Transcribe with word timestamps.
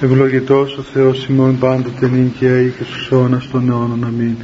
Ευλογητός 0.00 0.76
ο 0.76 0.82
Θεός 0.82 1.26
ημών 1.26 1.58
πάντοτε 1.58 2.08
νύχια 2.08 2.60
ή 2.60 2.68
και 2.68 2.84
στους 2.84 3.10
αιώνας 3.10 3.48
των 3.50 3.70
αιώνων. 3.70 4.04
Αμήν. 4.04 4.36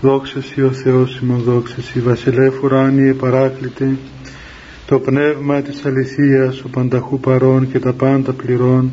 Δόξα 0.00 0.42
Σοι 0.42 0.62
ο 0.62 0.72
Θεός 0.72 1.20
ημών, 1.22 1.42
δόξα 1.42 1.80
Σοι, 1.80 2.00
βασιλεύ 2.00 2.52
ουράνιε 2.62 3.12
παράκλητε, 3.12 3.96
το 4.86 4.98
πνεύμα 4.98 5.62
της 5.62 5.84
αληθείας, 5.84 6.60
ο 6.60 6.68
πανταχού 6.68 7.20
παρών 7.20 7.72
και 7.72 7.78
τα 7.78 7.92
πάντα 7.92 8.32
πληρών, 8.32 8.92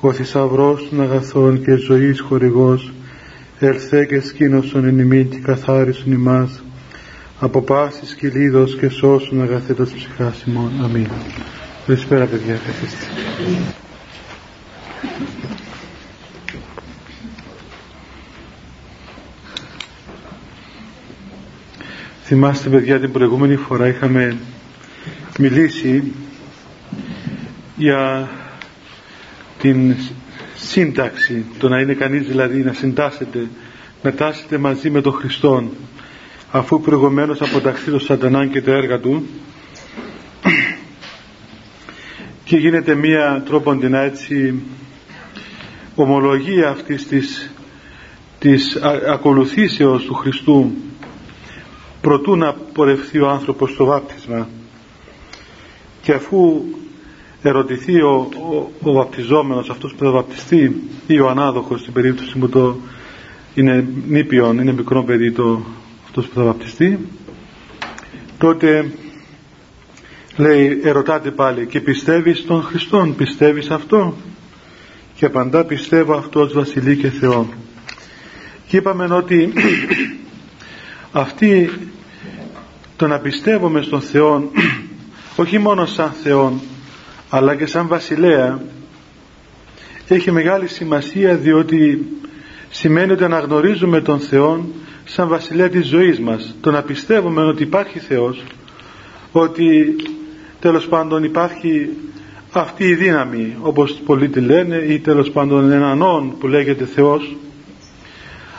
ο 0.00 0.12
θησαυρός 0.12 0.88
των 0.90 1.00
αγαθών 1.00 1.62
και 1.62 1.74
ζωής 1.74 2.20
χορηγός, 2.20 2.92
ερθέ 3.58 4.04
και 4.04 4.20
σκήνωσον 4.20 4.84
εν 4.84 4.98
ημίν 4.98 5.28
και 5.28 5.38
καθάρισον 5.42 6.12
ημάς, 6.12 6.62
από 7.40 7.62
πάσης 7.62 8.14
κυλίδος 8.14 8.76
και 8.76 8.88
σώσον 8.88 9.42
αγαθέτας 9.42 9.92
ψυχάς 9.92 10.42
ημών. 10.42 10.70
Αμήν. 10.82 11.06
Καλησπέρα 11.86 12.24
παιδιά, 12.24 12.54
καθίστε. 12.54 13.04
Θυμάστε 22.32 22.68
παιδιά 22.68 23.00
την 23.00 23.12
προηγούμενη 23.12 23.56
φορά 23.56 23.86
είχαμε 23.86 24.36
μιλήσει 25.38 26.12
για 27.76 28.28
την 29.60 29.94
σύνταξη, 30.54 31.44
το 31.58 31.68
να 31.68 31.80
είναι 31.80 31.94
κανείς 31.94 32.26
δηλαδή 32.26 32.62
να 32.62 32.72
συντάσσεται, 32.72 33.48
να 34.02 34.12
τάσσεται 34.12 34.58
μαζί 34.58 34.90
με 34.90 35.00
τον 35.00 35.12
Χριστόν 35.12 35.70
αφού 36.50 36.80
προηγουμένως 36.80 37.40
αποταχθεί 37.42 37.90
το 37.90 37.98
σατανά 37.98 38.46
και 38.46 38.62
τα 38.62 38.72
έργα 38.72 38.98
του. 39.00 39.26
Και 42.44 42.56
γίνεται 42.56 42.94
μία 42.94 43.42
τρόπον 43.46 43.94
έτσι 43.94 44.54
ομολογία 46.02 46.68
αυτής 46.68 47.06
της, 47.06 47.50
της 48.38 48.76
ακολουθήσεως 49.08 50.04
του 50.04 50.14
Χριστού 50.14 50.70
προτού 52.00 52.36
να 52.36 52.52
πορευθεί 52.52 53.20
ο 53.20 53.28
άνθρωπος 53.28 53.70
στο 53.70 53.84
βάπτισμα. 53.84 54.48
Και 56.02 56.12
αφού 56.12 56.62
ερωτηθεί 57.42 58.00
ο, 58.02 58.28
ο, 58.50 58.70
ο 58.82 58.92
βαπτιζόμενος 58.92 59.70
αυτός 59.70 59.94
που 59.94 60.04
θα 60.04 60.10
βαπτιστεί 60.10 60.82
ή 61.06 61.20
ο 61.20 61.28
ανάδοχος 61.28 61.80
στην 61.80 61.92
περίπτωση 61.92 62.38
που 62.38 62.48
το 62.48 62.76
είναι 63.54 63.88
νήπιον, 64.08 64.58
είναι 64.58 64.72
μικρό 64.72 65.02
παιδί 65.02 65.32
το, 65.32 65.62
αυτός 66.04 66.26
που 66.26 66.34
θα 66.34 66.42
βαπτιστεί 66.42 66.98
τότε 68.38 68.92
λέει 70.36 70.80
ερωτάτε 70.82 71.30
πάλι 71.30 71.66
και 71.66 71.80
πιστεύεις 71.80 72.44
τον 72.44 72.62
Χριστόν 72.62 73.14
πιστεύεις 73.14 73.70
αυτό; 73.70 74.14
Και 75.20 75.26
απαντά 75.26 75.64
πιστεύω 75.64 76.14
αυτός 76.14 76.52
βασιλεί 76.52 76.96
και 76.96 77.10
Θεό 77.10 77.48
και 78.66 78.76
είπαμε 78.76 79.14
ότι 79.14 79.52
αυτή 81.12 81.70
το 82.96 83.06
να 83.06 83.18
πιστεύουμε 83.18 83.82
στον 83.82 84.00
Θεό 84.00 84.50
όχι 85.42 85.58
μόνο 85.58 85.86
σαν 85.86 86.12
Θεό 86.22 86.60
αλλά 87.28 87.54
και 87.54 87.66
σαν 87.66 87.86
βασιλέα 87.86 88.60
έχει 90.08 90.30
μεγάλη 90.30 90.68
σημασία 90.68 91.36
διότι 91.36 92.06
σημαίνει 92.70 93.12
ότι 93.12 93.24
αναγνωρίζουμε 93.24 94.00
τον 94.00 94.20
Θεό 94.20 94.68
σαν 95.04 95.28
βασιλέα 95.28 95.68
της 95.68 95.86
ζωής 95.86 96.20
μας. 96.20 96.54
Το 96.60 96.70
να 96.70 96.82
πιστεύουμε 96.82 97.42
ότι 97.42 97.62
υπάρχει 97.62 97.98
Θεός 97.98 98.42
ότι 99.32 99.96
τέλος 100.60 100.86
πάντων 100.88 101.24
υπάρχει 101.24 101.88
αυτή 102.52 102.84
η 102.84 102.94
δύναμη 102.94 103.56
όπως 103.60 103.92
πολλοί 104.06 104.28
τη 104.28 104.40
λένε 104.40 104.76
ή 104.76 104.98
τέλος 104.98 105.30
πάντων 105.30 105.70
έναν 105.70 106.02
όν 106.02 106.34
που 106.38 106.48
λέγεται 106.48 106.84
Θεός 106.84 107.36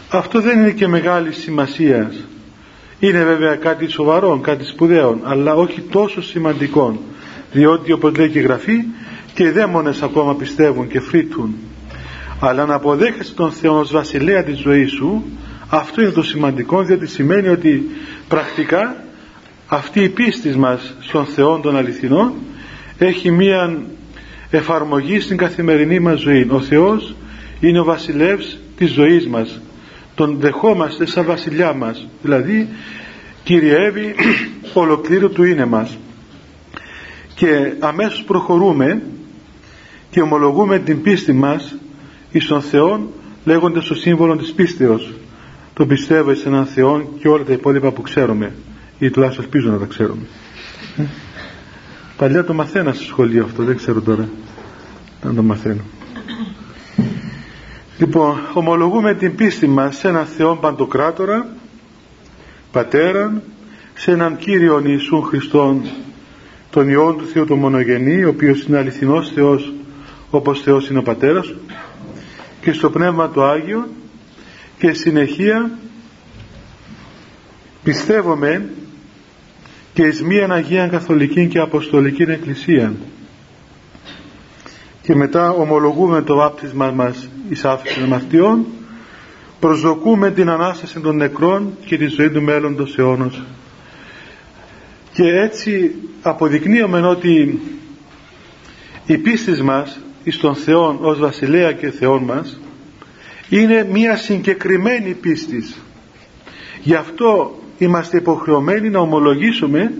αυτό 0.09 0.41
δεν 0.41 0.59
είναι 0.59 0.71
και 0.71 0.87
μεγάλης 0.87 1.37
σημασίας. 1.37 2.25
Είναι 2.99 3.23
βέβαια 3.23 3.55
κάτι 3.55 3.87
σοβαρό, 3.87 4.39
κάτι 4.39 4.65
σπουδαίο 4.65 5.19
αλλά 5.23 5.53
όχι 5.53 5.81
τόσο 5.81 6.21
σημαντικό 6.21 6.99
διότι 7.51 7.91
όπως 7.91 8.15
λέει 8.17 8.29
και 8.29 8.39
η 8.39 8.41
Γραφή 8.41 8.83
και 9.33 9.43
οι 9.43 9.49
δαίμονες 9.49 10.01
ακόμα 10.01 10.35
πιστεύουν 10.35 10.87
και 10.87 10.99
φρύτουν 10.99 11.55
αλλά 12.39 12.65
να 12.65 12.73
αποδέχεσαι 12.73 13.33
τον 13.33 13.51
Θεό 13.51 13.79
ως 13.79 13.91
βασιλέα 13.91 14.43
της 14.43 14.59
ζωής 14.59 14.91
σου 14.91 15.23
αυτό 15.69 16.01
είναι 16.01 16.11
το 16.11 16.23
σημαντικό 16.23 16.83
διότι 16.83 17.07
σημαίνει 17.07 17.47
ότι 17.47 17.89
πρακτικά 18.27 19.03
αυτή 19.67 20.03
η 20.03 20.09
πίστη 20.09 20.57
μας 20.57 20.95
στον 20.99 21.25
Θεό 21.25 21.59
των 21.59 21.77
αληθινών 21.77 22.33
έχει 23.05 23.31
μία 23.31 23.77
εφαρμογή 24.49 25.19
στην 25.19 25.37
καθημερινή 25.37 25.99
μας 25.99 26.19
ζωή. 26.19 26.47
Ο 26.49 26.59
Θεός 26.59 27.15
είναι 27.59 27.79
ο 27.79 27.83
βασιλεύς 27.83 28.57
της 28.77 28.91
ζωής 28.91 29.27
μας. 29.27 29.59
Τον 30.15 30.37
δεχόμαστε 30.39 31.05
σαν 31.05 31.25
βασιλιά 31.25 31.73
μας. 31.73 32.07
Δηλαδή 32.21 32.67
κυριεύει 33.43 34.15
ολοκλήρου 34.73 35.31
του 35.31 35.43
είναι 35.43 35.65
μας. 35.65 35.97
Και 37.35 37.73
αμέσως 37.79 38.23
προχωρούμε 38.23 39.01
και 40.09 40.21
ομολογούμε 40.21 40.79
την 40.79 41.01
πίστη 41.01 41.33
μας 41.33 41.75
εις 42.31 42.45
τον 42.45 42.61
Θεό 42.61 43.11
λέγοντας 43.45 43.85
το 43.85 43.95
σύμβολο 43.95 44.35
της 44.35 44.51
πίστεως. 44.51 45.13
Το 45.73 45.85
πιστεύω 45.85 46.33
σε 46.33 46.47
έναν 46.47 46.65
Θεό 46.65 47.09
και 47.19 47.27
όλα 47.27 47.43
τα 47.43 47.53
υπόλοιπα 47.53 47.91
που 47.91 48.01
ξέρουμε 48.01 48.53
ή 48.99 49.09
τουλάχιστον 49.09 49.43
ελπίζω 49.43 49.71
να 49.71 49.77
τα 49.77 49.85
ξέρουμε. 49.85 50.25
Ε, 52.21 52.23
παλιά 52.23 52.43
το 52.43 52.53
μαθαίνας 52.53 52.95
στο 52.95 53.05
σχολείο 53.05 53.43
αυτό, 53.43 53.63
δεν 53.63 53.77
ξέρω 53.77 54.01
τώρα 54.01 54.29
να 55.23 55.33
το 55.33 55.43
μαθαίνω. 55.43 55.81
Λοιπόν, 57.97 58.39
ομολογούμε 58.53 59.13
την 59.13 59.35
πίστη 59.35 59.67
μας 59.67 59.97
σε 59.97 60.07
έναν 60.07 60.25
Θεό 60.25 60.55
Παντοκράτορα, 60.55 61.47
Πατέρα, 62.71 63.41
σε 63.93 64.11
έναν 64.11 64.37
Κύριον 64.37 64.85
Ιησού 64.85 65.21
Χριστόν, 65.21 65.81
τον 66.69 66.89
Υιόν 66.89 67.17
του 67.17 67.25
Θεού 67.25 67.45
του 67.45 67.55
Μονογενή, 67.55 68.23
ο 68.23 68.29
οποίος 68.29 68.63
είναι 68.63 68.77
αληθινός 68.77 69.31
Θεός, 69.31 69.73
όπως 70.29 70.61
Θεός 70.61 70.89
είναι 70.89 70.99
ο 70.99 71.03
Πατέρας, 71.03 71.53
και 72.61 72.73
στο 72.73 72.89
Πνεύμα 72.89 73.29
του 73.29 73.43
Άγιο, 73.43 73.87
και 74.77 74.93
συνεχεία 74.93 75.71
πιστεύουμε 77.83 78.69
και 79.93 80.03
εις 80.03 80.23
μίαν 80.23 80.51
Αγία 80.51 80.87
Καθολική 80.87 81.47
και 81.47 81.59
Αποστολική 81.59 82.21
Εκκλησία 82.21 82.93
και 85.01 85.15
μετά 85.15 85.49
ομολογούμε 85.49 86.21
το 86.21 86.35
βάπτισμα 86.35 86.91
μας 86.91 87.29
εις 87.49 87.65
άφηση 87.65 88.01
αμαρτιών 88.03 88.65
προσδοκούμε 89.59 90.31
την 90.31 90.49
Ανάσταση 90.49 90.99
των 90.99 91.15
νεκρών 91.15 91.77
και 91.85 91.97
τη 91.97 92.07
ζωή 92.07 92.29
του 92.29 92.41
μέλλοντος 92.41 92.97
αιώνος. 92.97 93.41
Και 95.13 95.23
έτσι 95.23 95.95
αποδεικνύουμε 96.21 97.07
ότι 97.07 97.61
η 99.05 99.17
πίστη 99.17 99.63
μας 99.63 99.99
εις 100.23 100.37
τον 100.37 100.55
Θεό 100.55 100.97
ως 101.01 101.19
βασιλέα 101.19 101.71
και 101.71 101.91
Θεό 101.91 102.19
μας 102.19 102.59
είναι 103.49 103.87
μια 103.91 104.15
συγκεκριμένη 104.17 105.13
πίστης. 105.13 105.81
Γι' 106.81 106.95
αυτό 106.95 107.60
είμαστε 107.83 108.17
υποχρεωμένοι 108.17 108.89
να 108.89 108.99
ομολογήσουμε 108.99 109.91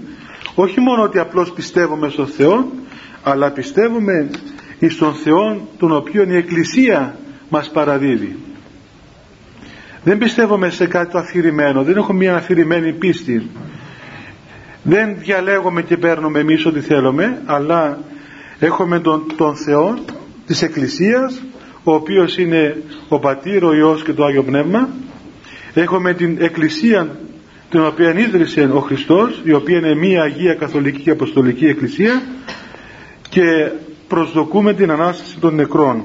όχι 0.56 0.80
μόνο 0.80 1.04
ότι 1.04 1.20
απλώς 1.20 1.52
πιστεύουμε 1.52 2.10
στον 2.10 2.28
Θεό 2.28 2.72
αλλά 3.24 3.52
πιστεύουμε 3.52 4.30
εις 4.80 4.98
τον 4.98 5.14
Θεό 5.14 5.68
τον 5.78 5.96
οποίο 5.96 6.24
η 6.24 6.36
Εκκλησία 6.36 7.16
μας 7.50 7.70
παραδίδει. 7.72 8.36
Δεν 10.04 10.18
πιστεύουμε 10.18 10.70
σε 10.70 10.88
κάτι 10.88 11.12
το 11.12 11.18
αφηρημένο 11.18 11.84
δεν 11.84 11.98
έχω 11.98 12.14
μια 12.14 12.36
αφηρημένη 12.36 12.94
πίστη. 12.94 13.50
Δεν 14.84 15.16
διαλέγουμε 15.20 15.82
και 15.82 15.98
παίρνουμε 15.98 16.40
εμείς 16.40 16.66
ό,τι 16.66 16.80
θέλουμε 16.80 17.42
αλλά 17.46 18.00
έχουμε 18.60 19.00
τον, 19.00 19.24
τον 19.38 19.56
Θεό 19.56 20.00
της 20.46 20.62
Εκκλησίας 20.62 21.42
ο 21.84 21.94
οποίος 21.94 22.38
είναι 22.38 22.84
ο 23.08 23.20
Πατήρ, 23.20 23.64
ο 23.64 23.74
Υιός 23.74 24.04
και 24.04 24.14
το 24.14 24.26
Άγιο 24.26 24.44
Πνεύμα. 24.44 24.90
Έχουμε 25.74 26.14
την 26.14 26.38
Εκκλησία 26.40 27.16
την 27.72 27.86
οποία 27.86 28.20
ίδρυσε 28.20 28.70
ο 28.74 28.80
Χριστός 28.80 29.42
η 29.44 29.54
οποία 29.54 29.78
είναι 29.78 29.96
μία 29.96 30.22
Αγία 30.22 30.54
Καθολική 30.54 31.02
και 31.02 31.10
Αποστολική 31.10 31.66
Εκκλησία 31.66 32.22
και 33.30 33.72
προσδοκούμε 34.08 34.74
την 34.74 34.92
Ανάσταση 34.92 35.38
των 35.40 35.56
νεκρών. 35.56 36.04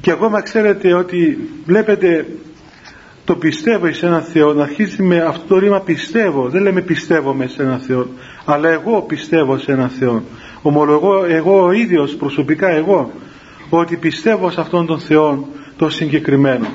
Και 0.00 0.10
ακόμα 0.10 0.42
ξέρετε 0.42 0.92
ότι 0.94 1.38
βλέπετε 1.64 2.26
το 3.24 3.34
πιστεύω 3.34 3.92
σε 3.92 4.06
έναν 4.06 4.22
Θεό 4.22 4.52
να 4.52 4.62
αρχίσει 4.62 5.02
με 5.02 5.18
αυτό 5.18 5.46
το 5.46 5.58
ρήμα 5.58 5.80
πιστεύω 5.80 6.48
δεν 6.48 6.62
λέμε 6.62 6.80
πιστεύω 6.80 7.36
σε 7.46 7.62
έναν 7.62 7.80
Θεό 7.80 8.06
αλλά 8.44 8.68
εγώ 8.68 9.02
πιστεύω 9.02 9.58
σε 9.58 9.72
έναν 9.72 9.88
Θεό 9.88 10.22
ομολογώ 10.62 11.24
εγώ 11.24 11.64
ο 11.64 11.72
ίδιος 11.72 12.14
προσωπικά 12.14 12.68
εγώ 12.68 13.12
ότι 13.70 13.96
πιστεύω 13.96 14.50
σε 14.50 14.60
αυτόν 14.60 14.86
τον 14.86 15.00
Θεό 15.00 15.48
το 15.76 15.90
συγκεκριμένο 15.90 16.66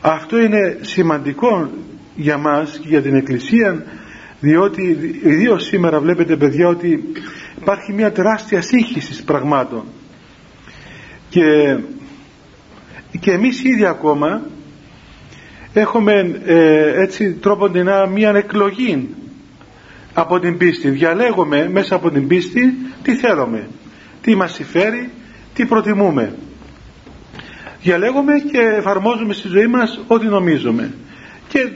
αυτό 0.00 0.38
είναι 0.38 0.78
σημαντικό 0.80 1.70
για 2.16 2.36
μας 2.38 2.78
και 2.78 2.88
για 2.88 3.02
την 3.02 3.14
Εκκλησία 3.14 3.84
διότι 4.40 4.82
ιδίως 5.22 5.64
σήμερα 5.64 6.00
βλέπετε 6.00 6.36
παιδιά 6.36 6.68
ότι 6.68 7.12
υπάρχει 7.60 7.92
μια 7.92 8.12
τεράστια 8.12 8.60
σύγχυση 8.62 9.24
πραγμάτων. 9.24 9.84
Και, 11.28 11.78
και 13.20 13.30
εμείς 13.32 13.64
ήδη 13.64 13.84
ακόμα 13.84 14.42
έχουμε 15.72 16.40
ε, 16.44 17.02
έτσι 17.02 17.32
τρόποντινά 17.32 18.06
μία 18.06 18.30
εκλογή 18.30 19.08
από 20.14 20.38
την 20.40 20.56
πίστη. 20.56 20.90
Διαλέγουμε 20.90 21.68
μέσα 21.68 21.94
από 21.94 22.10
την 22.10 22.26
πίστη 22.26 22.76
τι 23.02 23.14
θέλουμε 23.14 23.68
τι 24.20 24.34
μας 24.34 24.52
συμφέρει 24.54 25.10
τι 25.54 25.66
προτιμούμε 25.66 26.32
διαλέγουμε 27.82 28.32
και 28.50 28.58
εφαρμόζουμε 28.58 29.32
στη 29.32 29.48
ζωή 29.48 29.66
μας 29.66 30.00
ό,τι 30.06 30.26
νομίζουμε. 30.26 30.94
Και 31.48 31.68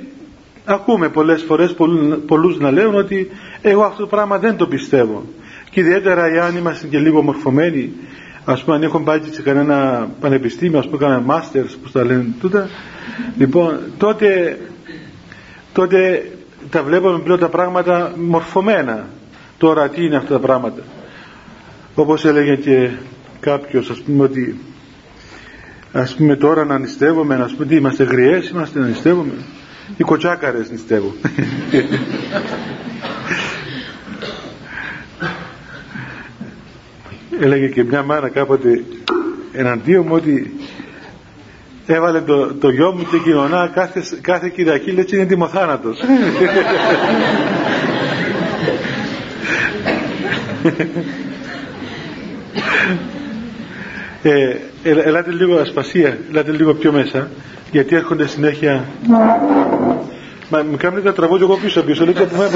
ακούμε 0.65 1.09
πολλές 1.09 1.43
φορές 1.43 1.75
πολλούς 2.27 2.59
να 2.59 2.71
λέουν 2.71 2.95
ότι 2.95 3.31
εγώ 3.63 3.83
αυτό 3.83 4.01
το 4.01 4.07
πράγμα 4.07 4.39
δεν 4.39 4.57
το 4.57 4.67
πιστεύω. 4.67 5.25
Και 5.71 5.81
ιδιαίτερα 5.81 6.27
εάν 6.27 6.57
είμαστε 6.57 6.87
και 6.87 6.99
λίγο 6.99 7.23
μορφωμένοι 7.23 7.93
ας 8.45 8.65
πούμε 8.65 8.77
αν 8.77 8.83
έχουν 8.83 9.05
πάει 9.05 9.21
σε 9.31 9.43
κανένα 9.43 10.09
πανεπιστήμιο 10.21 10.79
ας 10.79 10.85
πούμε 10.87 10.99
κανένα 10.99 11.21
μάστερς 11.21 11.77
που 11.77 11.91
τα 11.91 12.05
λένε 12.05 12.27
τούτα. 12.41 12.69
Λοιπόν 13.39 13.79
τότε 13.99 14.59
τότε 15.73 16.31
τα 16.71 16.83
βλέπουμε 16.83 17.19
πλέον 17.19 17.39
τα 17.39 17.49
πράγματα 17.49 18.13
μορφωμένα. 18.17 19.07
Τώρα 19.59 19.89
τι 19.89 20.05
είναι 20.05 20.17
αυτά 20.17 20.33
τα 20.33 20.39
πράγματα. 20.39 20.83
Όπως 21.95 22.25
έλεγε 22.25 22.57
και 22.57 22.91
κάποιος 23.41 23.91
ας 23.91 24.01
πούμε 24.01 24.25
ότι 24.25 24.61
ας 25.93 26.15
πούμε 26.15 26.37
τώρα 26.37 26.65
να 26.65 26.79
νηστεύουμε 26.79 27.37
να 27.37 27.47
πούμε 27.47 27.67
τι 27.67 27.77
είμαστε 27.77 28.05
γριές 28.05 28.49
είμαστε 28.49 28.79
να 28.79 28.87
νηστεύουμε 28.87 29.33
οι 29.97 30.03
κοτσάκαρες 30.03 30.71
νηστεύουν. 30.71 31.15
Έλεγε 37.41 37.69
και 37.69 37.85
μια 37.85 38.03
μάνα 38.03 38.29
κάποτε 38.29 38.85
εναντίον 39.53 40.05
μου 40.07 40.15
ότι 40.15 40.55
έβαλε 41.87 42.21
το, 42.21 42.55
το 42.55 42.71
γιο 42.71 42.93
μου 42.93 43.07
και 43.11 43.19
κοινωνά 43.19 43.71
κάθε, 43.75 44.03
κάθε 44.21 44.49
Κυριακή 44.49 44.91
λέει 44.91 45.07
είναι 45.13 45.25
τιμοθάνατος 45.25 45.99
ε, 54.23 54.57
ελάτε 54.83 55.31
λίγο 55.31 55.57
ασπασία 55.59 56.19
ελάτε 56.31 56.53
λίγο 56.53 56.75
πιο 56.75 56.93
μέσα 56.93 57.29
γιατί 57.71 57.97
έρχονται 57.97 58.27
συνέχεια. 58.27 58.85
Μα 60.49 60.63
μου 60.63 60.77
κάνετε 60.77 61.03
τα 61.03 61.13
τραγούδια 61.13 61.47
εγώ 61.47 61.57
πίσω 61.57 61.83
πίσω 61.83 62.05
λέει 62.05 62.15
από 62.19 62.37
μένα 62.37 62.51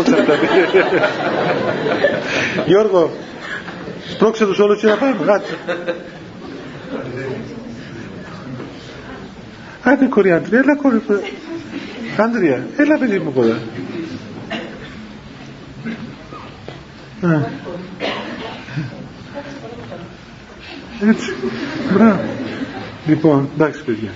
Γιώργο 2.67 3.11
σπρώξε 4.09 4.47
τους 4.47 4.59
όλους 4.59 4.81
και 4.81 4.87
να 4.87 4.97
πάμε 4.97 5.17
κάτσε 5.27 5.55
Άντε 9.83 10.05
κοριάντρια, 10.07 10.59
έλα 10.59 10.77
κορι... 10.77 11.03
Άντρια, 12.17 12.67
έλα 12.77 12.99
παιδί 12.99 13.19
μου 13.19 13.33
κοντά. 13.33 13.59
Έτσι. 21.01 21.35
Μπράβο. 21.93 22.25
Λοιπόν, 23.07 23.49
εντάξει 23.55 23.85
παιδιά. 23.85 24.11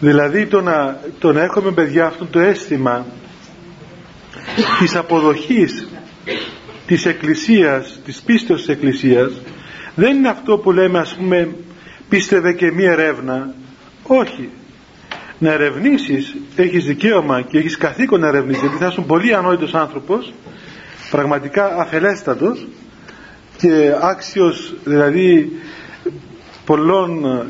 Δηλαδή 0.00 0.46
το 0.46 0.60
να, 0.60 1.00
το 1.18 1.32
να 1.32 1.42
έχουμε 1.42 1.70
παιδιά 1.70 2.06
αυτό 2.06 2.26
το 2.26 2.38
αίσθημα 2.38 3.06
της 4.78 4.96
αποδοχής 4.96 5.88
της 6.86 7.06
Εκκλησίας, 7.06 8.00
της 8.04 8.22
πίστεως 8.22 8.60
της 8.60 8.68
Εκκλησίας 8.68 9.32
δεν 9.94 10.16
είναι 10.16 10.28
αυτό 10.28 10.58
που 10.58 10.72
λέμε 10.72 10.98
ας 10.98 11.14
πούμε 11.14 11.54
πίστευε 12.08 12.52
και 12.52 12.72
μία 12.72 12.90
ερεύνα 12.92 13.54
όχι 14.02 14.48
να 15.38 15.52
ερευνήσεις 15.52 16.36
έχεις 16.56 16.84
δικαίωμα 16.84 17.42
και 17.42 17.58
έχεις 17.58 17.76
καθήκον 17.76 18.20
να 18.20 18.26
ερευνήσεις 18.26 18.62
γιατί 18.62 18.76
θα 18.76 18.86
είσαι 18.86 19.00
πολύ 19.00 19.34
ανόητος 19.34 19.74
άνθρωπος 19.74 20.32
πραγματικά 21.10 21.74
αφελέστατος 21.76 22.66
και 23.58 23.94
άξιος 24.00 24.74
δηλαδή 24.84 25.52
πολλών 26.64 27.42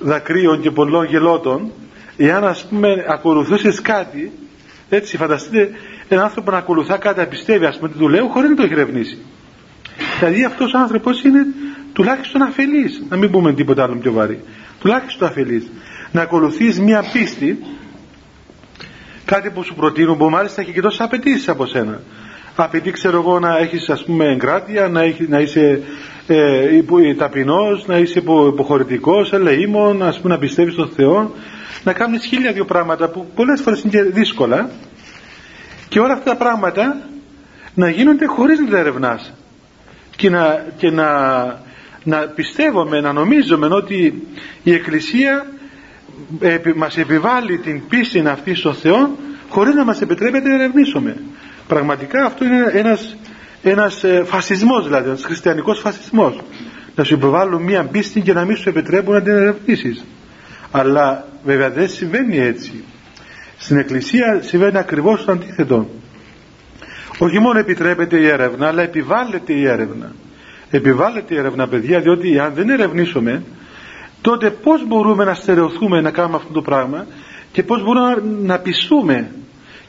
δακρύων 0.00 0.60
και 0.60 0.70
πολλών 0.70 1.04
γελότων 1.04 1.72
εάν 2.16 2.44
ας 2.44 2.66
πούμε 2.68 3.04
ακολουθούσες 3.08 3.80
κάτι 3.80 4.32
έτσι 4.88 5.16
φανταστείτε 5.16 5.70
έναν 6.08 6.24
άνθρωπο 6.24 6.50
να 6.50 6.56
ακολουθά 6.56 6.96
κάτι 6.96 7.18
να 7.18 7.26
πιστεύει 7.26 7.64
ας 7.64 7.76
πούμε 7.76 7.88
τι 7.88 7.98
του 7.98 8.08
λέω 8.08 8.26
χωρίς 8.26 8.50
να 8.50 8.56
το 8.56 8.62
έχει 8.62 8.72
ερευνήσει. 8.72 9.18
Δηλαδή 10.18 10.44
αυτός 10.44 10.72
ο 10.72 10.78
άνθρωπος 10.78 11.22
είναι 11.22 11.46
τουλάχιστον 11.92 12.42
αφελής 12.42 13.02
να 13.08 13.16
μην 13.16 13.30
πούμε 13.30 13.52
τίποτα 13.52 13.82
άλλο 13.82 13.96
πιο 13.96 14.12
βαρύ. 14.12 14.40
Τουλάχιστον 14.80 15.28
αφελής. 15.28 15.70
Να 16.12 16.22
ακολουθείς 16.22 16.80
μία 16.80 17.04
πίστη 17.12 17.58
κάτι 19.24 19.50
που 19.50 19.64
σου 19.64 19.74
προτείνουν 19.74 20.16
που 20.16 20.30
μάλιστα 20.30 20.60
έχει 20.60 20.72
και 20.72 20.80
τόσες 20.80 21.00
απαιτήσεις 21.00 21.48
από 21.48 21.66
σένα 21.66 22.00
απαιτεί 22.56 22.90
ξέρω 22.90 23.18
εγώ 23.18 23.38
να 23.38 23.58
έχεις 23.58 23.88
ας 23.88 24.04
πούμε 24.04 24.24
εγκράτεια 24.24 24.88
να, 24.88 25.02
έχεις, 25.02 25.28
να 25.28 25.38
είσαι 25.38 25.82
ε, 26.26 26.76
υπο, 26.76 26.96
ταπεινός 27.18 27.86
να 27.86 27.98
είσαι 27.98 28.18
υπο, 28.18 28.46
υποχωρητικός 28.46 29.32
ελεήμων 29.32 30.02
ας 30.02 30.20
πούμε 30.20 30.34
να 30.34 30.40
πιστεύεις 30.40 30.72
στον 30.72 30.88
Θεό 30.88 31.34
να 31.84 31.92
κάνεις 31.92 32.24
χίλια 32.24 32.52
δύο 32.52 32.64
πράγματα 32.64 33.08
που 33.08 33.26
πολλές 33.34 33.60
φορές 33.60 33.82
είναι 33.82 34.02
δύσκολα 34.02 34.70
και 35.88 36.00
όλα 36.00 36.12
αυτά 36.12 36.30
τα 36.30 36.36
πράγματα 36.36 36.96
να 37.74 37.90
γίνονται 37.90 38.26
χωρίς 38.26 38.58
να 38.58 38.68
τα 38.68 38.78
ερευνάς 38.78 39.32
και 40.16 40.30
να, 40.30 40.64
και 40.76 40.90
να, 40.90 41.08
να 42.04 42.18
πιστεύουμε, 42.18 43.00
να 43.00 43.12
νομίζουμε 43.12 43.66
ότι 43.66 44.26
η 44.62 44.72
Εκκλησία 44.72 45.46
επι, 46.40 46.74
μας 46.74 46.96
επιβάλλει 46.96 47.58
την 47.58 47.88
πίστη 47.88 48.22
αυτή 48.26 48.54
στον 48.54 48.74
Θεό 48.74 49.16
χωρίς 49.48 49.74
να 49.74 49.84
μας 49.84 50.00
επιτρέπεται 50.00 50.48
να 50.48 50.54
ερευνήσουμε. 50.54 51.16
Πραγματικά 51.70 52.24
αυτό 52.24 52.44
είναι 52.44 52.70
ένας, 52.72 53.16
ένας 53.62 54.04
ε, 54.04 54.22
φασισμός 54.26 54.84
δηλαδή, 54.84 55.08
ένας 55.08 55.24
χριστιανικός 55.24 55.80
φασισμός. 55.80 56.40
Να 56.94 57.04
σου 57.04 57.14
επιβάλλουν 57.14 57.62
μία 57.62 57.84
πίστη 57.84 58.20
και 58.20 58.32
να 58.32 58.44
μην 58.44 58.56
σου 58.56 58.68
επιτρέπουν 58.68 59.14
να 59.14 59.22
την 59.22 59.32
ερευνήσεις. 59.32 60.04
Αλλά 60.70 61.24
βέβαια 61.44 61.70
δεν 61.70 61.88
συμβαίνει 61.88 62.38
έτσι. 62.38 62.84
Στην 63.58 63.78
Εκκλησία 63.78 64.40
συμβαίνει 64.42 64.78
ακριβώς 64.78 65.24
το 65.24 65.32
αντίθετο. 65.32 65.90
Όχι 67.18 67.38
μόνο 67.38 67.58
επιτρέπεται 67.58 68.16
η 68.16 68.26
έρευνα, 68.26 68.68
αλλά 68.68 68.82
επιβάλλεται 68.82 69.52
η 69.52 69.66
έρευνα. 69.66 70.12
Επιβάλλεται 70.70 71.34
η 71.34 71.38
έρευνα, 71.38 71.68
παιδιά, 71.68 72.00
διότι 72.00 72.38
αν 72.38 72.52
δεν 72.54 72.70
ερευνήσουμε, 72.70 73.42
τότε 74.20 74.50
πώς 74.50 74.86
μπορούμε 74.86 75.24
να 75.24 75.34
στερεωθούμε 75.34 76.00
να 76.00 76.10
κάνουμε 76.10 76.36
αυτό 76.36 76.52
το 76.52 76.62
πράγμα 76.62 77.06
και 77.52 77.62
πώς 77.62 77.82
μπορούμε 77.82 78.22
να 78.42 78.58
πιστούμε. 78.58 79.30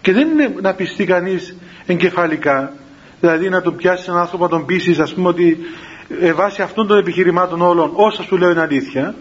Και 0.01 0.13
δεν 0.13 0.27
είναι 0.27 0.53
να 0.61 0.73
πιστεί 0.73 1.05
κανείς 1.05 1.55
εγκεφαλικά, 1.85 2.73
δηλαδή 3.19 3.49
να 3.49 3.61
τον 3.61 3.75
πιάσει 3.75 4.05
έναν 4.07 4.19
άνθρωπο, 4.19 4.43
να 4.43 4.49
τον 4.49 4.65
πείσει, 4.65 5.01
ας 5.01 5.13
πούμε, 5.13 5.27
ότι 5.27 5.57
ε, 6.21 6.33
βάσει 6.33 6.61
αυτών 6.61 6.87
των 6.87 6.97
επιχειρημάτων 6.97 7.61
όλων, 7.61 7.91
όσα 7.93 8.23
σου 8.23 8.37
λέω 8.37 8.51
είναι 8.51 8.61
αλήθεια, 8.61 9.15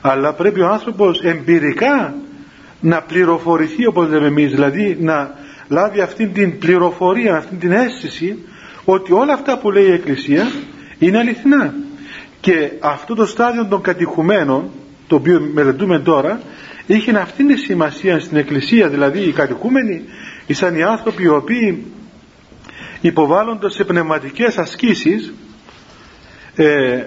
αλλά 0.00 0.32
πρέπει 0.32 0.60
ο 0.60 0.68
άνθρωπος 0.68 1.20
εμπειρικά 1.20 2.14
να 2.80 3.02
πληροφορηθεί 3.02 3.86
όπως 3.86 4.08
λέμε 4.08 4.26
εμείς 4.26 4.50
δηλαδή 4.50 4.96
να 5.00 5.34
λάβει 5.68 6.00
αυτή 6.00 6.26
την 6.26 6.58
πληροφορία 6.58 7.36
αυτή 7.36 7.56
την 7.56 7.72
αίσθηση 7.72 8.38
ότι 8.84 9.12
όλα 9.12 9.32
αυτά 9.32 9.58
που 9.58 9.70
λέει 9.70 9.84
η 9.84 9.92
Εκκλησία 9.92 10.46
είναι 10.98 11.18
αληθινά. 11.18 11.74
Και 12.40 12.70
αυτό 12.80 13.14
το 13.14 13.26
στάδιο 13.26 13.66
των 13.66 13.80
κατηχουμένων 13.80 14.70
το 15.06 15.16
οποίο 15.16 15.50
μελετούμε 15.52 15.98
τώρα 15.98 16.40
είχε 16.86 17.16
αυτήν 17.16 17.46
τη 17.46 17.56
σημασία 17.56 18.20
στην 18.20 18.36
Εκκλησία 18.36 18.88
δηλαδή 18.88 19.20
οι 19.20 19.32
κατηχούμενοι 19.32 20.02
ήσαν 20.46 20.76
οι 20.76 20.82
άνθρωποι 20.82 21.22
οι 21.22 21.28
οποίοι 21.28 21.84
υποβάλλονται 23.00 23.70
σε 23.70 23.84
πνευματικές 23.84 24.58
ασκήσεις 24.58 25.32
ε, 26.54 27.04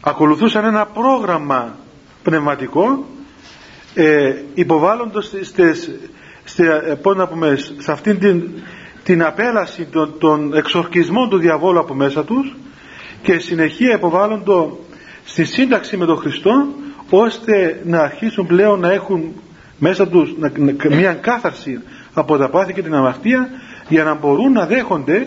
ακολουθούσαν 0.00 0.64
ένα 0.64 0.86
πρόγραμμα 0.86 1.76
πνευματικό 2.22 3.04
ε, 3.94 4.34
υποβάλλοντας 4.54 5.32
στις, 5.42 5.88
ε, 6.56 6.98
να 7.16 7.28
πούμε, 7.28 7.56
σε 7.78 7.92
αυτήν 7.92 8.18
την, 8.18 8.50
την 9.02 9.22
απέλαση 9.24 9.84
των, 9.84 10.14
των 10.18 10.54
εξορκισμών 10.54 11.28
του 11.28 11.38
διαβόλου 11.38 11.78
από 11.78 11.94
μέσα 11.94 12.24
τους 12.24 12.56
και 13.22 13.38
συνεχεία 13.38 13.94
υποβάλλοντο 13.94 14.78
στη 15.24 15.44
σύνταξη 15.44 15.96
με 15.96 16.06
τον 16.06 16.16
Χριστό 16.16 16.66
ώστε 17.10 17.80
να 17.84 18.00
αρχίσουν 18.00 18.46
πλέον 18.46 18.80
να 18.80 18.92
έχουν 18.92 19.32
μέσα 19.78 20.08
τους 20.08 20.34
μια 20.90 21.12
κάθαρση 21.14 21.82
από 22.18 22.36
τα 22.36 22.48
πάθη 22.48 22.72
και 22.72 22.82
την 22.82 22.94
αμαρτία 22.94 23.48
για 23.88 24.04
να 24.04 24.14
μπορούν 24.14 24.52
να 24.52 24.66
δέχονται 24.66 25.26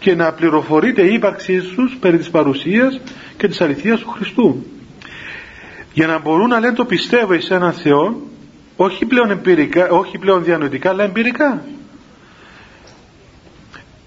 και 0.00 0.14
να 0.14 0.32
πληροφορείται 0.32 1.02
η 1.02 1.14
ύπαρξή 1.14 1.60
τους 1.60 1.96
περί 2.00 2.18
της 2.18 2.30
παρουσίας 2.30 3.00
και 3.36 3.48
της 3.48 3.60
αληθείας 3.60 4.00
του 4.00 4.08
Χριστού. 4.08 4.66
Για 5.92 6.06
να 6.06 6.18
μπορούν 6.18 6.48
να 6.48 6.60
λένε 6.60 6.74
το 6.74 6.84
πιστεύω 6.84 7.32
εις 7.32 7.50
έναν 7.50 7.72
Θεό 7.72 8.20
όχι 8.76 9.06
πλέον 9.06 9.30
εμπειρικά, 9.30 9.88
όχι 9.88 10.18
πλέον 10.18 10.44
διανοητικά 10.44 10.90
αλλά 10.90 11.04
εμπειρικά. 11.04 11.62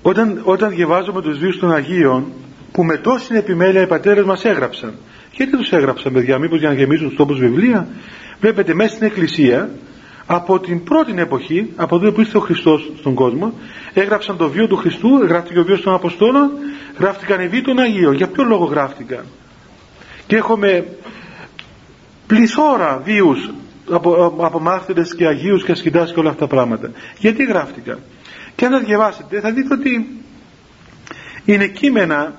Όταν, 0.01 0.41
όταν 0.43 0.69
διαβάζουμε 0.69 1.21
τους 1.21 1.37
βίους 1.37 1.59
των 1.59 1.73
Αγίων 1.73 2.31
που 2.71 2.83
με 2.83 2.97
τόση 2.97 3.35
επιμέλεια 3.35 3.81
οι 3.81 3.87
πατέρες 3.87 4.25
μας 4.25 4.45
έγραψαν. 4.45 4.93
Γιατί 5.31 5.57
τους 5.57 5.71
έγραψαν 5.71 6.13
παιδιά 6.13 6.37
μήπως 6.37 6.59
για 6.59 6.69
να 6.69 6.75
γεμίσουν 6.75 7.07
τους 7.07 7.17
τόπους 7.17 7.39
βιβλία 7.39 7.87
βλέπετε 8.39 8.73
μέσα 8.73 8.93
στην 8.95 9.05
εκκλησία 9.05 9.69
από 10.31 10.59
την 10.59 10.83
πρώτη 10.83 11.13
εποχή 11.15 11.71
από 11.75 11.99
τότε 11.99 12.11
που 12.11 12.19
ήρθε 12.19 12.37
ο 12.37 12.39
Χριστός 12.39 12.91
στον 12.97 13.13
κόσμο 13.13 13.53
έγραψαν 13.93 14.37
το 14.37 14.49
βίο 14.49 14.67
του 14.67 14.75
Χριστού 14.75 15.17
γράφτηκε 15.17 15.59
ο 15.59 15.63
βίος 15.63 15.81
των 15.81 15.93
Αποστόλων 15.93 16.51
γράφτηκαν 16.97 17.41
οι 17.41 17.47
βίοι 17.47 17.61
των 17.61 17.79
Αγίων. 17.79 18.13
Για 18.13 18.27
ποιο 18.27 18.43
λόγο 18.43 18.65
γράφτηκαν; 18.65 19.25
Και 20.27 20.35
έχουμε 20.35 20.85
πληθώρα 22.27 23.01
βίους 23.03 23.49
από, 23.91 24.35
από 24.39 24.59
μάρτυρες 24.59 25.15
και 25.15 25.27
Αγίους 25.27 25.63
και 25.63 25.71
ασκητάς 25.71 26.13
και 26.13 26.19
όλα 26.19 26.29
αυτά 26.29 26.47
τα 26.47 26.55
πράγματα. 26.55 26.91
Γιατί 27.17 27.43
γράφτηκαν; 27.43 27.99
Και 28.55 28.65
αν 28.65 28.71
τα 28.71 28.79
διαβάσετε 28.79 29.39
θα 29.39 29.51
δείτε 29.51 29.73
ότι 29.73 30.23
είναι 31.45 31.67
κείμενα 31.67 32.33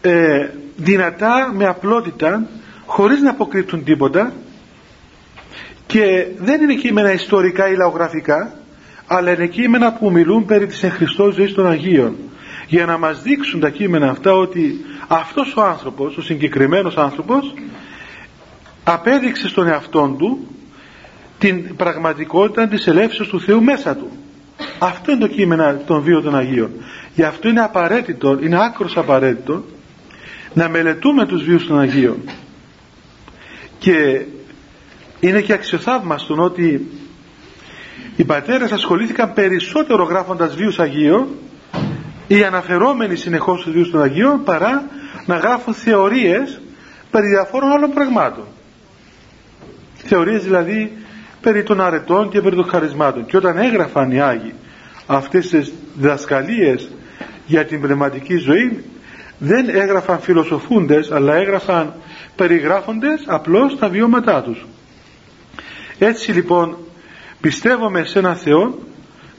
ε, 0.00 0.48
δυνατά 0.76 1.52
με 1.54 1.66
απλότητα 1.66 2.48
χωρίς 2.86 3.20
να 3.20 3.30
αποκρύπτουν 3.30 3.84
τίποτα 3.84 4.32
και 5.90 6.26
δεν 6.36 6.62
είναι 6.62 6.74
κείμενα 6.74 7.12
ιστορικά 7.12 7.68
ή 7.68 7.76
λαογραφικά 7.76 8.54
αλλά 9.06 9.32
είναι 9.32 9.46
κείμενα 9.46 9.92
που 9.92 10.10
μιλούν 10.10 10.44
περί 10.44 10.66
της 10.66 10.82
εν 10.82 10.90
Χριστώ 10.90 11.30
ζωής 11.30 11.54
των 11.54 11.66
Αγίων. 11.66 12.16
Για 12.66 12.86
να 12.86 12.98
μας 12.98 13.22
δείξουν 13.22 13.60
τα 13.60 13.70
κείμενα 13.70 14.10
αυτά 14.10 14.32
ότι 14.32 14.84
αυτός 15.08 15.56
ο 15.56 15.62
άνθρωπος, 15.62 16.16
ο 16.16 16.22
συγκεκριμένος 16.22 16.96
άνθρωπος 16.96 17.54
απέδειξε 18.84 19.48
στον 19.48 19.66
εαυτόν 19.66 20.16
του 20.18 20.46
την 21.38 21.76
πραγματικότητα 21.76 22.68
της 22.68 22.86
ελεύσεως 22.86 23.28
του 23.28 23.40
Θεού 23.40 23.62
μέσα 23.62 23.96
του. 23.96 24.10
Αυτό 24.78 25.10
είναι 25.10 25.20
το 25.20 25.28
κείμενο 25.28 25.76
των 25.86 26.02
βίων 26.02 26.22
των 26.22 26.36
Αγίων. 26.36 26.70
Γι' 27.14 27.22
αυτό 27.22 27.48
είναι 27.48 27.60
απαραίτητο, 27.60 28.38
είναι 28.42 28.64
άκρος 28.64 28.96
απαραίτητο 28.96 29.64
να 30.54 30.68
μελετούμε 30.68 31.26
τους 31.26 31.44
βίους 31.44 31.66
των 31.66 31.78
Αγίων. 31.78 32.16
Και 33.78 34.20
είναι 35.20 35.40
και 35.40 35.52
αξιοθαύμαστον 35.52 36.38
ότι 36.38 36.90
οι 38.16 38.24
πατέρες 38.24 38.72
ασχολήθηκαν 38.72 39.32
περισσότερο 39.32 40.04
γράφοντας 40.04 40.54
βίους 40.54 40.78
Αγίων 40.78 41.26
ή 42.26 42.44
αναφερόμενοι 42.44 43.16
συνεχώς 43.16 43.60
στους 43.60 43.72
βίους 43.72 43.90
των 43.90 44.02
Αγίων 44.02 44.44
παρά 44.44 44.82
να 45.26 45.36
γράφουν 45.36 45.74
θεωρίες 45.74 46.60
περί 47.10 47.28
διαφόρων 47.28 47.70
άλλων 47.70 47.90
πραγμάτων. 47.90 48.44
Θεωρίες 49.94 50.42
δηλαδή 50.42 50.92
περί 51.40 51.62
των 51.62 51.80
αρετών 51.80 52.30
και 52.30 52.40
περί 52.40 52.56
των 52.56 52.68
χαρισμάτων. 52.68 53.26
Και 53.26 53.36
όταν 53.36 53.58
έγραφαν 53.58 54.10
οι 54.10 54.20
Άγιοι 54.20 54.54
αυτές 55.06 55.48
τις 55.48 55.72
διδασκαλίες 55.94 56.90
για 57.46 57.64
την 57.64 57.80
πνευματική 57.80 58.36
ζωή 58.36 58.84
δεν 59.38 59.68
έγραφαν 59.68 60.20
φιλοσοφούντες 60.20 61.10
αλλά 61.10 61.34
έγραφαν 61.34 61.94
περιγράφοντες 62.36 63.24
απλώς 63.26 63.78
τα 63.78 63.88
βιώματά 63.88 64.42
τους 64.42 64.66
έτσι 66.06 66.32
λοιπόν 66.32 66.76
πιστεύουμε 67.40 68.04
σε 68.04 68.18
έναν 68.18 68.36
Θεό 68.36 68.78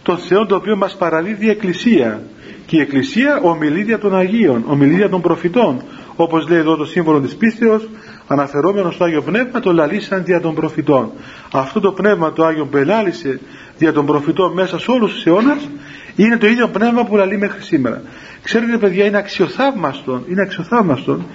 τον 0.04 0.18
Θεό 0.18 0.46
το 0.46 0.56
οποίο 0.56 0.76
μας 0.76 0.96
παραδίδει 0.98 1.46
η 1.46 1.50
Εκκλησία. 1.50 2.24
Και 2.66 2.78
η 2.78 2.80
Εκκλησία 2.80 3.40
ομιλίδια 3.42 4.00
των 4.00 4.16
Αγίων 4.16 4.64
ομιλίδια 4.68 5.10
των 5.10 5.22
προφητών. 5.22 5.84
Όπως 6.16 6.48
λέει 6.50 6.60
εδώ 6.60 6.76
το 6.76 6.86
σύμβολο 6.86 7.20
της 7.20 7.36
πίστεως 7.36 7.90
αναφερόμενος 8.28 8.94
στο 8.94 9.04
Άγιο 9.04 9.22
Πνεύμα 9.22 9.60
το 9.60 9.74
λαλήσαν 9.74 10.24
δια 10.24 10.42
των 10.42 10.56
προφητών. 10.56 11.12
Αυτό 11.52 11.80
το 11.80 11.92
πνεύμα 11.92 12.34
το 12.34 12.46
Άγιο 12.46 12.66
που 12.66 12.78
ελάλησε 12.78 13.40
δια 13.78 13.94
των 13.94 14.06
προφητών 14.06 14.54
μέσα 14.54 14.80
σε 14.80 14.92
όλους 14.92 15.14
τους 15.14 15.26
αιώνας 15.26 15.70
είναι 16.16 16.38
το 16.38 16.48
ίδιο 16.48 16.68
πνεύμα 16.68 17.06
που 17.06 17.16
λαλεί 17.16 17.38
μέχρι 17.38 17.62
σήμερα. 17.62 18.02
Ξέρετε 18.44 18.78
παιδιά 18.78 19.06
είναι 19.06 19.18
αξιοθαύμαστον 19.18 20.24
είναι 20.30 20.42
αξιοθαύμαστον. 20.42 21.26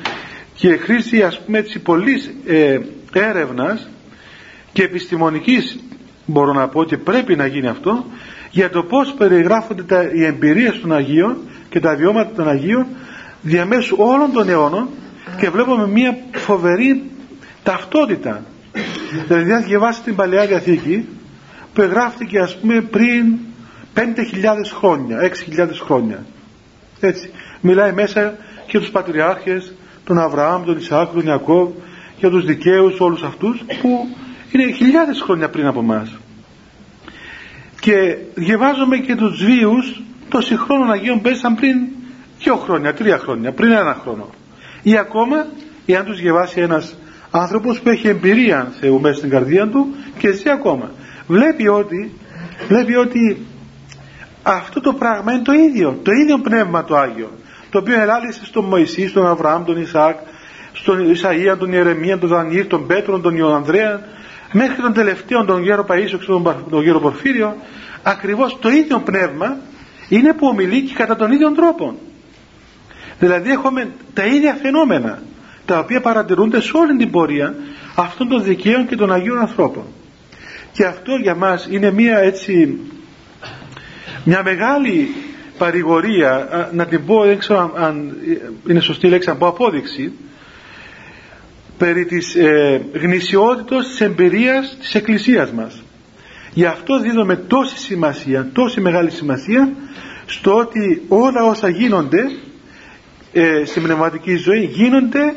Και 0.54 0.76
χρήση 0.76 1.22
ας 1.22 1.40
πούμε 1.40 1.58
έτσι 1.58 1.78
πολλής 1.78 2.30
ε, 2.46 2.78
έρευνας 3.12 3.88
και 4.76 4.82
επιστημονικής 4.82 5.78
μπορώ 6.26 6.52
να 6.52 6.68
πω 6.68 6.80
ότι 6.80 6.96
πρέπει 6.96 7.36
να 7.36 7.46
γίνει 7.46 7.68
αυτό 7.68 8.04
για 8.50 8.70
το 8.70 8.82
πως 8.82 9.14
περιγράφονται 9.18 9.82
τα, 9.82 10.02
οι 10.02 10.24
εμπειρίες 10.24 10.80
των 10.80 10.92
Αγίων 10.92 11.36
και 11.68 11.80
τα 11.80 11.94
βιώματα 11.94 12.30
των 12.36 12.48
Αγίων 12.48 12.86
διαμέσου 13.42 13.96
όλων 13.98 14.32
των 14.32 14.48
αιώνων 14.48 14.88
και 15.38 15.50
βλέπουμε 15.50 15.86
μια 15.86 16.18
φοβερή 16.32 17.10
ταυτότητα. 17.62 18.44
Δηλαδή 19.28 19.52
αν 19.52 19.64
διαβάσετε 19.64 20.04
την 20.04 20.16
Παλαιά 20.16 20.46
Διαθήκη 20.46 21.08
που 21.72 21.82
εγγράφτηκε 21.82 22.38
ας 22.38 22.56
πούμε 22.56 22.80
πριν 22.80 23.38
5.000 23.94 24.02
χρόνια 24.78 25.30
6.000 25.56 25.68
χρόνια 25.84 26.24
έτσι 27.00 27.30
μιλάει 27.60 27.92
μέσα 27.92 28.36
και 28.66 28.78
τους 28.78 28.90
πατριάρχες 28.90 29.74
τον 30.04 30.18
Αβραάμ, 30.18 30.64
τον 30.64 30.76
Ισαάκ, 30.76 31.12
τον 31.12 31.26
Ιακώβ 31.26 31.68
για 32.18 32.30
τους 32.30 32.44
δικαίους 32.44 33.00
όλους 33.00 33.22
αυτούς 33.22 33.64
που 33.80 34.08
είναι 34.50 34.72
χιλιάδες 34.72 35.20
χρόνια 35.20 35.48
πριν 35.48 35.66
από 35.66 35.82
μας 35.82 36.16
και 37.80 38.16
διαβάζουμε 38.34 38.96
και 38.96 39.14
τους 39.14 39.44
βίους 39.44 40.02
των 40.28 40.42
συγχρόνων 40.42 40.90
Αγίων 40.90 41.20
πέσαν 41.20 41.54
πριν 41.54 41.76
δύο 42.38 42.56
χρόνια, 42.56 42.94
τρία 42.94 43.18
χρόνια, 43.18 43.52
πριν 43.52 43.70
ένα 43.70 43.98
χρόνο. 44.02 44.30
Ή 44.82 44.98
ακόμα 44.98 45.46
εάν 45.86 46.04
τους 46.04 46.20
διαβάσει 46.20 46.60
ένας 46.60 46.98
άνθρωπος 47.30 47.80
που 47.80 47.88
έχει 47.88 48.08
εμπειρία 48.08 48.72
Θεού 48.80 49.00
μέσα 49.00 49.16
στην 49.16 49.30
καρδία 49.30 49.68
του 49.68 49.94
και 50.18 50.32
ζει 50.32 50.50
ακόμα. 50.50 50.90
Βλέπει 51.26 51.68
ότι, 51.68 52.12
βλέπει 52.68 52.94
ότι 52.94 53.46
αυτό 54.42 54.80
το 54.80 54.92
πράγμα 54.92 55.32
είναι 55.32 55.42
το 55.42 55.52
ίδιο 55.52 56.00
το 56.02 56.10
ίδιο 56.12 56.38
πνεύμα 56.38 56.84
το 56.84 56.96
Άγιο 56.96 57.30
το 57.70 57.78
οποίο 57.78 58.00
ελάλησε 58.00 58.44
στον 58.44 58.64
Μωυσή, 58.64 59.08
στον 59.08 59.26
Αβραάμ, 59.26 59.64
τον 59.64 59.80
Ισαάκ 59.80 60.16
στον 60.72 61.14
Ισαΐα, 61.14 61.56
τον 61.58 61.72
Ιερεμία, 61.72 62.18
τον 62.18 62.28
Δανιήλ, 62.28 62.66
τον 62.66 62.86
Πέτρο, 62.86 63.20
τον 63.20 63.36
Ιωανδρέα 63.36 64.00
μέχρι 64.52 64.82
τον 64.82 64.92
τελευταίο 64.92 65.44
τον 65.44 65.62
γέρο 65.62 65.86
Παΐσιο 65.88 66.18
και 66.18 66.70
τον 66.70 66.82
γέρο 66.82 67.00
Πορφύριο 67.00 67.56
ακριβώς 68.02 68.58
το 68.60 68.68
ίδιο 68.68 68.98
πνεύμα 68.98 69.56
είναι 70.08 70.32
που 70.32 70.46
ομιλεί 70.46 70.82
και 70.82 70.94
κατά 70.94 71.16
τον 71.16 71.32
ίδιο 71.32 71.52
τρόπο 71.52 71.98
δηλαδή 73.18 73.50
έχουμε 73.50 73.88
τα 74.14 74.24
ίδια 74.24 74.58
φαινόμενα 74.62 75.22
τα 75.66 75.78
οποία 75.78 76.00
παρατηρούνται 76.00 76.60
σε 76.60 76.76
όλη 76.76 76.96
την 76.96 77.10
πορεία 77.10 77.54
αυτών 77.94 78.28
των 78.28 78.42
δικαίων 78.42 78.86
και 78.86 78.96
των 78.96 79.12
Αγίων 79.12 79.38
ανθρώπων. 79.38 79.84
Και 80.72 80.84
αυτό 80.84 81.14
για 81.22 81.34
μας 81.34 81.68
είναι 81.70 81.90
μια 81.90 82.18
έτσι 82.18 82.78
μια 84.24 84.42
μεγάλη 84.42 85.14
παρηγορία 85.58 86.48
να 86.72 86.86
την 86.86 87.06
πω 87.06 87.24
δεν 87.24 87.38
ξέρω 87.38 87.72
αν 87.76 88.16
είναι 88.68 88.80
σωστή 88.80 89.08
λέξη 89.08 89.28
να 89.28 89.36
πω 89.36 89.46
απόδειξη 89.46 90.12
περί 91.78 92.04
της 92.04 92.34
ε, 92.34 92.82
γνησιότητος 92.92 93.86
της 93.86 94.00
εμπειρίας 94.00 94.76
της 94.80 94.94
Εκκλησίας 94.94 95.50
μας. 95.52 95.82
Γι' 96.52 96.64
αυτό 96.64 97.00
δίνουμε 97.00 97.36
τόση 97.36 97.78
σημασία 97.78 98.48
τόση 98.52 98.80
μεγάλη 98.80 99.10
σημασία 99.10 99.72
στο 100.26 100.56
ότι 100.56 101.02
όλα 101.08 101.44
όσα 101.44 101.68
γίνονται 101.68 102.20
ε, 103.32 103.64
στην 103.64 103.82
πνευματική 103.82 104.36
ζωή 104.36 104.64
γίνονται 104.64 105.34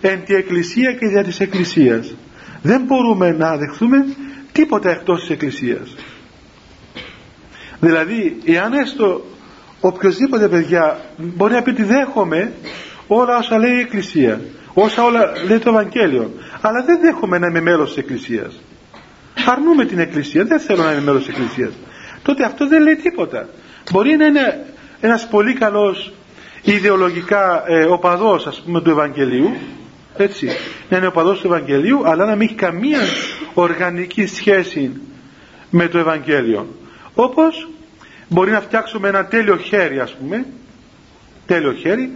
εν 0.00 0.24
τη 0.24 0.34
Εκκλησία 0.34 0.92
και 0.92 1.06
δια 1.06 1.24
της 1.24 1.40
Εκκλησίας. 1.40 2.14
Δεν 2.62 2.82
μπορούμε 2.86 3.30
να 3.30 3.56
δεχθούμε 3.56 4.06
τίποτα 4.52 4.90
εκτός 4.90 5.20
της 5.20 5.30
Εκκλησίας. 5.30 5.94
Δηλαδή 7.80 8.36
εάν 8.44 8.72
έστω 8.72 9.24
οποιοδήποτε 9.80 10.48
παιδιά 10.48 11.00
μπορεί 11.16 11.52
να 11.52 11.62
πει 11.62 11.70
ότι 11.70 11.82
δέχομαι 11.82 12.52
όλα 13.06 13.36
όσα 13.36 13.58
λέει 13.58 13.74
η 13.76 13.80
Εκκλησία 13.80 14.40
όσα 14.74 15.04
όλα 15.04 15.32
λέει 15.46 15.58
το 15.58 15.70
Ευαγγέλιο. 15.70 16.32
Αλλά 16.60 16.84
δεν 16.84 17.00
δέχομαι 17.00 17.38
να 17.38 17.46
είμαι 17.46 17.60
μέλος 17.60 17.88
της 17.88 17.96
Εκκλησίας. 17.96 18.60
Αρνούμε 19.46 19.84
την 19.84 19.98
Εκκλησία. 19.98 20.44
Δεν 20.44 20.60
θέλω 20.60 20.82
να 20.82 20.92
είμαι 20.92 21.00
μέλος 21.00 21.24
της 21.24 21.34
Εκκλησίας. 21.34 21.72
Τότε 22.22 22.44
αυτό 22.44 22.68
δεν 22.68 22.82
λέει 22.82 22.96
τίποτα. 22.96 23.48
Μπορεί 23.90 24.16
να 24.16 24.26
είναι 24.26 24.66
ένας 25.00 25.28
πολύ 25.28 25.52
καλός 25.52 26.12
ιδεολογικά 26.62 27.64
ε, 27.66 27.84
οπαδός 27.84 28.46
ας 28.46 28.62
πούμε 28.64 28.80
του 28.80 28.90
Ευαγγελίου 28.90 29.54
έτσι 30.16 30.48
να 30.88 30.96
είναι 30.96 31.06
οπαδός 31.06 31.40
του 31.40 31.46
Ευαγγελίου 31.46 32.08
αλλά 32.08 32.24
να 32.24 32.36
μην 32.36 32.46
έχει 32.46 32.54
καμία 32.54 33.00
οργανική 33.54 34.26
σχέση 34.26 35.00
με 35.70 35.88
το 35.88 35.98
Ευαγγέλιο. 35.98 36.76
Όπως 37.14 37.68
μπορεί 38.28 38.50
να 38.50 38.60
φτιάξουμε 38.60 39.08
ένα 39.08 39.24
τέλειο 39.24 39.56
χέρι 39.56 40.00
ας 40.00 40.14
πούμε 40.14 40.46
τέλειο 41.46 41.72
χέρι 41.72 42.12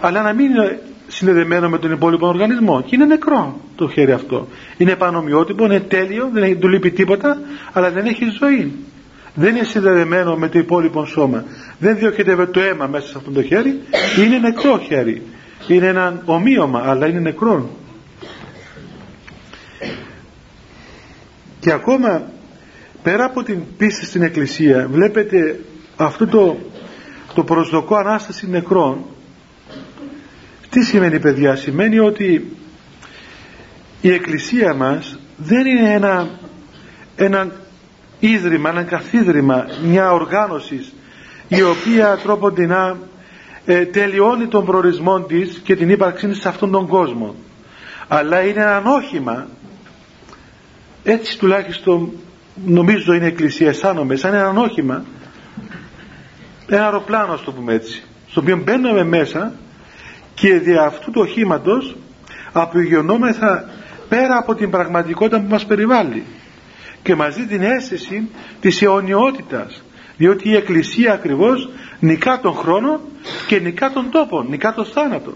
αλλά 0.00 0.22
να 0.22 0.32
μην 0.32 0.50
είναι 0.50 0.80
συνδεδεμένο 1.06 1.68
με 1.68 1.78
τον 1.78 1.92
υπόλοιπο 1.92 2.26
οργανισμό. 2.26 2.82
Και 2.82 2.94
είναι 2.94 3.04
νεκρό 3.04 3.60
το 3.76 3.88
χέρι 3.88 4.12
αυτό. 4.12 4.48
Είναι 4.76 4.96
πανομοιότυπο, 4.96 5.64
είναι 5.64 5.80
τέλειο 5.80 6.30
δεν 6.32 6.60
του 6.60 6.68
λείπει 6.68 6.90
τίποτα 6.90 7.38
αλλά 7.72 7.90
δεν 7.90 8.06
έχει 8.06 8.24
ζωή. 8.40 8.72
Δεν 9.34 9.56
είναι 9.56 9.64
συνδεδεμένο 9.64 10.36
με 10.36 10.48
το 10.48 10.58
υπόλοιπο 10.58 11.04
σώμα. 11.04 11.44
Δεν 11.78 11.96
διοχετεύεται 11.96 12.50
το 12.50 12.60
αίμα 12.60 12.86
μέσα 12.86 13.06
σε 13.06 13.14
αυτό 13.16 13.30
το 13.30 13.42
χέρι. 13.42 13.80
Είναι 14.24 14.38
νεκρό 14.38 14.78
χέρι. 14.78 15.22
Είναι 15.66 15.86
ένα 15.86 16.22
ομοίωμα 16.24 16.82
αλλά 16.86 17.06
είναι 17.06 17.20
νεκρό 17.20 17.70
και 21.66 21.72
ακόμα 21.72 22.22
πέρα 23.02 23.24
από 23.24 23.42
την 23.42 23.62
πίστη 23.76 24.04
στην 24.04 24.22
Εκκλησία 24.22 24.88
βλέπετε 24.90 25.60
αυτό 25.96 26.26
το, 26.26 26.56
το 27.34 27.44
προσδοκό 27.44 27.96
Ανάσταση 27.96 28.50
νεκρών 28.50 29.04
τι 30.76 30.84
σημαίνει 30.84 31.20
παιδιά; 31.20 31.56
Σημαίνει 31.56 31.98
ότι 31.98 32.56
η 34.00 34.12
εκκλησία 34.12 34.74
μας 34.74 35.18
δεν 35.36 35.66
είναι 35.66 35.92
ένα, 35.92 36.28
ένα 37.16 37.52
ίδρυμα, 38.20 38.70
ένα 38.70 38.82
καθίδρυμα 38.82 39.66
μια 39.84 40.12
οργάνωση 40.12 40.92
η 41.48 41.62
οποία 41.62 42.18
τρόποντινά 42.22 42.96
ε, 43.66 43.84
τελειώνει 43.84 44.46
τον 44.46 44.64
προορισμό 44.64 45.20
της 45.20 45.60
και 45.64 45.76
την 45.76 45.90
ύπαρξή 45.90 46.28
της 46.28 46.40
σε 46.40 46.48
αυτόν 46.48 46.70
τον 46.70 46.86
κόσμο. 46.86 47.34
Αλλά 48.08 48.40
είναι 48.40 48.60
ένα 48.62 48.82
όχημα 48.84 49.46
έτσι 51.04 51.38
τουλάχιστον 51.38 52.12
νομίζω 52.64 53.12
είναι 53.12 53.24
η 53.24 53.28
εκκλησία 53.28 53.68
αισθάνομαι 53.68 54.16
σαν 54.16 54.34
ένα 54.34 54.50
όχημα 54.50 55.04
ένα 56.68 56.84
αεροπλάνο 56.84 57.36
το 57.44 57.52
πούμε 57.52 57.72
έτσι 57.74 58.02
στο 58.28 58.40
οποίο 58.40 58.56
μπαίνουμε 58.56 59.04
μέσα 59.04 59.52
και 60.36 60.58
δια 60.58 60.82
αυτού 60.82 61.10
του 61.10 61.20
οχήματος 61.20 61.96
απογειωνόμεθα 62.52 63.68
πέρα 64.08 64.36
από 64.36 64.54
την 64.54 64.70
πραγματικότητα 64.70 65.40
που 65.40 65.48
μας 65.48 65.66
περιβάλλει 65.66 66.24
και 67.02 67.14
μαζί 67.14 67.46
την 67.46 67.62
αίσθηση 67.62 68.28
της 68.60 68.82
αιωνιότητας 68.82 69.82
διότι 70.16 70.48
η 70.48 70.54
Εκκλησία 70.56 71.12
ακριβώς 71.12 71.68
νικά 72.00 72.40
τον 72.40 72.54
χρόνο 72.54 73.00
και 73.46 73.58
νικά 73.58 73.90
τον 73.90 74.10
τόπο, 74.10 74.42
νικά 74.42 74.74
τον 74.74 74.84
θάνατο. 74.84 75.34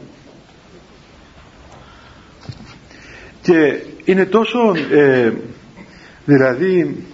Και 3.42 3.83
είναι 4.04 4.26
τόσο 4.26 4.59
ε, 4.90 5.33
δηλαδή 6.25 7.04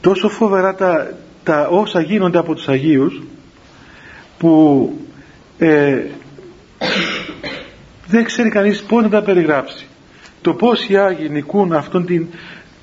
τόσο 0.00 0.28
φοβερά 0.28 0.74
τα, 0.74 1.16
τα 1.44 1.68
όσα 1.68 2.00
γίνονται 2.00 2.38
από 2.38 2.54
τους 2.54 2.68
Αγίους 2.68 3.22
που 4.42 4.92
ε, 5.58 5.98
δεν 8.06 8.24
ξέρει 8.24 8.48
κανείς 8.48 8.82
πώς 8.82 9.02
να 9.02 9.08
τα 9.08 9.22
περιγράψει. 9.22 9.86
Το 10.40 10.54
πώς 10.54 10.88
οι 10.88 10.96
Άγιοι 10.96 11.28
νικούν 11.30 11.72
αυτόν 11.72 12.04
την, 12.06 12.26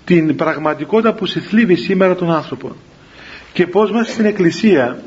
την 0.05 0.35
πραγματικότητα 0.35 1.13
που 1.13 1.25
συθλίβει 1.25 1.75
σήμερα 1.75 2.15
τον 2.15 2.31
άνθρωπο 2.31 2.75
και 3.53 3.67
πώς 3.67 3.91
μέσα 3.91 4.11
στην 4.11 4.25
Εκκλησία 4.25 4.99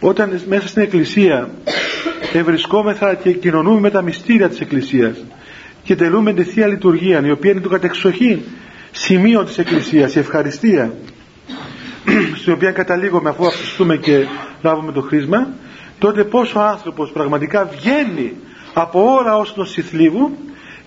όταν 0.00 0.40
μέσα 0.48 0.68
στην 0.68 0.82
Εκκλησία 0.82 1.50
ευρισκόμεθα 2.32 3.14
και 3.14 3.32
κοινωνούμε 3.32 3.80
με 3.80 3.90
τα 3.90 4.02
μυστήρια 4.02 4.48
της 4.48 4.60
Εκκλησίας 4.60 5.24
και 5.82 5.96
τελούμε 5.96 6.32
τη 6.32 6.44
Θεία 6.44 6.66
Λειτουργία 6.66 7.26
η 7.26 7.30
οποία 7.30 7.50
είναι 7.50 7.60
το 7.60 7.68
κατεξοχήν 7.68 8.38
σημείο 8.90 9.44
της 9.44 9.58
Εκκλησίας 9.58 10.14
η 10.14 10.18
ευχαριστία 10.18 10.94
στην 12.40 12.52
οποία 12.52 12.70
καταλήγουμε 12.70 13.28
αφού 13.30 13.46
αυτοστούμε 13.46 13.96
και 13.96 14.26
λάβουμε 14.64 14.92
το 14.92 15.00
χρήσμα 15.00 15.48
τότε 15.98 16.24
πως 16.24 16.54
ο 16.54 16.60
άνθρωπος 16.60 17.10
πραγματικά 17.12 17.64
βγαίνει 17.64 18.36
από 18.74 19.14
όλα 19.14 19.36
όσοι 19.36 19.54
τον 19.54 19.66
συθλίβουν 19.66 20.36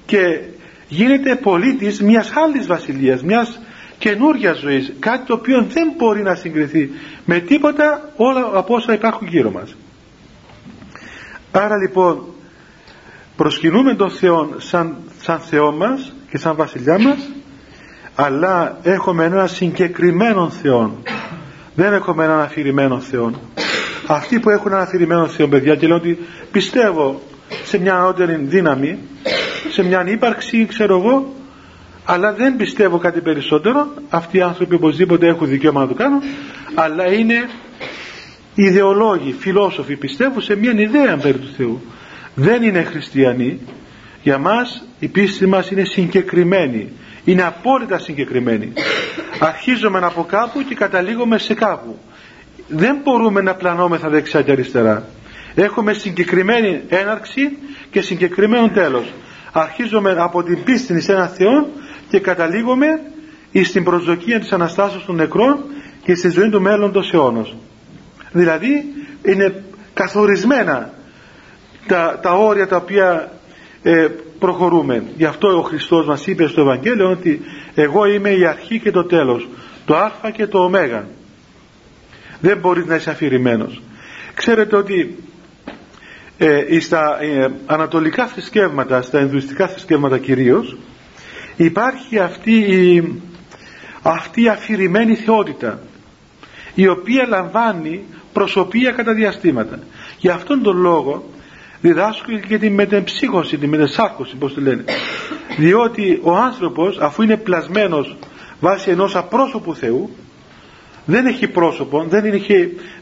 και 0.06 0.40
γίνεται 0.88 1.36
πολίτης 1.36 2.02
μιας 2.02 2.32
άλλης 2.36 2.68
βασιλείας 2.68 3.24
μιας 3.24 3.60
καινούργια 3.98 4.54
ζωής 4.54 4.94
κάτι 5.00 5.26
το 5.26 5.34
οποίο 5.34 5.66
δεν 5.70 5.94
μπορεί 5.98 6.22
να 6.22 6.36
συγκριθεί 6.36 6.90
με 7.26 7.40
τίποτα 7.40 8.12
όλα 8.16 8.50
από 8.54 8.76
όσα 8.76 8.94
υπάρχουν 8.94 9.28
γύρω 9.28 9.52
μας. 9.52 9.76
Άρα 11.52 11.78
λοιπόν 11.78 12.24
προσκυνούμε 13.36 13.96
τον 13.96 14.10
Θεό 14.10 14.56
σαν, 14.58 14.98
σαν 15.22 15.40
Θεό 15.40 15.72
μας 15.72 16.14
και 16.30 16.38
σαν 16.38 16.56
βασιλιά 16.56 17.00
μας 17.00 17.30
αλλά 18.16 18.78
έχουμε 18.84 19.26
ένα 19.26 19.48
συγκεκριμένο 19.48 20.50
Θεό 20.50 21.02
δεν 21.76 21.94
έχουμε 21.94 22.24
έναν 22.24 22.40
αφηρημένο 22.40 23.00
Θεό 23.00 23.32
αυτοί 24.08 24.40
που 24.40 24.50
έχουν 24.50 24.72
ένα 24.72 24.82
αφηρημένο 24.82 25.28
Θεό 25.28 25.48
παιδιά 25.48 25.76
και 25.76 25.88
λένε 25.88 26.00
ότι 26.00 26.18
πιστεύω 26.52 27.22
σε 27.64 27.80
μια 27.80 27.96
ανώτερη 27.96 28.36
δύναμη 28.36 28.98
σε 29.72 29.84
μια 29.84 30.08
ύπαρξη 30.08 30.66
ξέρω 30.66 30.98
εγώ 30.98 31.34
αλλά 32.10 32.34
δεν 32.34 32.56
πιστεύω 32.56 32.98
κάτι 32.98 33.22
περισσότερο. 33.22 33.94
Αυτοί 34.10 34.38
οι 34.38 34.42
άνθρωποι 34.42 34.76
οπωσδήποτε 34.76 35.28
έχουν 35.28 35.48
δικαίωμα 35.48 35.82
να 35.82 35.88
το 35.88 35.94
κάνουν 35.94 36.22
αλλά 36.76 37.14
είναι 37.14 37.50
ιδεολόγοι, 38.56 39.36
φιλόσοφοι 39.40 39.96
πιστεύουν 39.96 40.42
σε 40.42 40.56
μια 40.56 40.72
ιδέα 40.72 41.18
περί 41.18 41.38
του 41.38 41.54
Θεού. 41.58 41.82
Δεν 42.36 42.64
είναι 42.64 42.84
χριστιανοί. 42.84 43.60
Για 44.24 44.38
μας 44.38 44.84
η 45.00 45.08
πίστη 45.08 45.46
μας 45.46 45.72
είναι 45.72 45.84
συγκεκριμένη. 45.84 46.92
Είναι 47.26 47.44
απόλυτα 47.44 48.00
συγκεκριμένη. 48.00 48.74
Αρχίζουμε 49.40 50.00
από 50.00 50.24
κάπου 50.24 50.64
και 50.64 50.76
καταλήγουμε 50.76 51.38
σε 51.38 51.54
κάπου 51.54 52.00
δεν 52.68 53.00
μπορούμε 53.04 53.42
να 53.42 53.56
πλανόμεθα 53.56 54.10
δεξιά 54.10 54.42
και 54.42 54.52
αριστερά. 54.52 55.06
Έχουμε 55.56 55.94
συγκεκριμένη 55.94 56.82
έναρξη 56.90 57.58
και 57.92 58.02
συγκεκριμένο 58.02 58.70
τέλος. 58.70 59.14
Αρχίζουμε 59.52 60.16
από 60.18 60.44
την 60.44 60.64
πίστη 60.64 61.02
σε 61.02 61.14
έναν 61.14 61.28
Θεό 61.28 61.68
και 62.10 62.20
καταλήγουμε 62.20 62.88
στην 63.64 63.84
προσδοκία 63.84 64.40
της 64.40 64.52
Αναστάσεως 64.52 65.06
των 65.06 65.16
νεκρών 65.16 65.64
και 66.04 66.16
στη 66.16 66.30
ζωή 66.30 66.50
του 66.50 66.62
μέλλοντος 66.62 67.14
αιώνος. 67.14 67.56
Δηλαδή 68.32 68.86
είναι 69.24 69.64
καθορισμένα 69.94 70.94
τα, 71.88 72.20
τα 72.22 72.34
όρια 72.34 72.68
τα 72.68 72.76
οποία 72.76 73.32
ε, 73.84 74.08
προχωρούμε. 74.40 75.04
Γι' 75.18 75.26
αυτό 75.26 75.58
ο 75.58 75.62
Χριστός 75.62 76.06
μας 76.06 76.28
είπε 76.28 76.48
στο 76.48 76.62
Ευαγγέλιο 76.62 77.10
ότι 77.10 77.42
εγώ 77.76 78.06
είμαι 78.06 78.30
η 78.30 78.46
αρχή 78.46 78.80
και 78.80 78.92
το 78.92 79.04
τέλος 79.04 79.48
το 79.86 79.96
α 79.96 80.12
και 80.34 80.48
το 80.48 80.60
ω 80.60 80.70
δεν 82.40 82.58
μπορείς 82.58 82.86
να 82.86 82.96
είσαι 82.96 83.10
αφηρημένος. 83.10 83.82
Ξέρετε 84.34 84.76
ότι 84.76 85.16
ε, 86.38 86.80
στα 86.80 87.22
ε, 87.22 87.52
ανατολικά 87.66 88.28
θρησκεύματα 88.28 89.02
στα 89.02 89.20
ενδουιστικά 89.20 89.68
θρησκεύματα 89.68 90.18
κυρίως 90.18 90.78
υπάρχει 91.56 92.20
αυτή 92.20 92.52
η, 92.52 93.22
αυτή 94.02 94.42
η 94.42 94.50
αφηρημένη 94.50 95.16
θεότητα 95.16 95.80
η 96.74 96.88
οποία 96.88 97.28
λαμβάνει 97.28 98.04
προσωπία 98.34 98.92
κατά 98.92 99.14
διαστήματα. 99.14 99.80
Για 100.18 100.34
αυτόν 100.34 100.62
τον 100.62 100.78
λόγο 100.78 101.26
διδάσκω 101.82 102.40
και 102.48 102.58
τη 102.58 102.70
μετεμψύχωση, 102.70 103.58
τη 103.58 103.68
μετεσάρκωση 103.68 104.36
πως 104.36 104.54
τη 104.54 104.62
λένε. 104.62 104.84
Διότι 105.58 106.20
ο 106.24 106.36
άνθρωπος 106.36 106.98
αφού 106.98 107.24
είναι 107.24 107.38
πλασμένος 107.38 108.16
βάσει 108.60 108.90
ενός 108.90 109.16
απρόσωπου 109.16 109.76
Θεού 109.76 110.10
δεν 111.08 111.26
έχει 111.26 111.48
πρόσωπο, 111.48 112.06
δεν 112.10 112.26
είναι, 112.26 112.42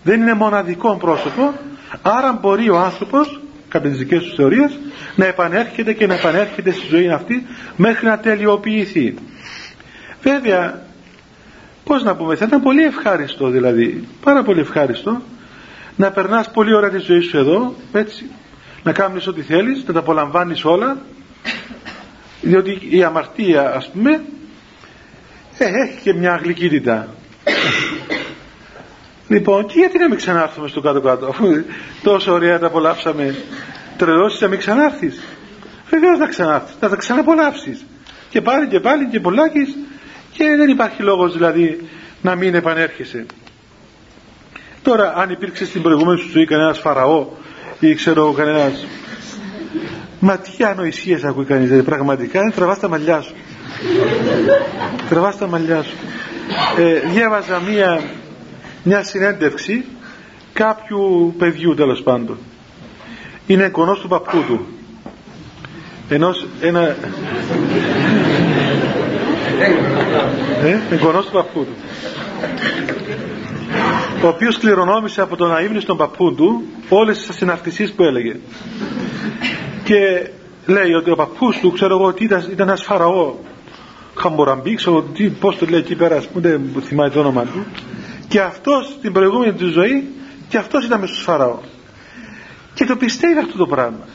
δεν 0.03 0.21
είναι 0.21 0.33
μοναδικό 0.33 0.95
πρόσωπο. 0.97 1.53
Άρα 2.01 2.39
μπορεί 2.41 2.69
ο 2.69 2.77
άνθρωπος 2.77 3.41
κατά 3.67 3.89
τις 3.89 3.97
δικές 3.97 4.23
τους 4.23 4.33
θεωρίες 4.35 4.79
να 5.15 5.25
επανέρχεται 5.25 5.93
και 5.93 6.07
να 6.07 6.13
επανέρχεται 6.13 6.71
στη 6.71 6.87
ζωή 6.87 7.09
αυτή 7.09 7.45
μέχρι 7.75 8.07
να 8.07 8.19
τελειοποιηθεί. 8.19 9.13
Βέβαια 10.21 10.81
πως 11.83 12.03
να 12.03 12.15
πούμε 12.15 12.35
θα 12.35 12.45
ήταν 12.45 12.61
πολύ 12.61 12.83
ευχάριστο 12.83 13.49
δηλαδή 13.49 14.07
πάρα 14.23 14.43
πολύ 14.43 14.59
ευχάριστο 14.59 15.21
να 15.95 16.11
περνάς 16.11 16.51
πολύ 16.51 16.75
ώρα 16.75 16.89
τη 16.89 16.97
ζωή 16.97 17.21
σου 17.21 17.37
εδώ 17.37 17.75
έτσι 17.93 18.29
να 18.83 18.91
κάνεις 18.91 19.27
ό,τι 19.27 19.41
θέλεις 19.41 19.83
να 19.87 19.93
τα 19.93 19.99
απολαμβάνεις 19.99 20.65
όλα. 20.65 20.97
Διότι 22.41 22.79
η 22.89 23.03
αμαρτία 23.03 23.73
ας 23.75 23.89
πούμε 23.89 24.11
ε, 25.57 25.65
έχει 25.65 26.01
και 26.01 26.13
μια 26.13 26.39
γλυκύτητα 26.43 27.07
λοιπόν 29.27 29.65
και 29.65 29.73
γιατί 29.79 29.97
να 29.97 30.07
μην 30.07 30.17
ξανάρθουμε 30.17 30.67
στο 30.67 30.81
κάτω 30.81 31.01
κάτω 31.01 31.25
αφού 31.25 31.45
τόσο 32.03 32.31
ωραία 32.31 32.59
τα 32.59 32.65
απολαύσαμε. 32.67 33.35
Τρελώσεις 33.97 34.41
να 34.41 34.47
μην 34.47 34.59
ξανάρθεις. 34.59 35.23
Βεβαίως 35.89 36.19
να 36.19 36.27
ξανάρθεις 36.27 36.75
να 36.79 36.89
τα 36.89 36.95
ξαναπολαύσεις. 36.95 37.85
Και 38.29 38.41
πάλι 38.41 38.67
και 38.67 38.79
πάλι 38.79 39.07
και 39.07 39.19
πολλάκις. 39.19 39.75
Και 40.31 40.43
δεν 40.57 40.69
υπάρχει 40.69 41.01
λόγος 41.01 41.33
δηλαδή 41.33 41.89
να 42.21 42.35
μην 42.35 42.55
επανέρχεσαι. 42.55 43.25
Τώρα 44.81 45.13
αν 45.15 45.29
υπήρξε 45.29 45.65
στην 45.65 45.81
προηγούμενη 45.81 46.19
σου 46.19 46.29
ζωή 46.29 46.45
κανένας 46.45 46.79
φαραώ 46.79 47.27
ή 47.79 47.93
ξέρω 47.93 48.31
κανένας 48.31 48.85
μα 50.19 50.37
τι 50.37 50.63
ανοησίες 50.63 51.23
ακούει 51.23 51.45
κανείς 51.45 51.67
δηλαδή, 51.67 51.85
πραγματικά 51.85 52.39
είναι 52.39 52.51
τραβάς 52.51 52.79
τα 52.79 52.87
μαλλιά 52.87 53.21
σου. 53.21 53.33
Τραβάς 55.09 55.37
τα 55.37 55.47
μαλλιά 55.47 55.83
σου 55.83 55.95
ε, 56.77 56.99
διάβαζα 56.99 57.59
μία 57.59 58.03
μια 58.83 59.03
συνέντευξη 59.03 59.85
κάποιου 60.53 61.35
παιδιού 61.37 61.73
τέλος 61.73 62.01
πάντων. 62.03 62.37
Είναι 63.47 63.63
εγγονός 63.63 63.99
του 63.99 64.07
παππού 64.07 64.43
του. 64.47 64.65
Ενός 66.09 66.47
ένα 66.61 66.95
ε, 70.63 70.79
εγγονός 70.91 71.25
του 71.25 71.31
παππού 71.31 71.63
του. 71.63 71.75
Ο 74.23 74.27
οποίος 74.27 74.57
κληρονόμησε 74.57 75.21
από 75.21 75.35
τον 75.35 75.55
αείμνηστον 75.55 75.97
παππού 75.97 76.33
του 76.35 76.63
όλες 76.89 77.25
τις 77.25 77.35
συναρτησίες 77.35 77.91
που 77.91 78.03
έλεγε. 78.03 78.35
Και 79.83 80.29
λέει 80.65 80.93
ότι 80.93 81.11
ο 81.11 81.15
παππούς 81.15 81.59
του 81.59 81.71
ξέρω 81.71 81.95
εγώ 81.95 82.05
ότι 82.05 82.23
ήταν, 82.23 82.47
ήταν 82.51 82.67
ένας 82.67 82.83
φαραώ 82.83 83.33
Χαμποραμπή 84.15 84.75
ξέρω 84.75 85.01
τι, 85.01 85.29
πώς 85.29 85.57
το 85.57 85.65
λέει 85.65 85.79
εκεί 85.79 85.95
πέρα 85.95 86.15
ας 86.15 86.27
πούμε 86.27 86.49
δεν 86.49 86.83
θυμάμαι 86.83 87.09
το 87.09 87.19
όνομα 87.19 87.43
του 87.43 87.65
και 88.27 88.41
αυτός 88.41 88.95
στην 88.97 89.13
προηγούμενη 89.13 89.53
του 89.53 89.67
ζωή 89.67 90.07
και 90.47 90.57
αυτός 90.57 90.85
ήταν 90.85 90.99
με 90.99 91.07
στους 91.07 91.23
φαραώ 91.23 91.59
και 92.73 92.85
το 92.85 92.95
πιστεύει 92.95 93.39
αυτό 93.39 93.57
το 93.57 93.65
πράγμα 93.65 94.07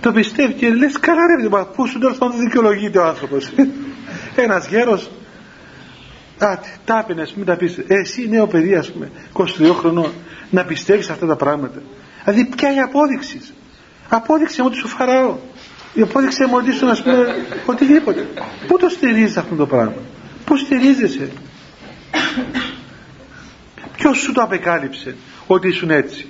το 0.00 0.12
πιστεύει 0.12 0.52
και 0.52 0.68
λες 0.68 0.98
καλά 1.00 1.20
ρε 1.40 1.48
μα 1.48 1.66
πού 1.66 1.86
σου 1.86 1.98
τέλος 1.98 2.18
πάντων 2.18 2.38
δικαιολογείται 2.38 2.98
ο 2.98 3.04
άνθρωπος 3.04 3.50
ένας 4.44 4.68
γέρος 4.68 5.10
Άτε, 6.38 6.68
τάπαινε, 6.84 7.26
μην 7.34 7.46
τα 7.46 7.56
πεις. 7.56 7.78
Εσύ 7.86 8.28
νέο 8.28 8.46
παιδί, 8.46 8.74
ας 8.74 8.90
πούμε, 8.92 9.10
22 9.32 9.44
χρονών, 9.78 10.12
να 10.50 10.64
πιστεύεις 10.64 11.10
αυτά 11.10 11.26
τα 11.26 11.36
πράγματα. 11.36 11.82
Δηλαδή, 12.24 12.44
ποια 12.44 12.74
η 12.74 12.78
απόδειξη; 12.78 13.40
Απόδειξε 14.08 14.62
μου 14.62 14.68
ότι 14.70 14.78
σου 14.78 14.88
φαραώ. 14.88 15.36
Η 15.94 16.02
απόδειξε 16.02 16.46
μου 16.46 16.54
ότι 16.56 16.72
σου, 16.72 16.88
α 16.90 16.96
πούμε, 17.02 17.46
οτιδήποτε. 17.66 18.28
Πού 18.66 18.78
το 18.78 18.88
στηρίζεις 18.88 19.36
αυτό 19.36 19.54
το 19.54 19.66
πράγμα; 19.66 19.94
Πού 20.44 20.56
στηρίζεσαι; 20.56 21.30
Ποιος 23.96 24.18
σου 24.18 24.32
το 24.32 24.42
απεκάλυψε 24.42 25.16
ότι 25.46 25.68
ήσουν 25.68 25.90
έτσι; 25.90 26.28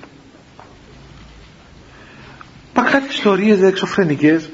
Πα 2.73 2.81
κάτι 2.81 3.07
ιστορίες 3.09 3.61
εξωφρενικές 3.61 4.49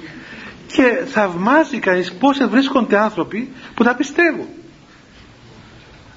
και 0.67 1.03
θαυμάζει 1.05 1.79
κανείς 1.79 2.13
πώς 2.13 2.37
βρίσκονται 2.49 2.97
άνθρωποι 2.97 3.51
που 3.73 3.83
τα 3.83 3.95
πιστεύουν. 3.95 4.47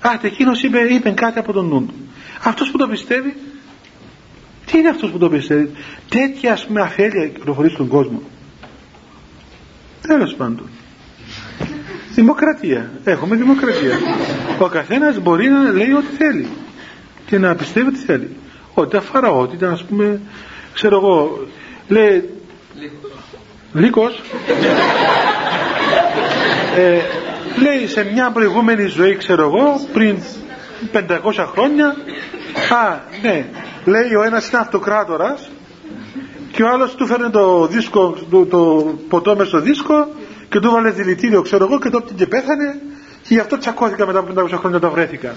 Άτε 0.00 0.26
εκείνος 0.26 0.62
είπε, 0.62 0.78
είπε 0.78 1.11
κάτι 1.11 1.38
από 1.38 1.52
τον 1.52 1.66
νου 1.66 1.87
του. 1.87 1.94
Αυτός 2.42 2.70
που 2.70 2.78
το 2.78 2.88
πιστεύει, 2.88 3.37
τι 4.66 4.78
είναι 4.78 4.88
αυτός 4.88 5.11
που 5.11 5.18
το 5.18 5.28
πιστεύει; 5.28 5.70
Τέτοια 6.09 6.52
ας 6.52 6.66
πούμε 6.66 6.80
αφέλεια 6.80 7.28
κυκλοφορεί 7.28 7.68
στον 7.70 7.88
κόσμο. 7.88 8.22
Τέλος 10.07 10.35
πάντων. 10.35 10.69
Δημοκρατία. 12.14 12.90
Έχουμε 13.05 13.37
δημοκρατία. 13.37 13.99
Ο 14.59 14.69
καθένας 14.69 15.19
μπορεί 15.19 15.49
να 15.49 15.73
λέει 15.73 15.93
ό,τι 15.93 16.17
θέλει 16.17 16.49
και 17.27 17.38
να 17.38 17.55
πιστεύει 17.55 17.88
ό,τι 17.88 17.99
θέλει. 17.99 18.37
Ότι 18.75 18.97
αφαραότητα, 18.97 19.71
ας 19.71 19.85
πούμε, 19.85 20.21
ξέρω 20.73 20.97
εγώ, 20.97 21.47
λέει 21.88 22.29
Λύκος 23.75 24.23
ε, 26.77 27.01
λέει 27.62 27.87
σε 27.87 28.05
μια 28.12 28.31
προηγούμενη 28.31 28.87
ζωή 28.87 29.17
ξέρω 29.17 29.43
εγώ 29.43 29.81
πριν 29.93 30.19
500 30.93 31.47
χρόνια 31.53 31.87
α 32.71 32.99
ναι 33.23 33.47
λέει 33.85 34.14
ο 34.14 34.23
ένας 34.23 34.49
είναι 34.49 34.61
αυτοκράτορας 34.61 35.51
και 36.55 36.62
ο 36.62 36.69
άλλος 36.69 36.95
του 36.95 37.07
φέρνει 37.07 37.31
το, 37.31 37.67
δίσκο, 37.67 38.17
το, 38.31 38.47
το 38.47 38.95
ποτό 39.09 39.37
μες 39.37 39.47
στο 39.49 39.61
δίσκο 39.61 40.09
και 40.49 40.61
του 40.61 40.71
βάλε 40.71 40.90
δηλητήριο 40.90 41.43
ξέρω 41.43 41.64
εγώ 41.64 41.79
και 41.79 41.90
τότε 41.90 42.12
και 42.17 42.27
πέθανε. 42.27 42.81
Και 43.23 43.35
γι' 43.35 43.40
αυτό 43.40 43.59
τσακώθηκα 43.59 44.07
μετά 44.07 44.19
από 44.19 44.43
500 44.43 44.49
χρόνια 44.59 44.79
το 44.79 44.90
βρέθηκα. 44.90 45.35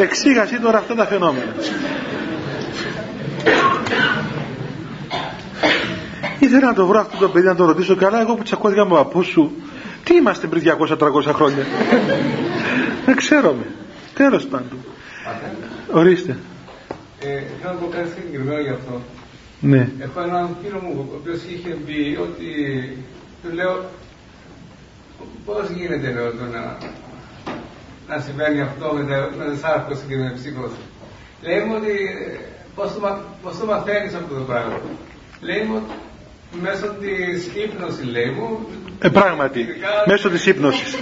Εξήγασε 0.00 0.58
τώρα 0.62 0.78
αυτά 0.78 0.94
τα 0.94 1.06
φαινόμενα. 1.06 1.52
Ήθελα 6.38 6.66
να 6.66 6.74
το 6.74 6.86
βρω 6.86 7.00
αυτό 7.00 7.16
το 7.16 7.28
παιδί 7.28 7.46
να 7.46 7.54
το 7.54 7.64
ρωτήσω 7.64 7.96
καλά 7.96 8.20
εγώ 8.20 8.34
που 8.34 8.42
τσακώθηκα 8.42 8.84
με 8.84 8.94
παππούς 8.94 9.26
σου 9.26 9.52
τι 10.04 10.14
είμαστε 10.14 10.46
πριν 10.46 10.62
200-300 10.88 11.32
χρόνια; 11.32 11.66
Δεν 13.06 13.16
ξέρουμε. 13.16 13.66
Τέλος 14.14 14.46
πάντων 14.46 14.78
ορίστε. 15.92 16.36
Ε, 17.20 17.26
θέλω 17.60 17.72
να 17.72 17.78
πω 17.78 17.86
κάτι 17.86 18.08
συγκεκριμένο 18.08 18.60
γι' 18.60 18.68
αυτό. 18.78 19.02
Ναι. 19.60 19.88
έχω 19.98 20.20
έναν 20.20 20.56
φίλο 20.62 20.78
μου 20.82 21.08
ο 21.12 21.14
οποίος 21.14 21.40
είχε 21.48 21.68
πει 21.86 22.18
ότι 22.20 22.48
του 23.42 23.54
λέω 23.54 23.84
πώς 25.44 25.70
γίνεται 25.70 26.10
λέω, 26.12 26.30
το 26.30 26.44
να, 26.52 26.76
να 28.08 28.20
συμβαίνει 28.20 28.60
αυτό 28.60 28.92
με, 28.92 29.02
με 29.38 29.56
σάρκωση 29.62 30.02
και 30.08 30.16
με 30.16 30.32
ψύχωση 30.36 30.82
λέει 31.42 31.60
μου 31.60 31.74
ότι 31.76 31.94
πώς 32.74 32.92
το, 32.92 33.18
πώς 33.42 33.58
το 33.58 33.66
μαθαίνεις 33.66 34.14
αυτό 34.14 34.34
το 34.34 34.40
πράγμα. 34.40 34.80
Λέει 35.40 35.62
μου 35.68 35.82
μέσω 36.62 36.86
της 37.00 37.46
ύπνωσης 37.64 38.04
λέει 38.04 38.30
μου. 38.36 38.68
Ε, 39.00 39.08
πράγματι, 39.08 39.60
ειδικά... 39.60 39.88
μέσω 40.06 40.30
της 40.30 40.46
ύπνωσης. 40.46 40.94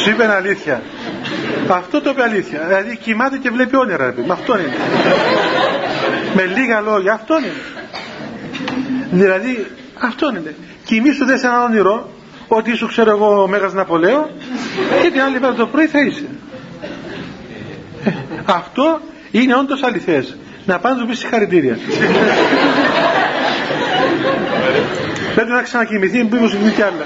Σου 0.00 0.10
είπε 0.10 0.26
αλήθεια 0.26 0.82
αυτό 1.68 2.00
το 2.00 2.10
είπε 2.10 2.22
αλήθεια. 2.22 2.64
Δηλαδή 2.66 2.96
κοιμάται 2.96 3.36
και 3.38 3.50
βλέπει 3.50 3.76
όνειρα 3.76 4.14
με 4.16 4.32
αυτό 4.32 4.58
είναι. 4.58 4.72
Με 6.36 6.44
λίγα 6.44 6.80
λόγια 6.80 7.12
αυτό 7.12 7.38
είναι. 7.38 7.52
Δηλαδή 9.10 9.66
αυτό 9.98 10.28
είναι. 10.28 10.54
Κοιμήσου 10.84 11.24
δες 11.24 11.42
ένα 11.42 11.62
όνειρο 11.62 12.10
ότι 12.48 12.76
σου 12.76 12.86
ξέρω 12.86 13.10
εγώ 13.10 13.42
ο 13.42 13.46
Μέγας 13.46 13.72
Ναπολέο 13.72 14.30
και 15.02 15.10
την 15.10 15.20
άλλη 15.20 15.40
μέρα 15.40 15.54
το 15.54 15.66
πρωί 15.66 15.86
θα 15.86 16.00
είσαι. 16.00 16.24
Ε, 18.04 18.10
αυτό 18.44 19.00
είναι 19.30 19.54
όντως 19.56 19.82
αληθές. 19.82 20.36
Να 20.66 20.78
πάνε 20.78 21.00
του 21.00 21.06
πεις 21.06 21.18
συγχαρητήρια. 21.18 21.78
Πρέπει 25.34 25.50
να 25.50 25.62
ξανακοιμηθεί, 25.62 26.22
μήπως 26.22 26.54
γίνει 26.54 26.70
κι 26.70 26.82
άλλα. 26.82 27.04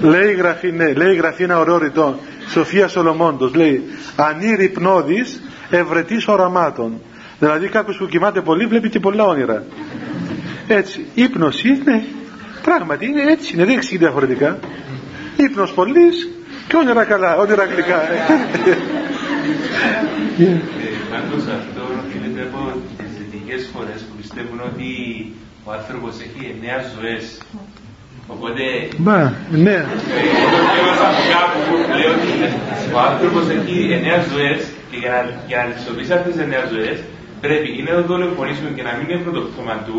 Λέει 0.00 0.30
η 0.30 0.34
γραφή, 0.34 0.72
ναι, 0.72 0.92
λέει 0.92 1.12
η 1.12 1.16
γραφή 1.16 1.42
ένα 1.42 1.58
ωραίο 1.58 1.78
ρητό. 1.78 2.18
Σοφία 2.48 2.88
Σολομόντος 2.88 3.54
λέει 3.54 3.82
ανήρη 4.16 4.68
πνόδης 4.68 5.42
ευρετής 5.70 6.28
οραμάτων. 6.28 7.00
Δηλαδή 7.38 7.68
κάποιος 7.68 7.96
που 7.96 8.06
κοιμάται 8.06 8.40
πολύ 8.40 8.66
βλέπει 8.66 8.88
και 8.88 9.00
πολλά 9.00 9.24
όνειρα. 9.24 9.64
Έτσι, 10.68 11.06
ύπνος 11.14 11.64
είναι, 11.64 12.04
πράγματι 12.62 13.06
είναι 13.06 13.22
έτσι, 13.22 13.54
είναι, 13.54 13.64
δεν 13.64 13.74
εξηγεί 13.74 13.98
διαφορετικά. 13.98 14.58
Ύπνος 15.36 15.72
πολύς 15.72 16.28
και 16.68 16.76
όνειρα 16.76 17.04
καλά, 17.04 17.36
όνειρα 17.36 17.64
γλυκά. 17.64 18.00
Πάντως 21.10 21.42
αυτό 21.58 21.82
οφείλεται 22.06 22.42
από 22.42 22.72
τις 22.98 23.10
δυτικές 23.18 23.70
χώρες 23.74 24.00
που 24.00 24.16
πιστεύουν 24.16 24.60
ότι 24.60 24.88
ο 25.64 25.72
άνθρωπος 25.72 26.14
έχει 26.20 26.50
εννέα 26.54 26.82
ζωές. 26.96 27.38
Οπότε... 28.26 28.62
Μα, 28.96 29.18
ναι. 29.64 29.76
Διάβασα 30.74 31.06
από 31.10 31.22
κάπου 31.34 31.58
που 31.66 31.74
λέει 31.98 32.08
ότι 32.14 32.30
ο 32.94 32.98
άνθρωπος 33.10 33.44
έχει 33.56 33.76
εννέα 33.96 34.18
ζωές 34.32 34.60
και 34.90 34.96
για 35.02 35.10
να, 35.14 35.20
για 35.48 35.58
να 35.60 35.64
τις 35.96 36.10
αυτές 36.16 36.32
τις 36.32 36.42
εννέα 36.44 36.64
ζωές 36.74 36.96
πρέπει 37.44 37.68
ή 37.78 37.82
να 37.88 37.92
το 37.98 38.02
δολοφονήσουμε 38.12 38.70
και 38.76 38.84
να 38.88 38.92
μην 38.96 39.04
είναι 39.08 39.22
πρωτοκτώμα 39.26 39.74
του 39.86 39.98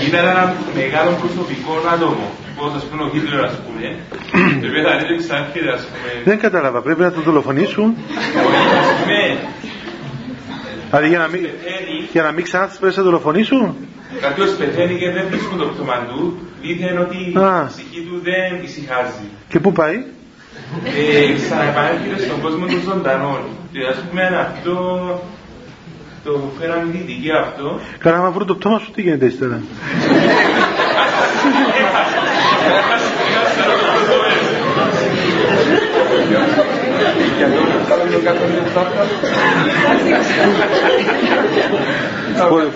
ή 0.00 0.06
ήταν 0.08 0.24
ένα 0.32 0.44
μεγάλο 0.80 1.10
προσωπικό 1.22 1.72
άτομο 1.94 2.26
πώς 2.56 2.70
ας 2.78 2.84
πούμε 2.88 3.02
ο 3.06 3.08
Χίτλερ 3.12 3.40
ας 3.50 3.56
πούμε 3.64 3.84
το 4.60 4.66
οποίο 4.68 4.82
θα 4.86 4.92
ρίξει 5.08 5.28
άρχιδε 5.40 5.70
ας 5.78 5.84
πούμε 5.88 6.10
δεν 6.28 6.38
κατάλαβα 6.44 6.78
πρέπει 6.86 7.02
να 7.08 7.12
το 7.16 7.20
δολοφονήσουν; 7.20 7.86
Ας 8.82 8.88
πούμε 8.98 9.18
Δηλαδή 10.90 11.08
για 11.08 11.18
να 11.18 11.28
μην, 11.28 11.48
για 12.12 12.22
να 12.22 12.32
μην 12.32 12.44
ξανά 12.44 12.66
τις 12.66 12.78
πρέπει 12.78 12.96
να 12.96 13.02
δολοφονήσουν. 13.02 13.76
Κάποιος 14.20 14.50
πεθαίνει 14.50 14.98
και 14.98 15.10
δεν 15.10 15.24
βρίσκουν 15.30 15.58
το 15.58 15.66
πτώμα 15.66 16.06
του, 16.08 16.38
δίθεν 16.62 16.98
ότι 16.98 17.16
η 17.16 17.32
ψυχή 17.68 18.00
του 18.08 18.20
δεν 18.22 18.64
ησυχάζει. 18.64 19.26
Και 19.48 19.60
πού 19.60 19.72
πάει; 19.72 20.04
Ε, 20.84 21.34
ξαναεπανέρχεται 21.34 22.22
στον 22.22 22.40
κόσμο 22.40 22.66
των 22.66 22.80
ζωντανών. 22.84 23.40
Και 23.72 23.78
ας 23.90 23.96
πούμε 24.08 24.22
αυτό 24.46 24.74
το 26.24 26.50
φέραμε 26.60 26.84
δυτική 26.92 27.30
αυτό. 27.40 27.80
Καλά, 27.98 28.16
άμα 28.16 28.30
βρουν 28.30 28.46
το 28.46 28.54
πτώμα 28.54 28.78
σου, 28.78 28.90
τι 28.90 29.02
γίνεται 29.02 29.26
ύστερα. 29.26 29.60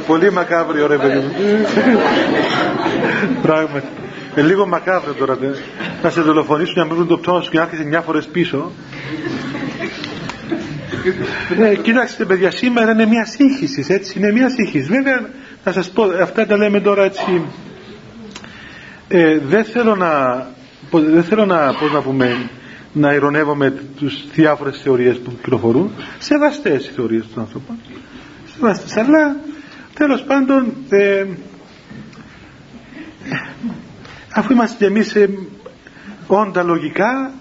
Πολύ 0.06 0.32
μακάβριο 0.32 0.86
ρε 0.86 0.96
παιδί 0.96 1.18
μου. 1.18 1.32
Πράγματι. 3.42 3.86
Ε, 4.34 4.42
λίγο 4.42 4.66
μακάβριο 4.66 5.12
τώρα. 5.12 5.38
Να 6.02 6.10
σε 6.10 6.20
δολοφονήσουν 6.20 6.74
να 6.76 6.84
μην 6.84 6.94
βρουν 6.94 7.06
το 7.06 7.18
πτώμα 7.18 7.40
σου 7.40 7.50
και 7.50 7.56
να 7.56 7.62
έρχεσαι 7.62 7.84
μια 7.84 8.00
φορές 8.00 8.26
πίσω. 8.26 8.72
Ε, 11.60 11.74
κοιτάξτε 11.74 12.24
παιδιά, 12.24 12.50
σήμερα 12.50 12.92
είναι 12.92 13.06
μια 13.06 13.24
σύγχυσης, 13.24 13.88
έτσι, 13.88 14.18
είναι 14.18 14.32
μια 14.32 14.48
σύγχυση. 14.48 14.88
Βέβαια, 14.88 15.28
να 15.64 15.72
σας 15.72 15.90
πω, 15.90 16.02
αυτά 16.22 16.46
τα 16.46 16.56
λέμε 16.56 16.80
τώρα 16.80 17.04
έτσι, 17.04 17.42
ε, 19.08 19.38
δεν 19.38 19.64
θέλω 19.64 19.94
να, 19.94 20.46
δεν 20.90 21.24
θέλω 21.24 21.46
να, 21.46 21.74
πώς 21.74 21.92
να 21.92 22.00
πούμε, 22.00 22.36
να 22.94 23.12
ηρωνεύομαι 23.12 23.70
τους 23.96 24.24
διάφορες 24.32 24.80
θεωρίες 24.82 25.18
που 25.18 25.30
κυκλοφορούν, 25.30 25.90
σεβαστές 26.18 26.86
οι 26.86 26.90
θεωρίες 26.90 27.24
των 27.34 27.42
άνθρωπων, 27.42 27.76
σεβαστές, 28.54 28.96
αλλά 28.96 29.36
τέλος 29.94 30.22
πάντων, 30.22 30.72
ε, 30.88 31.24
αφού 34.34 34.52
είμαστε 34.52 34.76
κι 34.76 34.84
εμείς 34.84 35.14
ε, 35.14 35.28
όντα 36.26 36.62
λογικά, 36.62 37.32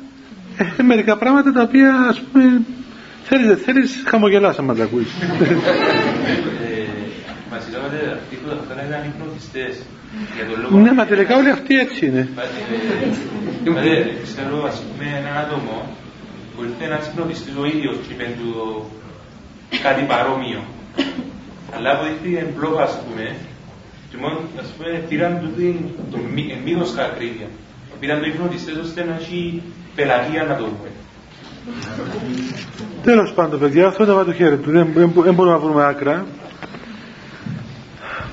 ε, 0.78 0.84
μερικά 0.84 1.18
πράγματα 1.18 1.52
τα 1.52 1.62
οποία 1.62 1.94
ας 2.10 2.22
πούμε 2.22 2.62
Θέλεις, 3.26 3.62
θέλεις 3.64 4.04
χαμογελάς 4.06 4.60
άμα 4.60 4.76
τα 4.76 4.84
ακούεις. 4.84 5.08
Βασιλεύονται 8.14 8.22
αυτοί 8.22 8.36
που 8.36 8.48
τώρα 8.70 8.84
ήταν 8.90 9.02
υπνοτιστές. 9.12 9.74
Ναι, 10.84 10.92
μα 10.98 11.06
τελικά 11.06 11.34
όλοι 11.38 11.50
αυτοί 11.58 11.74
έτσι 11.86 12.06
είναι. 12.06 12.24
Δηλαδή, 13.64 14.18
ξέρω, 14.28 14.56
ας 14.72 14.78
πούμε, 14.86 15.06
έναν 15.20 15.36
άτομο 15.44 15.76
που 16.52 16.60
ήρθε 16.64 16.84
ένας 16.90 17.04
υπνοτιστής 17.08 17.56
ο 17.62 17.66
ίδιος 17.74 17.96
και 18.04 18.14
είπε 18.14 18.26
του 18.40 18.50
κάτι 19.86 20.04
παρόμοιο. 20.12 20.62
Αλλά 21.76 21.90
αποδείχθηκε 21.94 22.42
μπλόκ, 22.54 22.80
ας 22.88 22.96
πούμε, 23.04 23.26
και 24.10 24.18
μόνο, 24.22 24.38
ας 24.64 24.70
πούμε, 24.76 24.90
πήραν 25.10 25.32
το 26.12 26.18
μήκος 26.66 26.92
κακρίδια. 26.98 27.48
Πήραν 28.00 28.20
το 28.22 28.26
υπνοτιστές 28.32 28.76
ώστε 28.86 29.00
να 29.10 29.14
έχει 29.20 29.62
πελαγία 29.96 30.44
να 30.44 30.56
το 30.60 30.64
πούμε. 30.64 30.90
Τέλος 33.04 33.34
πάντων, 33.34 33.60
παιδιά, 33.60 33.88
αυτό 33.88 34.04
είναι 34.04 34.24
το 34.24 34.34
χέρι 34.34 34.58
του. 34.58 34.72
Δεν, 34.72 34.88
δεν 34.94 35.34
μπορούμε 35.34 35.56
να 35.56 35.60
βρούμε 35.60 35.86
άκρα. 35.86 36.26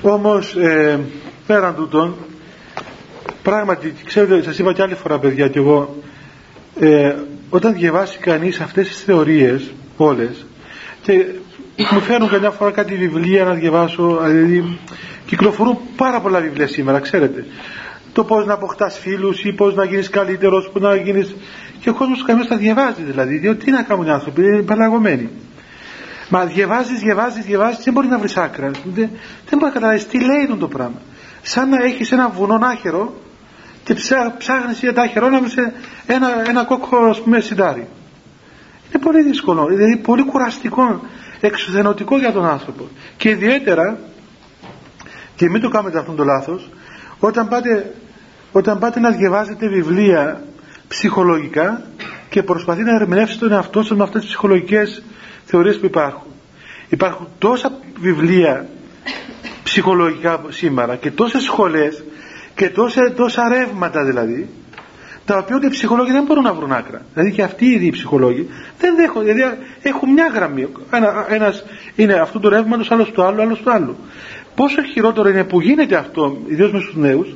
Όμως, 0.01 0.55
ε, 0.55 0.99
πέραν 1.47 1.75
τούτων, 1.75 2.15
πράγματι, 3.43 3.93
ξέρετε, 4.05 4.41
σας 4.43 4.59
είπα 4.59 4.73
και 4.73 4.81
άλλη 4.81 4.95
φορά, 4.95 5.19
παιδιά, 5.19 5.47
κι 5.47 5.57
εγώ, 5.57 5.95
ε, 6.79 7.15
όταν 7.49 7.73
διαβάσει 7.73 8.17
κανείς 8.17 8.59
αυτές 8.59 8.87
τις 8.87 9.03
θεωρίες, 9.03 9.71
όλες, 9.97 10.45
και 11.01 11.25
μου 11.91 11.99
φέρνουν 11.99 12.29
καμιά 12.29 12.51
φορά 12.51 12.71
κάτι 12.71 12.95
βιβλία 12.95 13.43
να 13.43 13.53
διαβάσω, 13.53 14.19
δηλαδή, 14.23 14.79
κυκλοφορούν 15.25 15.77
πάρα 15.95 16.21
πολλά 16.21 16.39
βιβλία 16.39 16.67
σήμερα, 16.67 16.99
ξέρετε. 16.99 17.45
Το 18.13 18.23
πώς 18.23 18.45
να 18.45 18.53
αποκτάς 18.53 18.99
φίλους 18.99 19.43
ή 19.43 19.53
πώς 19.53 19.75
να 19.75 19.85
γίνεις 19.85 20.09
καλύτερος, 20.09 20.69
πώς 20.73 20.81
να 20.81 20.95
γίνεις 20.95 21.35
και 21.79 21.89
ο 21.89 21.93
κόσμος 21.93 22.23
κανένας 22.23 22.47
τα 22.47 22.57
διαβάζει 22.57 23.01
δηλαδή, 23.01 23.37
διότι 23.37 23.65
τι 23.65 23.71
να 23.71 23.83
κάνουν 23.83 24.05
οι 24.05 24.09
άνθρωποι, 24.09 24.41
είναι 24.41 24.61
πελαγωμένοι. 24.61 25.29
Μα 26.33 26.45
διαβάζεις, 26.45 26.99
διαβάζεις, 26.99 27.45
διαβάζεις, 27.45 27.83
δεν 27.83 27.93
μπορεί 27.93 28.07
να 28.07 28.17
βρεις 28.19 28.37
άκρα. 28.37 28.71
Δεν, 28.83 28.93
δεν 28.93 29.09
μπορεί 29.49 29.63
να 29.63 29.69
καταλάβεις 29.69 30.07
τι 30.07 30.19
λέει 30.19 30.57
το 30.59 30.67
πράγμα. 30.67 31.01
Σαν 31.41 31.69
να 31.69 31.83
έχεις 31.83 32.11
ένα 32.11 32.29
βουνό 32.29 32.59
άχερο 32.65 33.13
και 33.83 33.93
ψάχνεις 34.37 34.79
για 34.79 34.93
τα 34.93 35.01
άχερο 35.01 35.29
να 35.29 35.39
βρεις 35.39 35.55
ένα, 36.05 36.49
ένα 36.49 36.63
κόκκο 36.63 36.97
ας 36.97 37.21
πούμε 37.21 37.39
σιδάρι. 37.39 37.87
Είναι 38.89 39.03
πολύ 39.03 39.23
δύσκολο, 39.23 39.65
δηλαδή 39.65 39.97
πολύ 39.97 40.23
κουραστικό, 40.23 41.01
εξουθενωτικό 41.39 42.17
για 42.17 42.31
τον 42.31 42.45
άνθρωπο. 42.45 42.87
Και 43.17 43.29
ιδιαίτερα, 43.29 43.97
και 45.35 45.49
μην 45.49 45.61
το 45.61 45.69
κάνετε 45.69 45.99
αυτό 45.99 46.11
το 46.11 46.23
λάθος, 46.23 46.69
όταν 47.19 47.47
πάτε, 47.47 47.93
όταν 48.51 48.79
πάτε 48.79 48.99
να 48.99 49.11
διαβάζετε 49.11 49.67
βιβλία 49.67 50.43
ψυχολογικά 50.87 51.81
και 52.29 52.43
προσπαθεί 52.43 52.83
να 52.83 52.95
ερμηνεύσει 52.95 53.39
τον 53.39 53.51
εαυτό 53.51 53.83
σου 53.83 53.95
με 53.95 54.03
αυτές 54.03 54.21
τις 54.21 54.29
ψυχολογικές 54.29 55.03
θεωρίες 55.51 55.79
που 55.79 55.85
υπάρχουν. 55.85 56.31
Υπάρχουν 56.89 57.27
τόσα 57.39 57.71
βιβλία 57.99 58.67
ψυχολογικά 59.63 60.41
σήμερα 60.49 60.95
και 60.95 61.11
τόσες 61.11 61.43
σχολές 61.43 62.03
και 62.55 62.69
τόσα, 62.69 63.13
τόσα 63.13 63.47
ρεύματα 63.47 64.03
δηλαδή 64.03 64.49
τα 65.25 65.37
οποία 65.37 65.55
ούτε 65.55 65.65
οι 65.65 65.69
ψυχολόγοι 65.69 66.11
δεν 66.11 66.23
μπορούν 66.23 66.43
να 66.43 66.53
βρουν 66.53 66.71
άκρα. 66.71 67.01
Δηλαδή 67.13 67.31
και 67.31 67.43
αυτοί 67.43 67.65
οι 67.85 67.89
ψυχολόγοι 67.89 68.49
δεν 68.79 68.95
δέχονται, 68.95 69.33
δηλαδή 69.33 69.57
έχουν 69.81 70.09
μια 70.09 70.27
γραμμή. 70.27 70.67
Ένα, 70.91 71.25
ένας 71.29 71.63
είναι 71.95 72.13
αυτού 72.13 72.39
του 72.39 72.49
ρεύματος, 72.49 72.91
άλλος 72.91 73.11
του 73.11 73.23
άλλου, 73.23 73.41
άλλος 73.41 73.59
του 73.59 73.71
άλλου. 73.71 73.95
Πόσο 74.55 74.81
χειρότερο 74.81 75.29
είναι 75.29 75.43
που 75.43 75.61
γίνεται 75.61 75.95
αυτό, 75.95 76.37
ιδίως 76.47 76.71
με 76.71 76.79
στους 76.79 76.95
νέους, 76.95 77.35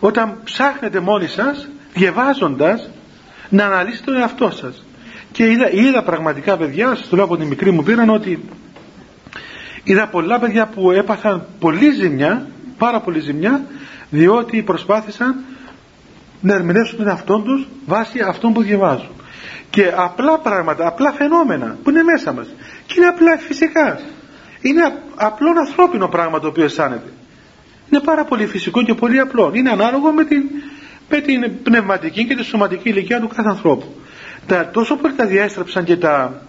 όταν 0.00 0.40
ψάχνετε 0.44 1.00
μόνοι 1.00 1.26
σας 1.26 1.68
διαβάζοντας 1.94 2.90
να 3.48 3.64
αναλύσετε 3.64 4.04
τον 4.04 4.20
εαυτό 4.20 4.50
σας 4.50 4.84
και 5.32 5.50
είδα, 5.50 5.70
είδα 5.70 6.02
πραγματικά 6.02 6.56
παιδιά 6.56 6.94
σας 6.94 7.08
το 7.08 7.16
λέω 7.16 7.24
από 7.24 7.36
την 7.36 7.46
μικρή 7.46 7.70
μου 7.70 7.82
πείρα 7.82 8.12
ότι 8.12 8.44
είδα 9.84 10.06
πολλά 10.06 10.38
παιδιά 10.38 10.66
που 10.66 10.90
έπαθαν 10.90 11.46
πολύ 11.58 11.90
ζημιά 11.90 12.46
πάρα 12.78 13.00
πολύ 13.00 13.20
ζημιά 13.20 13.64
διότι 14.10 14.62
προσπάθησαν 14.62 15.44
να 16.40 16.54
ερμηνεύσουν 16.54 16.98
τον 16.98 17.08
εαυτό 17.08 17.40
τους 17.40 17.68
βάσει 17.86 18.20
αυτών 18.20 18.52
που 18.52 18.62
διαβάζουν. 18.62 19.08
Και 19.70 19.92
απλά 19.96 20.38
πράγματα, 20.38 20.86
απλά 20.86 21.12
φαινόμενα 21.12 21.76
που 21.82 21.90
είναι 21.90 22.02
μέσα 22.02 22.32
μας. 22.32 22.46
Και 22.86 22.94
είναι 22.96 23.06
απλά 23.06 23.38
φυσικά. 23.38 24.00
Είναι 24.60 24.82
απλό 25.14 25.48
ανθρώπινο 25.66 26.08
πράγμα 26.08 26.40
το 26.40 26.46
οποίο 26.46 26.64
αισθάνεται. 26.64 27.12
Είναι 27.90 28.00
πάρα 28.04 28.24
πολύ 28.24 28.46
φυσικό 28.46 28.82
και 28.82 28.94
πολύ 28.94 29.18
απλό. 29.18 29.50
Είναι 29.54 29.70
ανάλογο 29.70 30.12
με 30.12 30.24
την 30.24 30.42
με 31.10 31.20
την 31.20 31.62
πνευματική 31.62 32.26
και 32.26 32.34
τη 32.34 32.44
σωματική 32.44 32.88
ηλικία 32.88 33.20
του 33.20 33.28
κάθε 33.28 33.48
ανθρώπου. 33.48 33.94
Τα, 34.48 34.70
τόσο 34.72 34.96
πολύ 34.96 35.14
τα 35.14 35.26
διέστρεψαν 35.26 35.84
και 35.84 35.96
τα 35.96 36.42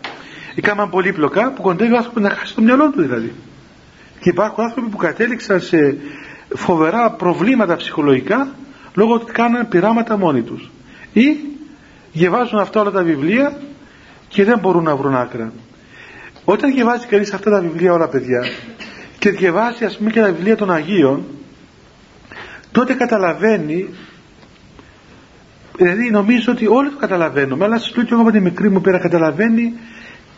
έκαναν 0.55 0.89
πολύπλοκα 0.89 1.51
που 1.51 1.61
κοντεύει 1.61 1.93
ο 1.93 1.97
άνθρωπος 1.97 2.21
να 2.21 2.29
χάσει 2.29 2.55
το 2.55 2.61
μυαλό 2.61 2.89
του 2.89 3.01
δηλαδή. 3.01 3.33
Και 4.19 4.29
υπάρχουν 4.29 4.63
άνθρωποι 4.63 4.89
που 4.89 4.97
κατέληξαν 4.97 5.59
σε 5.61 5.97
φοβερά 6.55 7.11
προβλήματα 7.11 7.75
ψυχολογικά 7.75 8.47
λόγω 8.93 9.13
ότι 9.13 9.31
κάναν 9.31 9.67
πειράματα 9.67 10.17
μόνοι 10.17 10.41
τους. 10.41 10.69
Ή 11.13 11.37
διαβάζουν 12.13 12.59
αυτά 12.59 12.81
όλα 12.81 12.91
τα 12.91 13.03
βιβλία 13.03 13.57
και 14.27 14.43
δεν 14.43 14.59
μπορούν 14.59 14.83
να 14.83 14.95
βρουν 14.95 15.15
άκρα. 15.15 15.51
Όταν 16.45 16.73
διαβάζει 16.73 17.05
κανείς 17.05 17.33
αυτά 17.33 17.49
τα 17.49 17.61
βιβλία 17.61 17.93
όλα 17.93 18.07
παιδιά 18.07 18.39
και 19.19 19.29
διαβάζει 19.29 19.85
ας 19.85 19.97
πούμε 19.97 20.11
και 20.11 20.19
τα 20.19 20.31
βιβλία 20.31 20.55
των 20.55 20.71
Αγίων 20.71 21.23
τότε 22.71 22.93
καταλαβαίνει 22.93 23.89
Δηλαδή 25.79 26.09
νομίζω 26.09 26.51
ότι 26.51 26.67
όλοι 26.67 26.89
το 26.89 26.97
καταλαβαίνουμε, 26.97 27.65
αλλά 27.65 27.77
σας 27.77 27.95
λέω 27.95 28.05
και 28.05 28.13
εγώ 28.13 28.23
με 28.23 28.31
τη 28.31 28.39
μικρή 28.39 28.69
μου 28.69 28.81
πέρα 28.81 28.99
καταλαβαίνει 28.99 29.73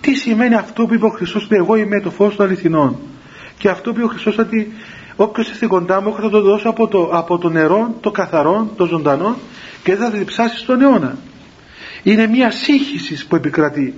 τι 0.02 0.14
σημαίνει 0.14 0.56
αυτό 0.56 0.86
που 0.86 0.94
είπε 0.94 1.06
ο 1.06 1.10
Χριστός 1.10 1.44
ότι 1.44 1.56
εγώ 1.56 1.76
είμαι 1.76 2.00
το 2.02 2.10
φως 2.10 2.36
των 2.36 2.46
αληθινών. 2.46 2.98
Και 3.58 3.70
αυτό 3.70 3.92
που 3.92 3.98
είπε 3.98 4.06
ο 4.06 4.10
Χριστός 4.10 4.38
ότι 4.38 4.74
όποιος 5.16 5.50
έρθει 5.50 5.68
κοντά 5.68 6.02
μου 6.02 6.14
θα 6.14 6.30
το 6.30 6.42
δώσω 6.42 6.70
από 6.70 6.88
το, 6.88 7.10
από 7.14 7.38
το 7.38 7.50
νερό, 7.50 7.96
το 8.02 8.12
καθαρό, 8.12 8.72
το 8.76 8.86
ζωντανό 8.86 9.38
και 9.84 9.96
δεν 9.96 10.12
θα 10.12 10.18
διψάσει 10.18 10.58
στον 10.58 10.82
αιώνα. 10.82 11.18
Είναι 12.04 12.28
μια 12.28 12.52
σύγχυση 12.52 13.28
που 13.28 13.36
επικρατεί. 13.36 13.94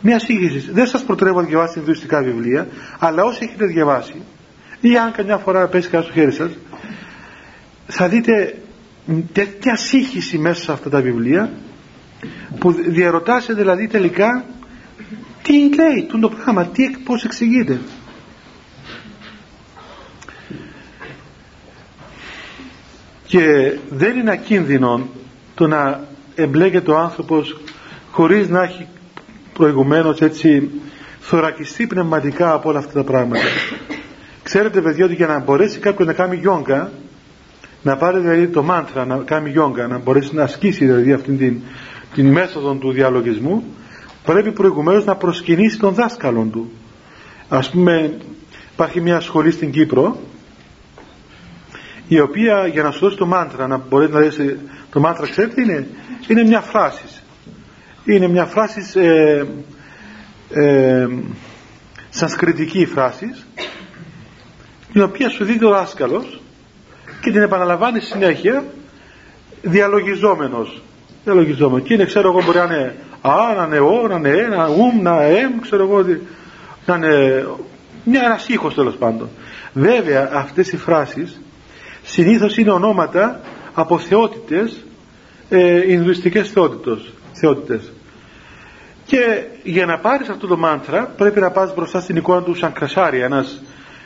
Μια 0.00 0.18
σύγχυση. 0.18 0.70
Δεν 0.72 0.86
σας 0.86 1.02
προτρέπω 1.02 1.40
να 1.40 1.46
διαβάσετε 1.46 1.80
ινδουιστικά 1.80 2.22
βιβλία, 2.22 2.68
αλλά 2.98 3.24
όσοι 3.24 3.38
έχετε 3.42 3.66
διαβάσει, 3.66 4.22
ή 4.80 4.96
αν 4.96 5.12
καμιά 5.12 5.36
φορά 5.36 5.66
πέσει 5.66 5.88
κάτι 5.88 6.04
στο 6.04 6.12
χέρι 6.12 6.32
σας, 6.32 6.50
θα 7.86 8.08
δείτε 8.08 8.54
τέτοια 9.32 9.76
σύγχυση 9.76 10.38
μέσα 10.38 10.62
σε 10.62 10.72
αυτά 10.72 10.90
τα 10.90 11.00
βιβλία 11.00 11.50
που 12.58 12.72
διαρωτάσαι 12.72 13.52
δηλαδή 13.52 13.86
τελικά 13.86 14.44
τι 15.42 15.52
λέει 15.74 16.06
το 16.20 16.28
πράγμα, 16.28 16.66
τι, 16.66 16.90
πώς 17.04 17.24
εξηγείται. 17.24 17.80
Και 23.26 23.72
δεν 23.90 24.18
είναι 24.18 24.30
ακίνδυνο 24.30 25.08
το 25.54 25.66
να 25.66 26.00
εμπλέκεται 26.34 26.90
ο 26.90 26.98
άνθρωπος 26.98 27.60
χωρίς 28.10 28.48
να 28.48 28.62
έχει 28.62 28.86
προηγουμένως 29.52 30.20
έτσι 30.20 30.70
θωρακιστεί 31.20 31.86
πνευματικά 31.86 32.52
από 32.52 32.68
όλα 32.68 32.78
αυτά 32.78 32.92
τα 32.92 33.04
πράγματα. 33.04 33.44
Ξέρετε 34.42 34.80
παιδιά 34.80 35.04
ότι 35.04 35.14
για 35.14 35.26
να 35.26 35.38
μπορέσει 35.38 35.78
κάποιος 35.78 36.06
να 36.06 36.12
κάνει 36.12 36.36
γιόγκα 36.36 36.90
να 37.86 37.96
πάρει 37.96 38.18
δηλαδή 38.20 38.48
το 38.48 38.62
μάντρα 38.62 39.04
να 39.04 39.16
κάνει 39.16 39.50
γιόγκα, 39.50 39.86
να 39.86 39.98
μπορέσει 39.98 40.34
να 40.34 40.42
ασκήσει 40.42 40.84
δηλαδή 40.84 41.12
αυτήν 41.12 41.38
την, 41.38 41.60
την 42.14 42.32
μέθοδο 42.32 42.74
του 42.74 42.92
διαλογισμού, 42.92 43.64
πρέπει 44.24 44.52
προηγουμένως 44.52 45.04
να 45.04 45.16
προσκυνήσει 45.16 45.78
τον 45.78 45.94
δάσκαλο 45.94 46.48
του. 46.52 46.72
Ας 47.48 47.70
πούμε, 47.70 48.18
υπάρχει 48.72 49.00
μια 49.00 49.20
σχολή 49.20 49.50
στην 49.50 49.70
Κύπρο, 49.70 50.20
η 52.08 52.20
οποία 52.20 52.66
για 52.66 52.82
να 52.82 52.90
σου 52.90 52.98
δώσει 52.98 53.16
το 53.16 53.26
μάντρα, 53.26 53.66
να 53.66 53.76
μπορείς 53.88 54.10
να 54.10 54.20
δεις 54.20 54.40
το 54.90 55.00
μάντρα, 55.00 55.28
ξέρετε, 55.28 55.62
είναι, 55.62 55.86
είναι 56.28 56.42
μια 56.42 56.60
φράσης. 56.60 57.22
Είναι 58.04 58.28
μια 58.28 58.44
φράσης 58.44 58.96
ε, 58.96 59.46
ε, 60.50 61.08
σανσκριτική 62.10 62.86
φράσης, 62.86 63.46
την 64.92 65.02
οποία 65.02 65.28
σου 65.28 65.44
δίνει 65.44 65.64
ο 65.64 65.70
δάσκαλος 65.70 66.40
και 67.20 67.30
την 67.30 67.42
επαναλαμβάνει 67.42 68.00
συνέχεια 68.00 68.64
διαλογιζόμενος. 69.62 70.82
Διαλογιζόμενος. 71.24 71.86
Και 71.86 71.94
είναι 71.94 72.04
ξέρω 72.04 72.28
εγώ 72.30 72.42
μπορεί 72.44 72.58
να 72.58 72.64
είναι 72.64 72.94
α, 73.20 73.54
να 73.56 73.64
είναι 73.64 73.78
ο, 73.78 74.06
να 74.08 74.16
είναι 74.16 74.28
ε, 74.28 74.46
να 74.46 74.66
ουμ, 74.66 75.02
να 75.02 75.22
εμ 75.22 75.60
ξέρω 75.60 75.82
εγώ 75.82 76.04
να 76.86 76.94
είναι 76.94 77.46
μια 78.04 78.22
ένας 78.24 78.48
ήχος 78.48 78.74
τέλος 78.74 78.96
πάντων. 78.96 79.28
Βέβαια 79.72 80.30
αυτές 80.32 80.72
οι 80.72 80.76
φράσεις 80.76 81.40
συνήθως 82.02 82.56
είναι 82.56 82.70
ονόματα 82.70 83.40
από 83.74 83.98
θεότητες 83.98 84.84
ε, 85.48 85.92
Ινδουιστικές 85.92 86.52
θεότητες. 87.32 87.92
Και 89.06 89.44
για 89.62 89.86
να 89.86 89.98
πάρεις 89.98 90.28
αυτό 90.28 90.46
το 90.46 90.56
μάντρα 90.56 91.12
πρέπει 91.16 91.40
να 91.40 91.50
πας 91.50 91.74
μπροστά 91.74 92.00
στην 92.00 92.16
εικόνα 92.16 92.42
του 92.42 92.54
Σανκρασάρια 92.54 93.24
ένας, 93.24 93.62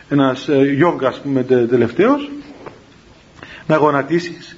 ένας 0.09 0.49
ε, 0.49 0.63
γιόγκα 0.63 1.09
ας 1.09 1.21
πούμε 1.21 1.43
τελευταίος 1.43 2.31
να 3.71 3.77
γονατίσεις. 3.77 4.57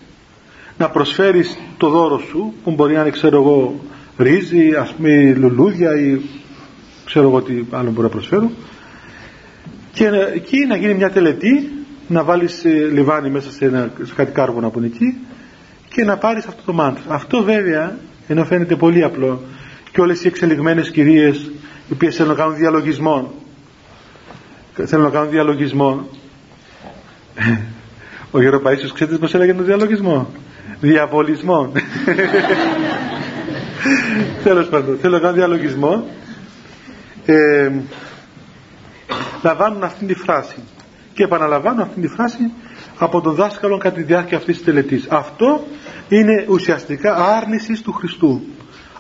Να 0.79 0.91
προσφέρεις 0.91 1.59
το 1.77 1.89
δώρο 1.89 2.19
σου 2.19 2.53
που 2.65 2.71
μπορεί 2.71 2.95
να 2.95 3.01
είναι 3.01 3.11
ξέρω 3.11 3.37
εγώ 3.37 3.81
ρύζι 4.19 4.75
ας 4.75 4.93
πούμε 4.93 5.35
λουλούδια 5.35 5.97
ή 5.97 6.21
ξέρω 7.05 7.29
εγώ 7.29 7.43
τι 7.43 7.65
άλλο 7.71 7.91
μπορεί 7.91 8.03
να 8.03 8.09
προσφέρω. 8.09 8.51
Και 9.93 10.07
εκεί 10.35 10.67
να 10.67 10.77
γίνει 10.77 10.95
μια 10.95 11.11
τελετή 11.11 11.71
να 12.09 12.25
βάλεις 12.25 12.65
ε, 12.65 12.69
λιβάνι 12.93 13.31
μέσα 13.31 13.51
σε, 13.53 13.65
ένα, 13.65 13.93
σε 14.03 14.15
κάτι 14.15 14.33
κάρβονα 14.33 14.69
που 14.69 14.79
είναι 14.79 14.87
εκεί 14.87 15.17
και 15.89 16.05
να 16.05 16.17
πάρεις 16.17 16.47
αυτό 16.47 16.63
το 16.67 16.73
μάντρο 16.73 17.03
αυτό 17.09 17.43
βέβαια 17.43 17.97
ενώ 18.29 18.45
φαίνεται 18.45 18.77
πολύ 18.77 19.03
απλό 19.03 19.41
και 19.93 20.01
όλες 20.01 20.25
οι 20.25 20.27
εξελιγμένες 20.27 20.91
κυρίες 20.91 21.51
οι 21.89 21.93
οποίες 21.93 22.17
θέλουν 22.17 22.31
να 22.31 22.37
κάνουν 22.37 22.57
διαλογισμό 22.57 23.35
θέλουν 24.75 25.05
να 25.05 25.11
κάνουν 25.11 25.31
διαλογισμό 25.31 26.09
ο 28.33 28.39
Γεροπαΐσιος 28.39 28.93
ξέρετε 28.95 29.19
πως 29.19 29.35
έλεγε 29.35 29.55
το 29.55 29.63
διαλογισμό; 29.63 30.31
Διαβολισμό. 30.81 31.73
Τέλος 34.45 34.69
πάντων 34.69 34.99
θέλω 35.01 35.15
να 35.15 35.21
κάνω 35.21 35.33
διαλογισμό. 35.33 36.05
Ε, 37.27 37.71
λαμβάνουν 39.43 39.85
αυτή 39.85 40.07
τη 40.07 40.15
φράση. 40.15 40.57
Και 41.15 41.23
επαναλαμβάνουν 41.23 41.81
αυτή 41.81 42.01
τη 42.01 42.09
φράση 42.09 42.51
από 42.99 43.21
τον 43.21 43.35
δάσκαλο 43.35 43.79
κατά 43.79 43.95
τη 43.95 44.03
διάρκεια 44.03 44.37
αυτής 44.37 44.57
της 44.57 44.65
τελετής. 44.65 45.07
Αυτό 45.09 45.65
είναι 46.09 46.47
ουσιαστικά 46.49 47.15
άρνησης 47.15 47.83
του 47.83 47.93
Χριστού. 47.93 48.43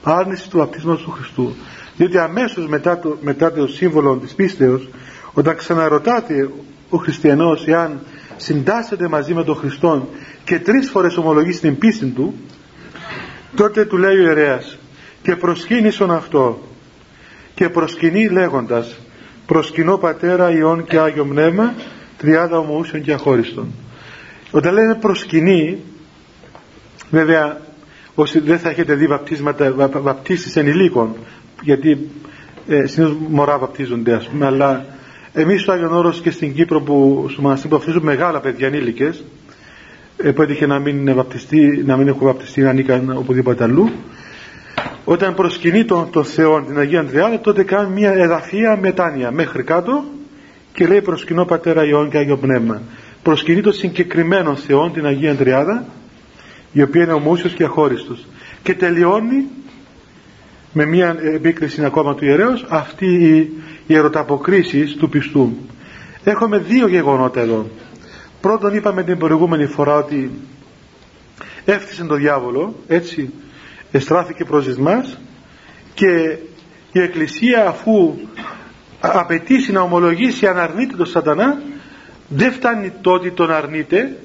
Άρνησης 0.03 0.49
του 0.49 0.59
βαπτίσματος 0.59 1.03
του 1.03 1.11
Χριστού. 1.11 1.55
Διότι 1.97 2.19
αμέσως 2.19 2.67
μετά 2.67 2.99
το, 2.99 3.19
μετά 3.21 3.53
το 3.53 3.67
σύμβολο 3.67 4.17
της 4.17 4.35
πίστεως 4.35 4.89
όταν 5.33 5.57
ξαναρωτάται 5.57 6.51
ο 6.91 6.97
χριστιανός 6.97 7.67
εάν 7.67 8.01
συντάσσεται 8.37 9.09
μαζί 9.09 9.35
με 9.35 9.45
τον 9.45 9.57
Χριστό 9.57 10.09
και 10.45 10.59
τρεις 10.59 10.91
φορές 10.91 11.17
ομολογεί 11.17 11.53
στην 11.53 11.79
πίστη 11.79 12.07
του 12.07 12.35
τότε 13.57 13.85
του 13.85 13.97
λέει 13.97 14.17
ο 14.17 14.23
ιερέας 14.23 14.79
και 15.23 15.37
προσκύνησον 15.37 16.11
αυτό 16.11 16.63
και 17.55 17.69
προσκυνεί 17.69 18.29
λέγοντας 18.29 18.99
προσκυνώ 19.47 19.97
πατέρα 19.97 20.51
Υιόν 20.51 20.85
και 20.85 20.99
Άγιο 20.99 21.25
Πνεύμα 21.25 21.75
τριάδα 22.17 22.59
ομοούσεων 22.59 23.03
και 23.03 23.13
αχώριστον 23.13 23.73
όταν 24.51 24.73
λένε 24.75 24.95
προσκυνεί 24.95 25.79
βέβαια 27.11 27.61
όσοι 28.15 28.41
δεν 28.41 28.59
θα 28.59 28.69
έχετε 28.69 28.95
δει 28.95 29.07
βαπτίσματα 29.07 29.73
βαπτίσεις 29.93 30.57
ενηλίκων 30.57 31.17
γιατί 31.63 32.11
ε, 32.69 32.87
συνήθως 32.87 33.17
μωρά 33.29 33.59
βαπτίζονται 33.59 34.15
ας 34.15 34.29
πούμε 34.29 34.47
αλλά 34.47 34.87
εμείς 35.33 35.63
στο 35.63 35.73
Άγιον 35.73 35.93
Όρος 35.95 36.21
και 36.21 36.31
στην 36.31 36.55
Κύπρο 36.55 36.81
που 36.81 37.27
στο 37.31 37.43
μοναστή 37.43 37.69
που 37.69 37.77
βαπτίζουν 37.77 38.03
μεγάλα 38.03 38.41
παιδιά 38.41 38.67
ενήλικες 38.67 39.25
ε, 40.17 40.31
που 40.31 40.43
έτυχε 40.43 40.67
να 40.67 40.79
μην, 40.79 41.15
βαπτιστεί, 41.15 41.83
να 41.87 41.97
μην 41.97 42.09
έχουν 42.09 42.27
βαπτιστεί 42.27 42.61
να 42.61 42.71
ανήκαν 42.71 43.17
οπουδήποτε 43.17 43.65
αλλού. 43.65 43.91
Όταν 45.05 45.35
προσκυνεί 45.35 45.85
τον, 45.85 46.11
τον 46.11 46.25
Θεό 46.25 46.63
την 46.63 46.79
Αγία 46.79 47.05
Τριάδα 47.05 47.41
τότε 47.41 47.63
κάνει 47.63 47.93
μια 47.93 48.13
εδαφία 48.13 48.79
μετάνοια 48.81 49.31
μέχρι 49.31 49.63
κάτω 49.63 50.05
και 50.73 50.87
λέει 50.87 51.03
προσκυνώ 51.03 51.45
Πατέρα 51.45 51.85
Υιόν 51.85 52.11
και 52.11 52.19
Άγιο 52.19 52.37
Πνεύμα 52.37 52.83
προσκυνεί 53.23 53.61
τον 53.61 53.73
συγκεκριμένο 53.73 54.57
Θεό 54.57 54.91
την 54.91 55.07
Αγία 55.07 55.35
Τριάδα 55.35 55.85
η 56.73 56.83
οποία 56.83 57.03
είναι 57.03 57.13
ομούσιος 57.13 57.53
και 57.53 57.65
αχώριστος. 57.65 58.27
Και 58.63 58.75
τελειώνει 58.75 59.47
με 60.73 60.85
μια 60.87 61.17
επίκριση 61.35 61.85
ακόμα 61.85 62.15
του 62.15 62.25
ιερέως 62.25 62.67
αυτή 62.69 63.07
η, 63.07 63.53
η 63.87 63.95
ερωταποκρίση 63.97 64.97
του 64.97 65.09
πιστού. 65.09 65.57
Έχουμε 66.25 66.59
δύο 66.59 66.89
γεγονότα 66.89 67.41
εδώ. 67.41 67.67
Πρώτον 68.41 68.75
είπαμε 68.75 69.03
την 69.03 69.19
προηγούμενη 69.19 69.67
φορά 69.67 69.95
ότι 69.97 70.31
έφτιασε 71.65 72.05
τον 72.05 72.19
διάβολο 72.19 72.75
έτσι 72.87 73.33
εστράφηκε 73.91 74.45
προς 74.45 74.67
εμάς 74.69 75.19
και 75.95 76.39
η 76.93 77.01
Εκκλησία 77.01 77.67
αφού 77.69 78.15
απαιτήσει 79.01 79.73
να 79.73 79.81
ομολογήσει 79.81 80.47
αν 80.47 80.59
αρνείται 80.59 80.97
τον 80.97 81.07
σατανά 81.07 81.63
δεν 82.29 82.53
φτάνει 82.53 82.93
το 83.01 83.11
ότι 83.11 83.31
τον 83.31 83.53
αρνείται 83.53 84.17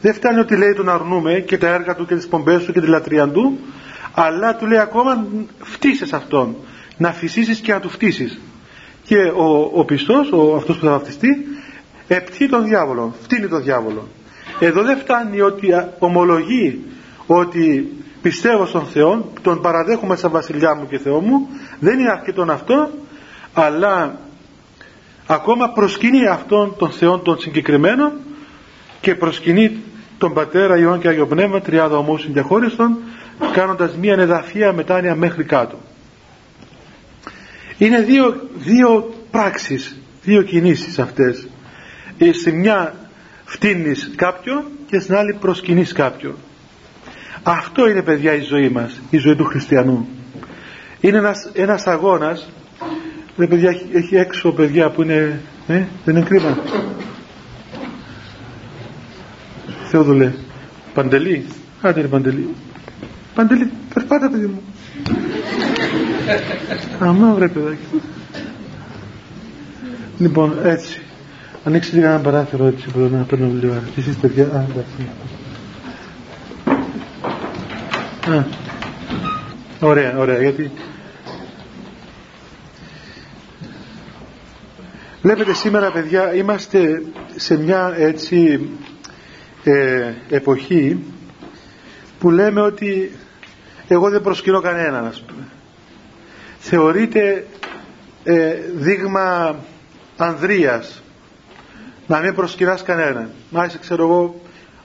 δεν 0.00 0.14
φτάνει 0.14 0.38
ότι 0.40 0.56
λέει 0.56 0.72
τον 0.72 0.88
αρνούμε 0.88 1.40
και 1.40 1.58
τα 1.58 1.68
έργα 1.68 1.94
του 1.94 2.06
και 2.06 2.14
τις 2.14 2.28
πομπές 2.28 2.64
του 2.64 2.72
και 2.72 2.80
τη 2.80 2.86
λατρεία 2.86 3.28
του 3.28 3.58
αλλά 4.14 4.56
του 4.56 4.66
λέει 4.66 4.78
ακόμα 4.78 5.26
φτύσες 5.58 6.12
αυτόν 6.12 6.56
να 6.96 7.12
φυσήσεις 7.12 7.60
και 7.60 7.72
να 7.72 7.80
του 7.80 7.88
φτύσεις 7.88 8.40
και 9.04 9.16
ο, 9.36 9.70
ο 9.74 9.84
πιστός, 9.84 10.32
ο, 10.32 10.54
αυτός 10.56 10.76
που 10.76 10.84
θα 10.84 10.90
βαφτιστεί 10.90 11.28
επτύει 12.08 12.48
τον 12.48 12.64
διάβολο, 12.64 13.14
φτύνει 13.22 13.48
τον 13.48 13.62
διάβολο 13.62 14.08
εδώ 14.58 14.82
δεν 14.82 14.98
φτάνει 14.98 15.40
ότι 15.40 15.68
ομολογεί 15.98 16.84
ότι 17.26 17.92
πιστεύω 18.22 18.66
στον 18.66 18.86
Θεό 18.86 19.32
τον 19.42 19.60
παραδέχομαι 19.60 20.16
σαν 20.16 20.30
βασιλιά 20.30 20.74
μου 20.74 20.86
και 20.86 20.98
Θεό 20.98 21.20
μου 21.20 21.48
δεν 21.78 21.98
είναι 21.98 22.10
αρκετό 22.10 22.46
αυτό 22.48 22.90
αλλά 23.52 24.18
ακόμα 25.26 25.68
προσκυνεί 25.68 26.26
αυτόν 26.26 26.74
τον 26.78 26.90
Θεό 26.90 27.18
τον 27.18 27.38
συγκεκριμένο 27.38 28.12
και 29.00 29.14
προσκυνεί 29.14 29.80
τον 30.18 30.32
Πατέρα 30.32 30.78
Υιόν 30.78 31.00
και 31.00 31.08
Άγιο 31.08 31.26
Πνεύμα 31.26 31.60
τριάδα 31.60 31.96
ομούς 31.96 32.32
διαχώριστον 32.32 32.96
κάνοντας 33.52 33.96
μία 33.96 34.12
εδαφία 34.12 34.72
μετάνοια 34.72 35.14
μέχρι 35.14 35.44
κάτω 35.44 35.78
είναι 37.78 38.00
δύο, 38.00 38.48
δύο 38.54 39.14
πράξεις 39.30 39.96
δύο 40.22 40.42
κινήσεις 40.42 40.98
αυτές. 40.98 41.46
Ε, 42.18 42.32
στη 42.32 42.52
μια 42.52 42.94
φτύνεις 43.44 44.10
κάποιον 44.16 44.64
και 44.86 44.98
στην 44.98 45.14
άλλη 45.14 45.36
προσκυνείς 45.40 45.92
κάποιον. 45.92 46.34
Αυτό 47.42 47.88
είναι 47.88 48.02
παιδιά 48.02 48.34
η 48.34 48.40
ζωή 48.40 48.68
μας 48.68 49.00
η 49.10 49.16
ζωή 49.16 49.36
του 49.36 49.44
χριστιανού. 49.44 50.08
Είναι 51.00 51.18
ένας, 51.18 51.50
ένας 51.52 51.86
αγώνας. 51.86 52.50
Δεν 53.36 53.48
παιδιά 53.48 53.76
έχει 53.92 54.16
έξω 54.16 54.52
παιδιά 54.52 54.90
που 54.90 55.02
είναι 55.02 55.40
ε, 55.66 55.82
δεν 56.04 56.16
είναι 56.16 56.24
κρίμα. 56.24 56.58
Θεόδουλε 59.84 60.32
Παντελή. 60.94 61.46
Άντε 61.80 62.00
ρε 62.00 62.06
Παντελή. 62.06 62.48
Παντελή 63.34 63.70
περπάτα 63.94 64.30
παιδί 64.30 64.46
μου 64.46 64.62
αμά 66.98 67.34
βρε 67.34 67.48
παιδάκι. 67.48 68.02
Λοιπόν 70.18 70.58
έτσι. 70.64 71.00
Ανοίξτε 71.64 71.96
λίγα 71.96 72.08
ένα 72.08 72.18
παράθυρο 72.18 72.66
έτσι 72.66 72.88
που 72.88 72.98
να 73.12 73.22
παίρνω 73.22 73.48
βιβλίο 73.48 73.82
και 73.94 74.00
εσείς 74.00 74.16
παιδιά 74.16 74.44
α, 74.44 74.64
εντάξει. 74.70 75.08
Α, 78.28 78.44
ωραία, 79.80 80.18
ωραία, 80.18 80.38
γιατί 80.38 80.70
Βλέπετε 85.22 85.54
σήμερα 85.54 85.90
παιδιά 85.90 86.34
είμαστε 86.34 87.02
σε 87.36 87.58
μια 87.58 87.94
έτσι 87.96 88.68
ε, 89.64 90.12
εποχή 90.28 90.98
που 92.18 92.30
λέμε 92.30 92.60
ότι 92.60 93.10
εγώ 93.88 94.10
δεν 94.10 94.22
προσκυνώ 94.22 94.60
κανέναν 94.60 95.06
ας 95.06 95.20
πούμε. 95.26 95.42
Θεωρείται 96.58 97.46
ε, 98.24 98.54
δείγμα 98.74 99.56
ανδρείας 100.16 101.02
να 102.06 102.18
μην 102.18 102.34
προσκυνάς 102.34 102.82
κανέναν. 102.82 103.30
Να 103.50 103.64
είσαι 103.64 103.78
ξέρω 103.78 104.02
εγώ 104.02 104.40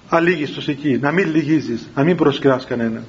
αλήγιστος 0.09 0.67
εκεί, 0.67 0.97
να 1.01 1.11
μην 1.11 1.27
λυγίζεις, 1.27 1.89
να 1.95 2.03
μην 2.03 2.15
προσκυνάς 2.15 2.65
κανέναν 2.65 3.03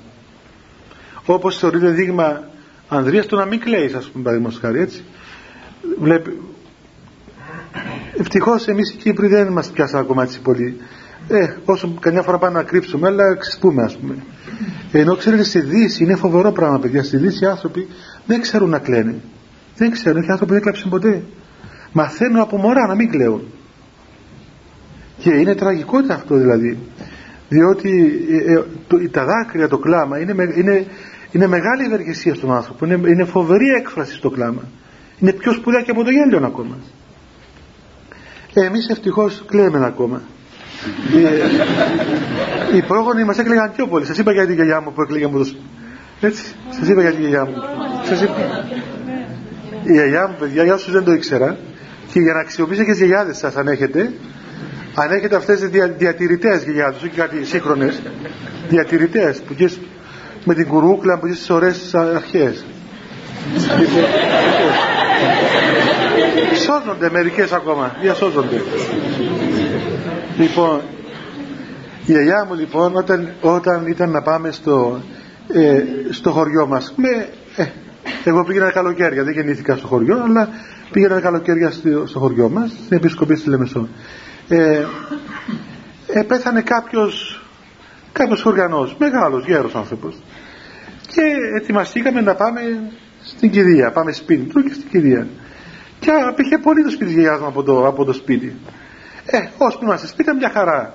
όπως 1.32 1.58
θεωρείται 1.58 1.90
δείγμα 1.90 2.48
ανδρείας 2.88 3.26
το 3.26 3.36
να 3.36 3.44
μην 3.44 3.60
κλαίεις 3.60 3.94
ας 3.94 4.06
πούμε 4.06 4.24
παραδείγματος 4.24 4.60
χάρη 4.60 4.80
έτσι 4.80 5.04
Βλέπει... 6.00 6.40
ευτυχώς 8.18 8.68
εμείς 8.68 8.90
οι 8.92 8.96
Κύπροι 8.96 9.26
δεν 9.28 9.52
μας 9.52 9.70
πιάσαν 9.70 10.00
ακόμα 10.00 10.22
έτσι 10.22 10.40
πολύ 10.40 10.80
ε, 11.28 11.56
όσο 11.64 11.94
καμιά 12.00 12.22
φορά 12.22 12.38
πάμε 12.38 12.58
να 12.58 12.64
κρύψουμε 12.64 13.06
αλλά 13.06 13.36
ξεσπούμε 13.36 13.82
ας 13.82 13.96
πούμε 13.96 14.14
ενώ 14.92 15.16
ξέρετε 15.16 15.42
στη 15.42 15.60
Δύση 15.60 16.04
είναι 16.04 16.14
φοβερό 16.14 16.52
πράγμα 16.52 16.78
παιδιά 16.78 17.02
στη 17.02 17.16
Δύση 17.16 17.44
οι 17.44 17.46
άνθρωποι 17.46 17.88
δεν 18.26 18.40
ξέρουν 18.40 18.70
να 18.70 18.78
κλαίνε 18.78 19.14
δεν 19.76 19.90
ξέρουν 19.90 20.20
και 20.20 20.26
οι 20.28 20.32
άνθρωποι 20.32 20.52
δεν 20.52 20.62
κλάψουν 20.62 20.90
ποτέ 20.90 21.22
μαθαίνουν 21.92 22.40
από 22.40 22.56
μωρά 22.56 22.86
να 22.86 22.94
μην 22.94 23.10
κλαίουν 23.10 23.42
και 25.18 25.30
είναι 25.30 25.54
τραγικότητα 25.54 26.14
αυτό 26.14 26.36
δηλαδή 26.36 26.78
διότι 27.48 28.20
ε, 28.30 28.52
ε, 28.52 28.64
το, 28.86 29.10
τα 29.10 29.24
δάκρυα, 29.24 29.68
το 29.68 29.78
κλάμα 29.78 30.18
είναι, 30.18 30.34
είναι 30.56 30.86
είναι 31.32 31.46
μεγάλη 31.46 31.84
ευεργεσία 31.84 32.34
στον 32.34 32.52
άνθρωπο. 32.52 32.86
Είναι, 32.86 33.08
είναι 33.08 33.24
φοβερή 33.24 33.68
έκφραση 33.68 34.14
στο 34.14 34.30
κλάμα. 34.30 34.62
Είναι 35.18 35.32
πιο 35.32 35.52
σπουδαία 35.52 35.82
και 35.82 35.90
από 35.90 36.04
το 36.04 36.10
γέλιο 36.10 36.46
ακόμα. 36.46 36.76
Ε, 38.54 38.64
εμείς 38.64 38.88
ευτυχώς 38.88 39.44
κλαίμε 39.46 39.86
ακόμα. 39.86 40.22
Ε, 42.72 42.76
οι 42.76 42.82
πρόγονοι 42.82 43.24
μας 43.24 43.38
έκλαιγαν 43.38 43.72
πιο 43.76 43.86
πολύ. 43.86 44.04
Σας 44.06 44.18
είπα 44.18 44.32
για 44.32 44.46
τη 44.46 44.54
γιαγιά 44.54 44.80
μου 44.80 44.92
που 44.92 45.00
έκλαιγε 45.02 45.24
από 45.24 45.38
το... 45.38 45.48
Έτσι, 46.20 46.42
σας 46.78 46.88
είπα 46.88 47.00
για 47.00 47.10
τη 47.10 47.20
γιαγιά 47.20 47.44
μου. 47.44 47.54
Σας 48.04 48.22
είπα. 48.22 48.64
Η 49.82 49.92
γιαγιά 49.92 50.28
μου, 50.28 50.36
παιδιά, 50.38 50.64
για 50.64 50.74
όσους 50.74 50.92
δεν 50.92 51.04
το 51.04 51.12
ήξερα, 51.12 51.58
και 52.12 52.20
για 52.20 52.32
να 52.32 52.40
αξιοποιήσετε 52.40 52.84
και 52.84 52.90
τις 52.90 53.00
γιαγιάδες 53.00 53.36
σας 53.36 53.56
αν 53.56 53.68
έχετε, 53.68 54.12
αν 54.94 55.10
έχετε 55.10 55.36
αυτές 55.36 55.60
τις 55.60 55.68
δια, 55.68 55.88
διατηρητές 55.88 56.62
γιαγιάδες, 56.62 57.02
όχι 57.02 57.14
κάτι 57.16 57.44
σύγχρονες, 57.44 58.02
διατηρητές, 58.68 59.40
που 59.40 59.54
με 60.44 60.54
την 60.54 60.66
κουρούκλα 60.66 61.18
που 61.18 61.26
είσαι 61.26 61.36
στις 61.36 61.50
ωραίες 61.50 61.94
αρχές. 61.94 62.64
σώζονται 66.64 67.10
μερικές 67.10 67.52
ακόμα 67.52 67.96
διασώζονται 68.00 68.62
λοιπόν 70.38 70.80
η 72.06 72.12
γιαγιά 72.12 72.44
μου 72.48 72.54
λοιπόν 72.54 72.96
όταν, 72.96 73.32
όταν 73.40 73.86
ήταν 73.86 74.10
να 74.10 74.22
πάμε 74.22 74.50
στο, 74.50 75.00
ε, 75.48 75.82
στο 76.10 76.30
χωριό 76.30 76.66
μας 76.66 76.94
με, 76.96 77.28
ε, 77.56 77.66
εγώ 78.24 78.44
πήγαινα 78.44 78.70
καλοκαίρια 78.70 79.24
δεν 79.24 79.32
γεννήθηκα 79.32 79.76
στο 79.76 79.86
χωριό 79.86 80.22
αλλά 80.22 80.48
πήγαινα 80.90 81.20
καλοκαίρια 81.20 81.70
στο, 81.70 82.06
στο 82.06 82.18
χωριό 82.18 82.48
μας 82.48 82.70
στην 82.70 82.96
Επισκοπή 82.96 83.36
στη 83.36 83.48
Λεμεσό. 83.48 83.88
Ε, 84.48 84.84
ε, 86.06 86.22
πέθανε 86.22 86.60
κάποιος 86.60 87.42
κάποιος 88.12 88.42
χωριανός 88.42 88.96
μεγάλος 88.98 89.46
γέρος 89.46 89.74
άνθρωπος. 89.74 90.16
Και 91.06 91.22
ετοιμαστήκαμε 91.60 92.20
να 92.20 92.34
πάμε 92.34 92.60
στην 93.24 93.50
κυρία 93.50 93.92
πάμε 93.92 94.12
σπίτι 94.12 94.44
του 94.44 94.62
και 94.62 94.72
στην 94.72 94.88
κυρία 94.90 95.26
και 96.00 96.10
απήχε 96.28 96.58
πολύ 96.58 96.82
το 96.82 96.90
σπίτι 96.90 97.14
της 97.14 97.28
από 97.28 97.62
το, 97.62 97.86
από 97.86 98.04
το 98.04 98.12
σπίτι 98.12 98.56
ε, 99.30 99.48
ώσπου 99.58 99.84
είμαστε 99.84 100.06
σπίτι 100.06 100.34
μια 100.34 100.50
χαρά 100.50 100.94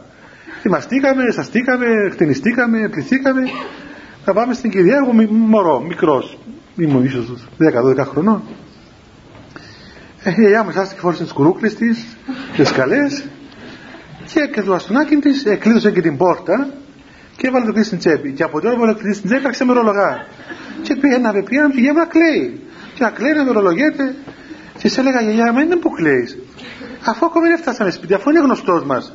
ετοιμαστήκαμε, 0.58 1.32
σαστήκαμε, 1.32 1.86
εκτενιστήκαμε, 2.06 2.90
πληθήκαμε 2.90 3.42
να 4.26 4.34
πάμε 4.34 4.54
στην 4.54 4.72
κυρία 4.72 4.96
εγώ 4.96 5.28
μωρό, 5.30 5.80
μικρός 5.80 6.38
ήμουν 6.76 7.04
ίσως 7.04 7.48
10-12 7.96 7.98
χρονών 7.98 8.42
ε, 10.24 10.30
η 10.30 10.34
γιαγιά 10.40 10.64
μου 10.64 10.72
σάστηκε 10.72 11.00
φόρησε 11.00 11.24
τις 11.24 11.32
κουρούκλες 11.32 11.76
της 11.76 12.06
τις 12.56 12.68
σκαλές 12.68 13.24
και 14.34 14.48
και 14.54 14.62
το 14.62 14.74
αστονάκι 14.74 15.16
της 15.16 15.46
εκλείδωσε 15.46 15.92
και 15.92 16.02
την 16.02 16.18
πόρτα 16.18 16.74
και 17.36 17.48
έβαλε 17.48 17.66
το 17.66 17.72
κλείσει 17.72 17.88
στην 17.88 18.00
τσέπη. 18.00 18.32
Και 18.32 18.44
από 18.44 18.62
τώρα 18.62 18.74
έβαλε 18.74 18.94
το 18.94 19.00
κλείσει 19.00 19.18
στην 19.18 19.30
τσέπη, 19.30 19.46
άρχισε 19.46 19.66
με 19.66 19.74
ρολογά. 19.74 20.26
Και 20.82 20.96
πήγαινα, 20.96 21.32
πήγαινα 21.32 21.72
και 21.72 21.80
γεύμα 21.80 22.06
κλαίει. 22.06 22.62
Και 22.94 23.04
να 23.04 23.10
κλαίει 23.10 23.34
να 23.34 23.44
με 23.44 23.52
ρολογέται. 23.52 24.16
Και 24.78 24.90
σε 24.90 25.00
έλεγα, 25.00 25.22
γιαγιά, 25.22 25.54
μα 25.54 25.62
είναι 25.62 25.76
που 25.76 25.90
κλαίεις. 25.90 26.38
Αφού 27.06 27.26
ακόμα 27.26 27.48
δεν 27.48 27.58
φτάσαμε 27.58 27.92
σπίτι, 27.92 28.14
αφού 28.14 28.30
είναι 28.30 28.40
γνωστός 28.40 28.84
μας. 28.84 29.14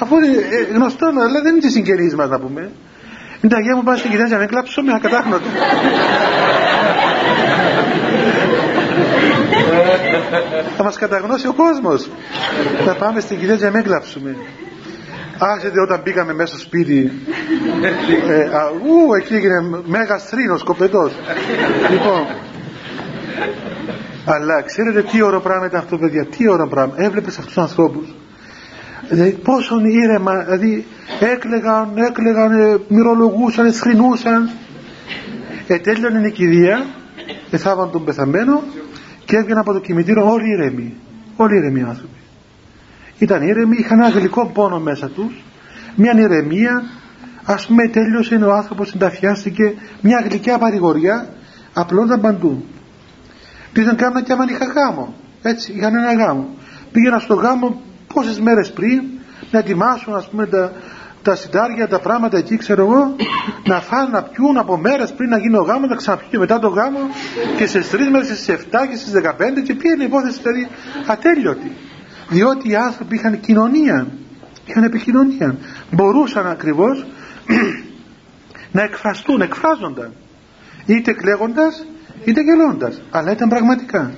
Αφού 0.00 0.16
είναι 0.16 0.26
ε, 0.26 0.72
γνωστός 0.74 1.12
μας, 1.14 1.24
αλλά 1.24 1.42
δεν 1.42 1.52
είναι 1.52 1.60
της 1.60 1.72
συγγενής 1.72 2.14
μας 2.14 2.28
να 2.28 2.38
πούμε. 2.38 2.70
Είναι 3.40 3.52
τα 3.52 3.60
γεια 3.60 3.76
μου 3.76 3.82
πάνε 3.82 3.98
στην 3.98 4.10
κυρία 4.10 4.26
για 4.26 4.38
να 4.38 4.46
κλάψω 4.46 4.82
με 4.82 4.92
ακατάχνοτο. 4.94 5.44
Θα 10.76 10.82
μας 10.82 10.96
καταγνώσει 10.96 11.46
ο 11.46 11.52
κόσμος. 11.52 12.10
Θα 12.84 12.94
πάμε 12.94 13.20
στην 13.20 13.38
κυρία 13.38 13.54
για 13.54 13.70
να 13.70 13.76
μην 13.76 13.84
κλάψουμε. 13.84 14.36
Άρχεται 15.38 15.80
όταν 15.80 16.02
πήγαμε 16.02 16.32
μέσα 16.32 16.48
στο 16.48 16.58
σπίτι. 16.58 17.12
Ε, 18.28 18.42
α, 18.56 18.70
ου, 18.70 19.14
εκεί 19.14 19.34
έγινε 19.34 19.82
μέγας 19.84 20.24
θρήνος, 20.24 20.62
κοπετός. 20.62 21.12
λοιπόν, 21.90 22.26
αλλά 24.34 24.62
ξέρετε 24.62 25.02
τι 25.02 25.22
ωραίο 25.22 25.40
πράγμα 25.40 25.66
ήταν 25.66 25.80
αυτό, 25.80 25.98
παιδιά. 25.98 26.26
Τι 26.26 26.48
ωραίο 26.48 26.66
πράγμα. 26.66 26.94
Έβλεπες 26.96 27.38
αυτούς 27.38 27.52
τους 27.54 27.62
ανθρώπους. 27.62 28.14
Δηλαδή, 29.08 29.30
πόσο 29.30 29.74
ήρεμα, 29.80 30.44
δηλαδή 30.44 30.86
έκλεγαν, 31.20 31.92
έκλεγαν, 31.96 32.60
ε, 32.60 32.76
μυρολογούσαν, 32.88 33.72
θρυνούσαν. 33.72 34.50
Ε, 35.66 35.78
τέλειωνε 35.78 36.26
η 36.26 36.30
κηδεία, 36.30 36.86
εθάβαν 37.50 37.90
τον 37.90 38.04
πεθαμένο 38.04 38.62
και 39.24 39.36
έβγαιναν 39.36 39.58
από 39.58 39.72
το 39.72 39.80
κημητήριο 39.80 40.30
όλοι 40.30 40.50
ήρεμοι. 40.50 40.94
Όλοι 41.36 41.56
ήρεμοι 41.56 41.82
άνθρωποι. 41.82 42.18
Ήταν 43.18 43.42
ήρεμοι, 43.42 43.76
είχαν 43.76 44.00
ένα 44.00 44.08
γλυκό 44.08 44.46
πόνο 44.46 44.80
μέσα 44.80 45.08
τους, 45.08 45.44
μια 45.96 46.12
ηρεμία, 46.18 46.82
ας 47.44 47.66
πούμε 47.66 47.88
τέλειωσε 47.88 48.34
ο 48.34 48.52
άνθρωπος, 48.52 48.88
συνταφιάστηκε, 48.88 49.74
μια 50.00 50.24
γλυκιά 50.28 50.58
παρηγοριά, 50.58 51.28
απλώνταν 51.72 52.20
παντού. 52.20 52.64
Πήγαν 53.72 53.96
κάναν 53.96 54.24
και 54.24 54.32
άμα 54.32 54.44
είχα 54.48 54.64
γάμο. 54.64 55.14
Έτσι, 55.42 55.72
είχαν 55.72 55.94
ένα 55.94 56.24
γάμο. 56.24 56.48
Πήγαιναν 56.92 57.20
στο 57.20 57.34
γάμο 57.34 57.82
πόσες 58.14 58.40
μέρες 58.40 58.72
πριν 58.72 59.02
να 59.50 59.58
ετοιμάσουν 59.58 60.14
ας 60.14 60.28
πούμε 60.28 60.46
τα, 60.46 60.72
τα 61.22 61.34
σιτάρια, 61.34 61.88
τα 61.88 61.98
πράγματα 62.00 62.38
εκεί 62.38 62.56
ξέρω 62.56 62.82
εγώ 62.82 63.16
να 63.64 63.80
φάνε 63.80 64.08
να 64.10 64.22
πιούν 64.22 64.58
από 64.58 64.76
μέρες 64.76 65.12
πριν 65.12 65.28
να 65.28 65.38
γίνει 65.38 65.56
ο 65.56 65.62
γάμος 65.62 65.88
να 65.88 65.96
ξαναπιούν 65.96 66.30
και 66.30 66.38
μετά 66.38 66.58
το 66.58 66.68
γάμο 66.68 66.98
και 67.56 67.66
σε 67.66 67.80
τρεις 67.80 68.08
μέρες 68.10 68.26
στις 68.26 68.48
7 68.48 68.56
και 68.90 68.96
στις 68.96 69.12
15 69.12 69.62
και 69.64 69.74
πήγαινε 69.74 70.02
η 70.02 70.06
υπόθεση 70.06 70.40
δηλαδή 70.42 70.68
ατέλειωτη 71.06 71.72
διότι 72.28 72.70
οι 72.70 72.76
άνθρωποι 72.76 73.14
είχαν 73.14 73.40
κοινωνία 73.40 74.06
είχαν 74.64 74.82
επικοινωνία 74.82 75.56
μπορούσαν 75.90 76.46
ακριβώς 76.46 77.06
να 78.76 78.82
εκφραστούν, 78.82 79.40
εκφράζονταν 79.40 80.12
είτε 80.86 81.12
κλαίγοντας 81.12 81.84
είτε 82.24 82.40
γελώντας 82.40 83.02
αλλά 83.10 83.32
ήταν 83.32 83.48
πραγματικά. 83.48 84.12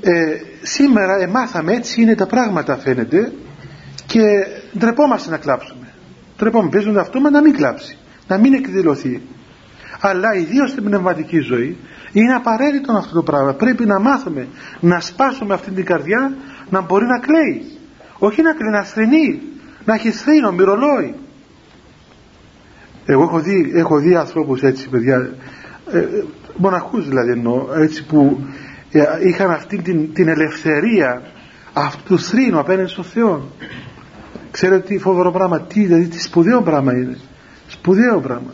Ε, 0.00 0.36
σήμερα 0.62 1.16
εμάθαμε 1.16 1.72
έτσι 1.72 2.02
είναι 2.02 2.14
τα 2.14 2.26
πράγματα 2.26 2.76
φαίνεται 2.76 3.32
και 4.06 4.22
ντρεπόμαστε 4.78 5.30
να 5.30 5.36
κλάψουμε. 5.36 5.86
Ντρεπόμαστε 6.36 6.76
παίζουν 6.76 6.98
αυτό 6.98 7.18
να 7.18 7.42
μην 7.42 7.52
κλάψει 7.52 7.98
να 8.26 8.38
μην 8.38 8.54
εκδηλωθεί. 8.54 9.22
Αλλά 10.00 10.34
ιδίω 10.34 10.66
στην 10.66 10.84
πνευματική 10.84 11.38
ζωή 11.38 11.76
είναι 12.12 12.34
απαραίτητο 12.34 12.92
αυτό 12.92 13.14
το 13.14 13.22
πράγμα. 13.22 13.52
Πρέπει 13.52 13.86
να 13.86 14.00
μάθουμε 14.00 14.48
να 14.80 15.00
σπάσουμε 15.00 15.54
αυτή 15.54 15.70
την 15.70 15.84
καρδιά 15.84 16.36
να 16.70 16.80
μπορεί 16.80 17.06
να 17.06 17.18
κλαίει. 17.18 17.78
Όχι 18.18 18.42
να 18.42 18.52
κλαίει, 18.52 18.70
να 18.70 18.84
θρυνεί 18.84 19.42
να 19.84 19.94
έχει 19.94 20.10
θρύνο, 20.10 20.52
μυρολόι. 20.52 21.14
Εγώ 23.06 23.22
έχω 23.22 23.40
δει, 23.40 23.72
έχω 23.74 23.98
δει 23.98 24.14
ανθρώπους 24.14 24.62
έτσι 24.62 24.88
παιδιά 24.88 25.30
ε, 25.92 25.98
ε 25.98 26.24
μοναχούς 26.56 27.08
δηλαδή 27.08 27.30
εννοώ 27.30 27.66
έτσι 27.74 28.04
που 28.04 28.40
ε, 28.90 29.28
είχαν 29.28 29.50
αυτή 29.50 29.82
την, 29.82 30.12
την 30.12 30.28
ελευθερία 30.28 31.22
αυτού 31.72 32.14
του 32.14 32.18
θρήνου 32.18 32.58
απέναντι 32.58 32.88
στον 32.88 33.04
Θεό. 33.04 33.50
Ξέρετε 34.50 34.86
τι 34.86 34.98
φοβερό 34.98 35.30
πράγμα 35.30 35.60
τι, 35.60 35.84
δηλαδή 35.84 36.06
τι 36.06 36.20
σπουδαίο 36.20 36.62
πράγμα 36.62 36.92
είναι. 36.92 37.16
Σπουδαίο 37.66 38.20
πράγμα. 38.20 38.50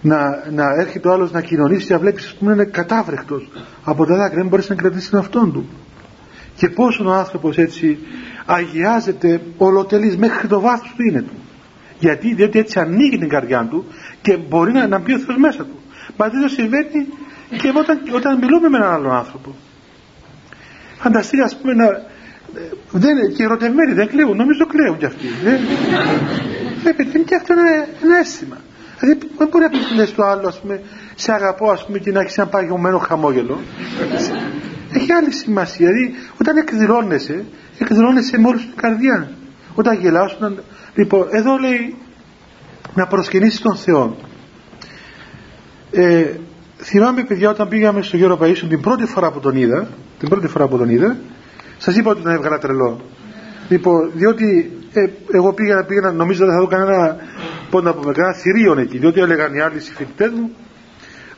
Να, 0.00 0.18
να 0.50 0.64
έρχεται 0.78 1.08
ο 1.08 1.12
άλλος 1.12 1.32
να 1.32 1.40
κοινωνήσει 1.40 1.86
και 1.86 1.92
να 1.92 1.98
βλέπεις 1.98 2.26
ας 2.26 2.34
πούμε 2.34 2.52
είναι 2.52 2.64
κατάβρεχτος 2.64 3.50
από 3.84 4.06
τα 4.06 4.16
δάκρυα 4.16 4.38
δεν 4.38 4.48
μπορείς 4.48 4.68
να 4.68 4.74
κρατήσεις 4.74 5.10
τον 5.10 5.18
αυτόν 5.18 5.52
του. 5.52 5.68
Και 6.56 6.68
πόσο 6.68 7.04
ο 7.08 7.12
άνθρωπος 7.12 7.58
έτσι 7.58 7.98
αγιάζεται 8.46 9.40
ολοτελής 9.56 10.16
μέχρι 10.16 10.48
το 10.48 10.60
βάθος 10.60 10.94
του 10.96 11.02
είναι 11.02 11.22
του. 11.22 11.34
Γιατί 11.98 12.34
διότι 12.34 12.58
έτσι 12.58 12.78
ανοίγει 12.78 13.18
την 13.18 13.28
καρδιά 13.28 13.66
του 13.70 13.84
και 14.22 14.36
μπορεί 14.36 14.72
να, 14.72 14.86
να 14.86 14.98
μπει 14.98 15.14
ο 15.14 15.18
Θεός 15.18 15.38
μέσα 15.38 15.64
του 15.64 15.78
μα 16.18 16.28
δεν 16.28 16.40
το 16.42 16.48
συμβαίνει. 16.48 17.06
Και 17.60 17.72
όταν, 17.74 18.00
όταν 18.14 18.38
μιλούμε 18.38 18.68
με 18.68 18.76
έναν 18.76 18.92
άλλον 18.92 19.12
άνθρωπο 19.12 19.54
φανταστείτε 20.98 21.42
ας 21.42 21.56
πούμε 21.56 21.74
να 21.74 21.86
δεν, 22.90 23.16
και 23.36 23.42
ερωτευμένοι 23.42 23.92
δεν 23.92 24.08
κλαίουν 24.08 24.36
νομίζω 24.36 24.66
κλαίουν 24.66 24.98
κι 24.98 25.04
αυτοί 25.04 25.26
δεν, 25.44 25.60
βλέπετε 26.80 27.18
είναι 27.18 27.24
και 27.24 27.34
αυτό 27.34 27.52
ένα, 27.52 27.86
ένα 28.02 28.16
αίσθημα. 28.18 28.56
Δηλαδή 28.98 29.28
δεν 29.38 29.48
μπορεί 29.48 29.64
να 29.64 29.70
πεις 29.70 29.92
λες 29.94 30.14
το 30.14 30.22
άλλο 30.22 30.48
ας 30.48 30.60
πούμε 30.60 30.80
σε 31.14 31.32
αγαπώ 31.32 31.70
ας 31.70 31.86
πούμε 31.86 31.98
και 31.98 32.12
να 32.12 32.20
έχεις 32.20 32.38
ένα 32.38 32.46
παγιωμένο 32.46 32.98
χαμόγελο. 32.98 33.60
Έχει 34.92 35.12
άλλη 35.12 35.32
σημασία. 35.32 35.88
Δηλαδή 35.88 36.14
όταν 36.40 36.56
εκδηλώνεσαι 36.56 37.44
εκδηλώνεσαι 37.78 38.38
με 38.38 38.48
όλη 38.48 38.58
την 38.58 38.76
καρδιά. 38.76 39.30
Όταν 39.74 40.00
γελάς 40.00 40.34
όταν... 40.34 40.62
λοιπόν 40.94 41.28
εδώ 41.30 41.56
λέει 41.56 41.96
να 42.94 43.06
προσκυνήσεις 43.06 43.60
τον 43.60 43.76
Θεό 43.76 44.16
ε, 45.90 46.24
θυμάμαι 46.76 47.24
παιδιά 47.24 47.50
όταν 47.50 47.68
πήγαμε 47.68 48.02
στο 48.02 48.16
Γέρο 48.16 48.38
Παΐσιο 48.42 48.66
την 48.68 48.80
πρώτη 48.80 49.04
φορά 49.04 49.30
που 49.30 49.40
τον 49.40 49.56
είδα 49.56 49.88
την 50.18 50.28
πρώτη 50.28 50.46
φορά 50.46 50.68
που 50.68 50.78
τον 50.78 50.88
είδα 50.88 51.16
σας 51.78 51.96
είπα 51.96 52.10
ότι 52.10 52.22
τον 52.22 52.32
έβγαλα 52.32 52.58
τρελό. 52.58 53.00
Λοιπόν 53.68 54.10
διότι 54.14 54.72
ε, 54.92 55.08
εγώ 55.32 55.52
πήγα, 55.52 55.84
πήγα 55.84 56.10
νομίζω 56.12 56.44
δεν 56.44 56.54
θα 56.54 56.60
δω 56.60 56.66
κανένα 56.66 57.16
πώς 57.70 57.82
να 57.82 57.94
πούμε 57.94 58.12
κανένα 58.12 58.34
θηρίον 58.34 58.78
εκεί 58.78 58.98
διότι 58.98 59.20
έλεγαν 59.20 59.54
οι 59.54 59.60
άλλοι 59.60 59.80
συμφιλητές 59.80 60.30
μου 60.30 60.50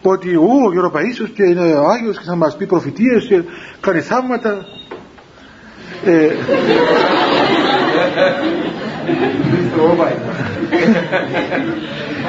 ότι 0.03 0.37
ο, 0.37 0.43
ο 0.67 0.73
Γέρο 0.73 0.93
Παΐσιος 0.95 1.31
και 1.35 1.43
είναι 1.43 1.73
ο 1.73 1.89
Άγιος 1.89 2.19
και 2.19 2.25
θα 2.25 2.37
μας 2.37 2.57
πει 2.57 2.67
προφητείες 2.67 3.27
και 3.29 3.43
κάνει 3.81 4.01
θαύματα 4.01 4.67
ε, 6.05 6.29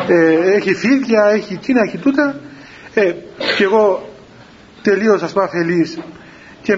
ε, 0.07 0.55
έχει 0.55 0.73
φίδια, 0.73 1.23
έχει 1.34 1.55
κίνα, 1.55 1.82
έχει 1.82 1.97
τούτα. 1.97 2.36
Ε, 2.93 3.13
και 3.57 3.63
εγώ 3.63 4.09
τελείωσα 4.82 5.27
σπαφελής 5.27 5.97
και 6.61 6.77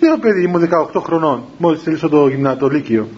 νέο 0.00 0.18
παιδί 0.18 0.46
μου 0.46 0.68
18 0.94 1.00
χρονών 1.02 1.44
μόλις 1.58 1.82
τελείωσα 1.82 2.08
το 2.08 2.28
γυμνάτο 2.28 2.68
Λύκειο 2.68 3.08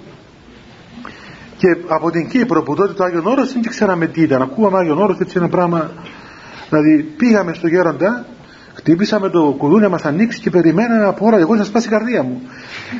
και 1.56 1.76
από 1.88 2.10
την 2.10 2.28
Κύπρο 2.28 2.62
που 2.62 2.74
τότε 2.74 2.92
το 2.92 3.04
Άγιον 3.04 3.26
Όρος 3.26 3.52
δεν 3.52 3.62
ξέραμε 3.62 4.06
τι 4.06 4.22
ήταν. 4.22 4.42
Ακούγαμε 4.42 4.78
Άγιον 4.78 4.98
Όρος 4.98 5.18
έτσι 5.18 5.36
ένα 5.38 5.48
πράγμα. 5.48 5.90
Δηλαδή 6.68 7.02
πήγαμε 7.02 7.54
στο 7.54 7.66
γέροντα 7.66 8.26
χτύπησαμε 8.74 9.28
το 9.28 9.54
κουδούνι 9.58 9.82
να 9.82 9.88
μας 9.88 10.04
ανοίξει 10.04 10.40
και 10.40 10.50
περιμέναμε 10.50 11.04
από 11.04 11.26
ώρα. 11.26 11.38
Εγώ 11.38 11.54
να 11.54 11.64
σπάσει 11.64 11.86
η 11.86 11.90
καρδία 11.90 12.22
μου. 12.22 12.42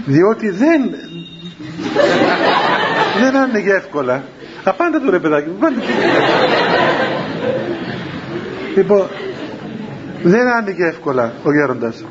Διότι 0.07 0.51
δεν 0.51 0.81
δεν 3.21 3.37
άνοιγε 3.37 3.73
εύκολα. 3.73 4.25
Απάντα 4.65 5.01
το 5.01 5.11
ρε 5.11 5.19
παιδάκι 5.19 5.49
μου 5.49 5.59
λοιπόν 8.77 9.07
δεν 10.23 10.49
άνοιγε 10.49 10.87
εύκολα 10.87 11.33
ο 11.43 11.53
γέροντας. 11.53 12.05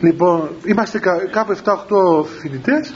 Λοιπόν 0.00 0.50
είμαστε 0.64 0.98
κάπου 1.30 1.56
7-8 1.64 2.24
φοιτητές. 2.40 2.94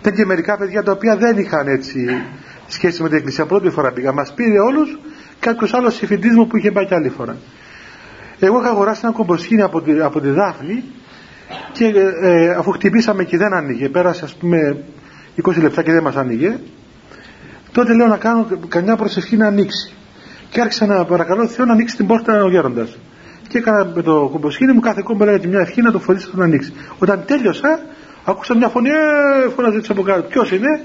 ήταν 0.00 0.14
και 0.14 0.24
μερικά 0.24 0.56
παιδιά 0.56 0.82
τα 0.82 0.92
οποία 0.92 1.16
δεν 1.16 1.38
είχαν 1.38 1.66
έτσι 1.66 2.06
σχέση 2.66 3.02
με 3.02 3.08
την 3.08 3.16
εκκλησία. 3.16 3.46
Πρώτη 3.46 3.70
φορά 3.70 3.92
πήγα. 3.92 4.12
Μας 4.12 4.34
πήρε 4.34 4.58
όλους 4.58 4.98
κάποιος 5.40 5.74
άλλος 5.74 5.94
συμφιτής 5.94 6.34
μου 6.34 6.46
που 6.46 6.56
είχε 6.56 6.70
πάει 6.70 6.86
και 6.86 6.94
άλλη 6.94 7.08
φορά. 7.08 7.36
Εγώ 8.38 8.60
είχα 8.60 8.68
αγοράσει 8.68 9.00
ένα 9.04 9.12
κομποσχήνι 9.12 9.62
από 9.62 9.82
τη, 9.82 10.00
από 10.00 10.20
τη 10.20 10.28
Δάφνη 10.30 10.84
και 11.72 11.84
ε, 11.84 12.30
ε, 12.30 12.50
αφού 12.50 12.70
χτυπήσαμε 12.70 13.24
και 13.24 13.36
δεν 13.36 13.52
άνοιγε 13.52 13.88
πέρασε 13.88 14.24
ας 14.24 14.34
πούμε 14.34 14.84
20 15.48 15.60
λεπτά 15.62 15.82
και 15.82 15.92
δεν 15.92 16.02
μας 16.02 16.16
άνοιγε 16.16 16.58
τότε 17.72 17.94
λέω 17.94 18.06
να 18.06 18.16
κάνω 18.16 18.46
καμιά 18.68 18.96
προσευχή 18.96 19.36
να 19.36 19.46
ανοίξει. 19.46 19.92
Και 20.50 20.60
άρχισα 20.60 20.86
να 20.86 21.04
παρακαλώ 21.04 21.46
Θεό 21.46 21.64
να 21.64 21.72
ανοίξει 21.72 21.96
την 21.96 22.06
πόρτα 22.06 22.44
ο 22.44 22.48
γέροντας. 22.48 22.98
Και 23.48 23.58
έκανα 23.58 23.92
με 23.94 24.02
το 24.02 24.28
κομποσχήνι 24.32 24.72
μου 24.72 24.80
κάθε 24.80 25.00
κόμπο 25.04 25.24
λέγατε 25.24 25.46
μια 25.46 25.60
ευχή 25.60 25.82
να 25.82 25.90
το 25.90 25.98
φωνήσω 25.98 26.30
να 26.34 26.44
ανοίξει. 26.44 26.72
Όταν 26.98 27.22
τέλειωσα 27.26 27.80
άκουσα 28.24 28.56
μια 28.56 28.68
φωνή 28.68 28.88
ε, 28.88 29.48
φωνάζει 29.48 29.80
από 29.88 30.02
κάτω. 30.02 30.22
Ποιος 30.22 30.50
είναι; 30.52 30.80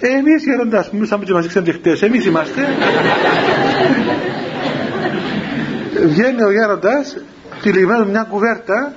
Ε, 0.00 0.08
εμείς 0.08 0.44
γέροντας 0.44 0.90
μιλούσαμε 0.90 1.24
και 1.24 1.32
μας 1.32 1.42
δείξαν 1.42 1.62
και 1.62 1.72
χτες. 1.72 2.02
Εμείς 2.02 2.24
είμαστε 2.26 2.62
βγαίνει 6.06 6.42
ο 6.42 6.50
γέροντας 6.50 7.16
τυλιγμένο 7.62 8.04
μια 8.04 8.22
κουβέρτα 8.22 8.92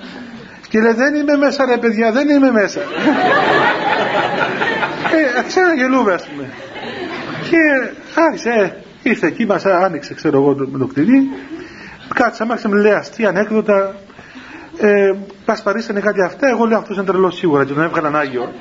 και 0.76 0.82
λέει 0.82 0.94
δεν 0.94 1.16
είμαι 1.16 1.38
μέσα 1.38 1.66
ρε 1.66 1.78
παιδιά 1.78 2.12
δεν 2.12 2.30
είμαι 2.30 2.52
μέσα. 2.52 2.80
Ε, 5.40 5.42
ξαναγελούμε 5.48 6.14
ας 6.14 6.28
πούμε. 6.28 6.50
Και 7.50 7.58
άρχισε 8.22 8.50
ε, 8.50 9.10
ήρθε 9.10 9.28
εκεί 9.28 9.46
μας 9.46 9.66
άνοιξε 9.66 10.14
ξέρω 10.14 10.38
εγώ 10.38 10.56
με 10.72 10.78
το 10.78 10.86
κτηρί. 10.86 11.30
Κάτσαμε 12.14 12.52
άρχισε 12.52 12.70
με 12.74 12.82
λέει 12.82 12.92
αστεία 12.92 13.30
ανέκδοτα. 13.30 13.96
Ε, 14.78 15.14
πασπαρίσανε 15.46 16.00
κάτι 16.00 16.22
αυτά. 16.22 16.48
Εγώ 16.48 16.66
λέω 16.66 16.78
αυτός 16.78 16.98
είναι 16.98 17.06
τρελός 17.06 17.36
σίγουρα 17.36 17.66
και 17.66 17.74
τον 17.74 17.84
έβγαλαν 17.84 18.16
Άγιο. 18.16 18.54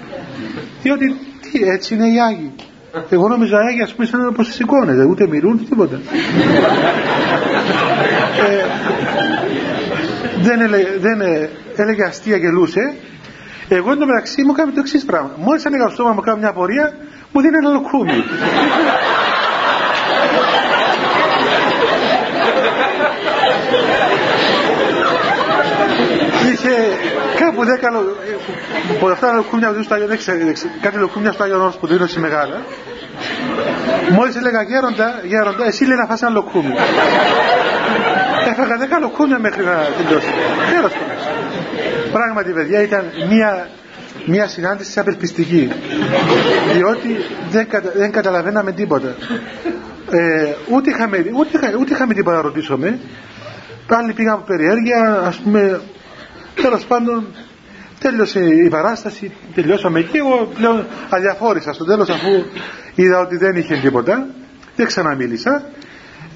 Διότι 0.82 1.16
τι, 1.40 1.68
έτσι 1.68 1.94
είναι 1.94 2.06
οι 2.06 2.20
Άγιοι. 2.20 2.54
Εγώ 3.10 3.28
νόμιζα 3.28 3.58
Άγιοι 3.58 3.82
ας 3.82 3.94
πούμε 3.94 4.06
σαν 4.06 4.32
πως 4.36 4.52
σηκώνεται 4.52 5.04
ούτε 5.04 5.26
μιλούν 5.26 5.68
τίποτα. 5.68 6.00
Ε, 8.48 8.64
δεν, 10.44 10.60
έλεγε, 10.60 10.88
δεν 10.98 11.20
έλεγε 11.76 12.04
αστεία 12.04 12.36
γελούσε 12.36 12.94
εγώ 13.68 13.90
εν 13.90 13.98
τω 13.98 14.06
μεταξύ 14.06 14.42
μου 14.42 14.52
κάνω 14.52 14.72
το 14.72 14.80
εξής 14.80 15.04
πράγμα. 15.04 15.30
Μόλις 15.36 15.64
έλεγα 15.64 15.84
στο 15.84 15.94
στόμα 15.94 16.12
μου 16.12 16.20
κάνω 16.20 16.38
μια 16.38 16.48
απορία 16.48 16.92
μου 17.32 17.40
δίνει 17.40 17.56
ένα 17.56 17.70
λοκρούμι 17.70 18.24
είχε 26.52 26.72
κάπου 27.38 27.64
δέκα 27.64 27.88
από 28.96 29.08
αυτά 29.08 29.26
τα 29.26 29.32
λοκούμια 29.32 29.72
που 29.72 29.82
στο 29.82 29.94
Άγιο 29.94 30.08
κάτι 30.80 30.98
λοκούμια 30.98 31.32
στο 31.32 31.42
Άγιο 31.42 31.60
Όρος 31.60 31.76
που 31.76 31.86
το 31.86 32.06
σε 32.06 32.20
μεγάλα. 32.20 32.62
Μόλις 34.10 34.36
έλεγα 34.36 34.62
γέροντα, 34.62 35.20
γέροντα 35.24 35.64
εσύ 35.66 35.84
λέει 35.84 35.96
να 35.96 36.06
φας 36.06 36.22
ένα 36.22 36.30
λοκούμι 36.30 36.72
έφαγα 38.50 38.76
δέκα 38.76 38.98
λοκούμια 38.98 39.38
μέχρι 39.38 39.64
να 39.64 39.76
τελειώσει. 39.96 40.26
Τέλος 40.74 40.92
πράγματι 42.12 42.52
παιδιά 42.52 42.82
ήταν 42.82 43.04
μια 43.30 43.68
μια 44.26 44.46
συνάντηση 44.46 44.98
απελπιστική. 44.98 45.70
Διότι 46.74 47.16
δεν, 47.50 47.68
κατα, 47.68 47.90
δεν 47.94 48.10
καταλαβαίναμε 48.10 48.72
τίποτα. 48.72 49.14
Ε, 50.10 50.52
ούτε, 50.70 50.90
είχαμε, 50.90 51.24
ούτε, 51.34 51.76
ούτε 51.80 51.94
είχαμε 51.94 52.14
τίποτα 52.14 52.36
να 52.36 52.42
ρωτήσουμε. 52.42 52.98
Πάλι 53.86 54.12
πήγαμε 54.12 54.36
από 54.36 54.46
περιέργεια 54.46 55.22
ας 55.26 55.36
πούμε 55.36 55.80
τέλος 56.54 56.84
πάντων 56.84 57.26
τέλειωσε 57.98 58.40
η 58.40 58.68
παράσταση 58.68 59.32
τελειώσαμε 59.54 59.98
εκεί. 59.98 60.16
Εγώ 60.16 60.52
πλέον 60.54 60.86
αδιαφόρησα 61.08 61.72
στο 61.72 61.84
τέλος 61.84 62.08
αφού 62.08 62.44
είδα 62.94 63.18
ότι 63.18 63.36
δεν 63.36 63.56
είχε 63.56 63.76
τίποτα. 63.76 64.26
Δεν 64.76 64.86
ξαναμίλησα. 64.86 65.64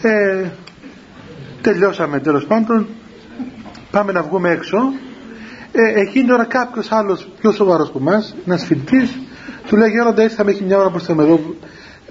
Ε, 0.03 0.45
τελειώσαμε 1.61 2.21
τέλος 2.21 2.47
πάντων 2.47 2.87
πάμε 3.91 4.13
να 4.13 4.23
βγούμε 4.23 4.51
έξω 4.51 4.79
ε, 5.73 6.01
εκείνη 6.01 6.27
τώρα 6.27 6.45
κάποιος 6.45 6.93
άλλος 6.93 7.29
πιο 7.41 7.53
σοβαρός 7.53 7.89
από 7.89 7.99
εμάς, 7.99 8.35
ένας 8.47 8.65
φοιτητή, 8.65 9.09
του 9.67 9.77
λέει 9.77 9.91
Γέροντα, 9.91 10.23
ήρθαμε 10.23 10.51
έχει 10.51 10.65
μια 10.65 10.79
ώρα 10.79 10.91
που 10.91 10.99
ήρθαμε 10.99 11.23
εδώ. 11.23 11.41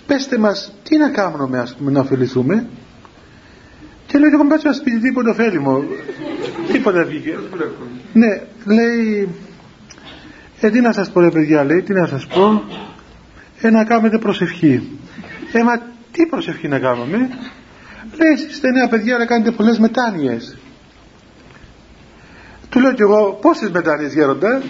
Πετε 0.08 0.38
μας, 0.38 0.74
τι 0.84 0.98
να 0.98 1.10
κάνουμε, 1.10 1.60
ας 1.60 1.76
πούμε, 1.76 1.92
να 1.92 2.00
ωφεληθούμε. 2.00 2.68
Και 4.08 4.18
λέει: 4.18 4.30
Εγώ 4.34 4.44
μπαίνω 4.44 4.62
ένα 4.64 4.74
σπίτι, 4.74 5.00
τίποτα 5.00 5.30
ωφέλιμο. 5.30 5.84
τίποτα 6.72 7.04
βγήκε. 7.04 7.38
ναι, 8.14 8.42
λέει: 8.66 9.30
Ε, 10.60 10.70
τι 10.70 10.82
να 10.82 10.92
σας 10.92 11.12
πω, 11.12 11.20
ρε 11.20 11.30
παιδιά, 11.30 11.64
λέει, 11.64 11.82
τι 11.82 11.94
να 11.94 12.06
σας 12.06 12.28
πω. 12.28 12.64
Ε, 13.62 13.70
να 13.70 13.84
κάνετε 13.84 14.18
προσευχή. 14.18 14.98
Ε, 15.52 15.64
μα 15.64 15.78
τι 16.12 16.26
προσευχή 16.30 16.68
να 16.68 16.80
κάνουμε; 16.80 17.30
Λέει: 18.20 18.32
Εσεί 18.34 18.48
είστε 18.48 18.72
νέα 18.72 18.88
παιδιά, 18.88 19.18
να 19.18 19.26
κάνετε 19.26 19.52
πολλές 19.52 19.80
μετάνοιες. 19.80 20.58
Του 22.70 22.80
λέω 22.80 22.94
κι 22.94 23.02
εγώ 23.02 23.38
πόσες 23.42 23.70
μετάνοιες 23.70 24.14
γέροντα; 24.14 24.62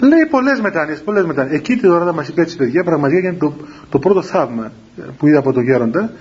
Λέει 0.00 0.26
πολλές 0.30 0.60
μετάνοιες, 0.60 1.00
πολλές 1.02 1.24
μετάνοιες. 1.24 1.58
Εκεί 1.58 1.76
την 1.76 1.90
ώρα 1.90 2.12
μας 2.12 2.28
είπε 2.28 2.40
έτσι 2.40 2.56
παιδιά, 2.56 2.84
πραγματικά 2.84 3.18
ήταν 3.18 3.38
το, 3.38 3.54
το 3.88 3.98
πρώτο 3.98 4.22
θαύμα 4.22 4.72
που 5.18 5.26
είδα 5.26 5.38
από 5.38 5.52
τον 5.52 5.62
γέροντα. 5.62 6.12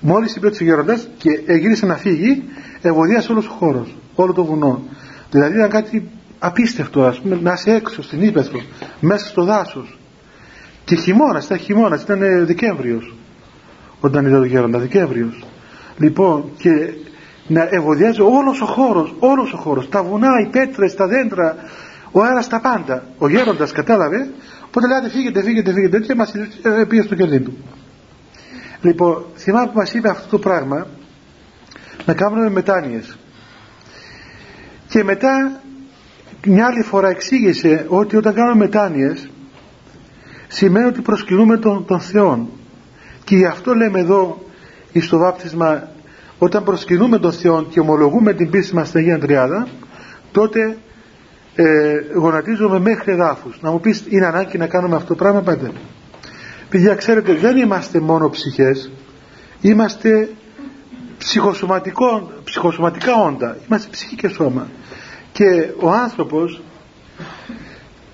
Μόλις 0.00 0.36
είπε 0.36 0.46
έτσι 0.46 0.62
ο 0.62 0.66
γέροντας 0.66 1.08
και 1.18 1.30
γύρισε 1.58 1.86
να 1.86 1.94
φύγει, 1.94 2.42
ευωδίασε 2.82 3.32
όλος 3.32 3.46
ο 3.46 3.50
χώρος, 3.50 3.96
όλο 4.14 4.32
το 4.32 4.44
βουνό. 4.44 4.82
Δηλαδή 5.30 5.56
ήταν 5.56 5.70
κάτι 5.70 6.08
απίστευτο, 6.38 7.04
ας 7.04 7.20
πούμε, 7.20 7.38
να 7.42 7.52
είσαι 7.52 7.70
έξω 7.70 8.02
στην 8.02 8.22
Ήπεθρο, 8.22 8.60
μέσα 9.00 9.26
στο 9.26 9.44
δάσος. 9.44 9.98
Και 10.84 10.96
χειμώνας, 10.96 11.44
ήταν 11.44 11.58
χειμώνας, 11.58 12.02
ήταν 12.02 12.46
Δεκέμβριος, 12.46 13.14
όταν 14.00 14.26
είδα 14.26 14.36
τον 14.36 14.46
γέροντα, 14.46 14.78
Δεκέμβριος. 14.78 15.44
Λοιπόν, 15.98 16.44
και 16.56 16.94
να 17.46 17.68
ευωδιάζει 17.70 18.20
όλος 18.20 18.60
ο 18.60 18.66
χώρος, 18.66 19.14
όλος 19.18 19.52
ο 19.52 19.56
χώρος, 19.56 19.88
τα 19.88 20.02
βουνά, 20.02 20.40
οι 20.40 20.50
πέτρες, 20.50 20.94
τα 20.94 21.06
δέντρα, 21.06 21.56
ο 22.12 22.22
αέρας, 22.22 22.48
τα 22.48 22.60
πάντα. 22.60 23.04
Ο 23.18 23.28
γέροντας 23.28 23.72
κατάλαβε, 23.72 24.28
οπότε 24.66 24.86
λέει 24.86 25.10
φύγετε, 25.10 25.42
φύγετε, 25.42 25.72
φύγετε 25.72 26.00
και 26.00 26.14
μας 26.14 26.34
ε, 26.62 26.84
πήγε 26.88 27.02
στο 27.02 27.14
κελί 27.14 27.40
του. 27.40 27.56
Λοιπόν, 28.80 29.24
θυμάμαι 29.36 29.66
που 29.66 29.78
μας 29.78 29.94
είπε 29.94 30.08
αυτό 30.08 30.28
το 30.28 30.38
πράγμα, 30.38 30.86
να 32.04 32.14
κάνουμε 32.14 32.50
μετάνοιες. 32.50 33.18
Και 34.88 35.04
μετά 35.04 35.60
μια 36.46 36.66
άλλη 36.66 36.82
φορά 36.82 37.08
εξήγησε 37.08 37.86
ότι 37.88 38.16
όταν 38.16 38.34
κάνουμε 38.34 38.56
μετάνοιες 38.56 39.30
σημαίνει 40.48 40.86
ότι 40.86 41.00
προσκυνούμε 41.00 41.56
τον, 41.56 41.84
τον 41.86 42.00
Θεό 42.00 42.48
και 43.26 43.36
γι' 43.36 43.44
αυτό 43.44 43.74
λέμε 43.74 44.00
εδώ 44.00 44.42
στο 45.00 45.18
βάπτισμα 45.18 45.88
όταν 46.38 46.64
προσκυνούμε 46.64 47.18
τον 47.18 47.32
Θεό 47.32 47.62
και 47.62 47.80
ομολογούμε 47.80 48.32
την 48.32 48.50
πίστη 48.50 48.74
μας 48.74 48.88
στην 48.88 49.00
Αγία 49.00 49.18
Τριάδα 49.18 49.68
τότε 50.32 50.76
ε, 51.54 51.64
γονατίζουμε 52.14 52.78
μέχρι 52.78 53.12
εδάφους. 53.12 53.58
Να 53.60 53.70
μου 53.70 53.80
πεις 53.80 54.04
είναι 54.08 54.26
ανάγκη 54.26 54.58
να 54.58 54.66
κάνουμε 54.66 54.96
αυτό 54.96 55.08
το 55.08 55.14
πράγμα 55.14 55.40
πάντα 55.40 55.70
παιδιά 56.68 56.94
ξέρετε 56.94 57.34
δεν 57.34 57.56
είμαστε 57.56 58.00
μόνο 58.00 58.30
ψυχές. 58.30 58.90
Είμαστε 59.60 60.28
ψυχοσωματικά 62.44 63.14
όντα. 63.26 63.56
Είμαστε 63.68 63.88
ψυχή 63.90 64.16
και 64.16 64.28
σώμα. 64.28 64.68
Και 65.32 65.68
ο 65.80 65.90
άνθρωπος 65.90 66.62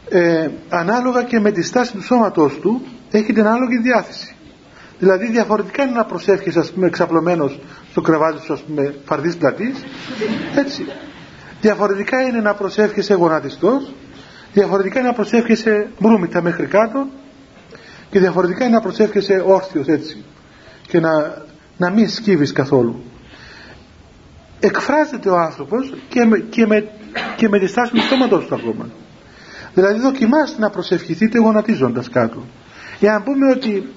ε, 0.08 0.48
ανάλογα 0.68 1.22
και 1.22 1.40
με 1.40 1.50
τη 1.50 1.62
στάση 1.62 1.92
του 1.92 2.02
σώματός 2.02 2.58
του 2.58 2.82
έχει 3.10 3.32
την 3.32 3.46
ανάλογη 3.46 3.78
διάθεση 3.78 4.34
δηλαδή 5.02 5.30
διαφορετικά 5.30 5.82
είναι 5.82 5.92
να 5.92 6.04
προσεύχεσαι 6.04 6.58
ας 6.58 6.70
πούμε 6.70 6.86
εξαπλωμένος 6.86 7.60
στο 7.90 8.00
κρεβάτι 8.00 8.40
σου, 8.40 8.52
ας 8.52 8.60
πούμε, 8.62 8.94
φαρδί 9.04 9.36
πλατής. 9.36 9.84
Έτσι. 10.56 10.86
Διαφορετικά 11.60 12.20
είναι 12.22 12.40
να 12.40 12.54
προσεύχεσαι 12.54 13.14
γονατιστός, 13.14 13.92
διαφορετικά 14.52 14.98
είναι 14.98 15.08
να 15.08 15.14
προσεύχεσαι 15.14 15.88
μπρούμητα 15.98 16.42
μέχρι 16.42 16.66
κάτω 16.66 17.06
και 18.10 18.18
διαφορετικά 18.18 18.64
είναι 18.64 18.74
να 18.74 18.80
προσεύχεσαι 18.80 19.42
όρθιος 19.46 19.86
έτσι 19.86 20.24
και 20.86 21.00
να, 21.00 21.10
να 21.76 21.90
μην 21.90 22.08
σκύβεις 22.08 22.52
καθόλου. 22.52 23.02
Εκφράζεται 24.60 25.28
ο 25.28 25.36
άνθρωπος 25.36 25.94
και 26.08 26.24
με, 26.24 26.38
και 26.38 26.66
με, 26.66 26.88
και 27.36 27.48
με 27.48 27.58
τη 27.58 27.66
στάση 27.66 27.92
του 27.92 28.00
στόματος 28.00 28.46
του 28.46 28.54
ακόμα. 28.54 28.88
Δηλαδή 29.74 30.00
δοκιμάστε 30.00 30.60
να 30.60 30.70
προσευχηθείτε 30.70 31.38
γονατίζοντας 31.38 32.08
κάτω. 32.08 32.44
Για 32.98 33.12
να 33.12 33.22
πούμε 33.22 33.50
ότι 33.50 33.88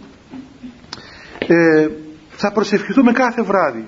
ε, 1.53 1.89
θα 2.29 2.51
προσευχηθούμε 2.51 3.11
κάθε 3.11 3.41
βράδυ 3.41 3.87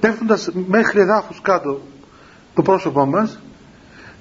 πέφτοντας 0.00 0.50
μέχρι 0.66 1.00
εδάφους 1.00 1.40
κάτω 1.40 1.80
το 2.54 2.62
πρόσωπό 2.62 3.06
μας 3.06 3.40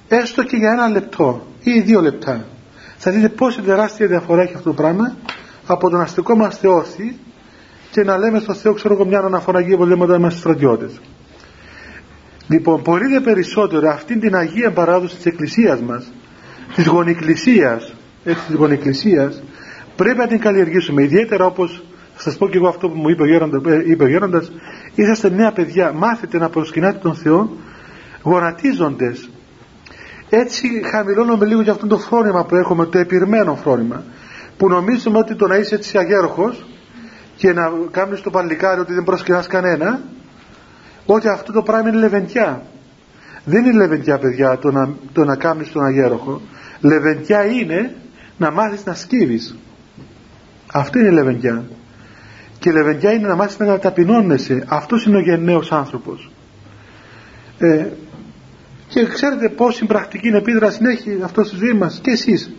έστω 0.08 0.44
και 0.44 0.56
για 0.56 0.72
ένα 0.72 0.88
λεπτό 0.88 1.48
ή 1.64 1.80
δύο 1.80 2.02
λεπτά. 2.02 2.46
Θα 2.98 3.12
δείτε 3.12 3.30
πόση 3.30 3.62
τεράστια 3.62 4.08
διαφορά 4.08 4.42
έχει 4.42 4.54
αυτό 4.56 4.70
το 4.70 4.76
πράγμα 4.76 5.16
από 5.68 5.90
τον 5.90 6.02
αστικό 6.02 6.36
μας 6.36 6.58
θεώθη 6.58 7.16
και 7.92 8.04
να 8.04 8.18
λέμε 8.18 8.40
στο 8.40 8.54
Θεό 8.54 8.74
ξέρω 8.74 8.94
εγώ 8.94 9.06
μια 9.06 9.20
αναφορά 9.20 9.66
που 9.78 9.86
λέμε 9.86 10.04
όταν 10.04 10.20
είμαστε 10.20 10.40
στρατιώτες. 10.40 11.00
Λοιπόν 12.48 12.82
πολύ 12.82 13.08
δε 13.08 13.20
περισσότερο 13.20 13.90
αυτήν 13.90 14.20
την 14.20 14.36
Αγία 14.36 14.72
παράδοση 14.72 15.16
της 15.16 15.26
Εκκλησίας 15.26 15.80
μας 15.80 16.12
της 16.76 16.88
γονικλησίας 16.88 17.94
έτσι 18.24 18.46
της 18.48 18.56
γονικλησίας 18.56 19.42
πρέπει 19.96 20.18
να 20.18 20.28
την 20.28 20.40
καλλιεργήσουμε 20.40 21.04
ιδιαίτερα 21.04 21.46
όπως 21.46 21.84
θα 22.16 22.22
σας 22.22 22.38
πω 22.38 22.48
και 22.48 22.58
εγώ 22.58 22.68
αυτό 22.68 22.90
που 22.90 22.98
μου 22.98 23.10
είπε 23.10 23.22
ο 23.22 23.26
Γέροντας, 23.26 23.62
ε, 23.66 23.84
είπε 23.86 24.04
ο 24.04 24.08
Γέροντας 24.08 24.52
είσαστε 24.96 25.30
νέα 25.30 25.52
παιδιά 25.52 25.94
μάθετε 25.94 26.38
να 26.38 26.50
προσκυνάτε 26.50 26.98
τον 26.98 27.16
Θεό 27.16 27.50
γονατίζοντες. 28.24 29.30
Έτσι 30.30 30.82
χαμηλώνουμε 30.92 31.46
λίγο 31.46 31.62
για 31.62 31.72
αυτό 31.72 31.88
το 31.88 31.98
φρόνημα 31.98 32.46
που 32.46 32.56
έχουμε 32.56 32.86
το 32.86 32.98
επιρμένο 32.98 33.56
φρόνημα 33.56 34.04
που 34.58 34.70
νομίζουμε 34.70 35.18
ότι 35.18 35.36
το 35.36 35.48
να 35.48 35.56
είσαι 35.58 35.76
έτσι 35.76 35.98
αγέροχος 35.98 36.66
και 37.36 37.54
να 37.54 37.72
κάνεις 37.92 38.22
το 38.22 38.30
παλικάρι 38.30 38.80
ότι 38.80 38.94
δεν 38.94 39.04
προσκυνάς 39.04 39.48
κανένα 39.48 40.02
ότι 41.06 41.28
αυτό 41.28 41.52
το 41.52 41.62
πράγμα 41.62 41.90
είναι 41.90 41.98
λεβεντιά. 41.98 42.62
Δεν 43.46 43.66
είναι 43.66 43.78
λεβεντιά 43.78 44.18
παιδιά 44.18 44.58
το 44.58 44.72
να, 44.72 44.90
το 45.14 45.26
να 45.26 45.36
κάνεις 45.36 45.72
τον 45.72 45.84
αγέροχο. 45.84 46.42
Λεβεντιά 46.82 47.46
είναι 47.46 47.96
να 48.38 48.52
μάθεις 48.52 48.86
να 48.86 48.94
σκύβεις 48.94 49.56
αυτό 50.74 51.00
είναι 51.00 51.10
λεβεντιά. 51.10 51.64
Και 52.60 52.72
λεβεντιά 52.72 53.12
είναι 53.12 53.28
να 53.28 53.36
μάθεις 53.36 53.58
να 53.58 53.80
ταπεινώνεσαι 53.80 54.64
αυτός 54.68 55.06
είναι 55.06 55.18
ο 55.18 55.20
γενναίος 55.20 55.72
άνθρωπος. 55.72 56.32
Ε, 57.58 57.86
και 58.88 59.06
ξέρετε 59.06 59.50
πόση 59.50 59.86
πρακτική 59.86 60.28
επίδραση 60.28 60.80
έχει 60.84 61.20
αυτό 61.24 61.44
στη 61.44 61.56
ζωή 61.56 61.74
μας 61.74 62.00
και 62.04 62.12
εσείς. 62.12 62.52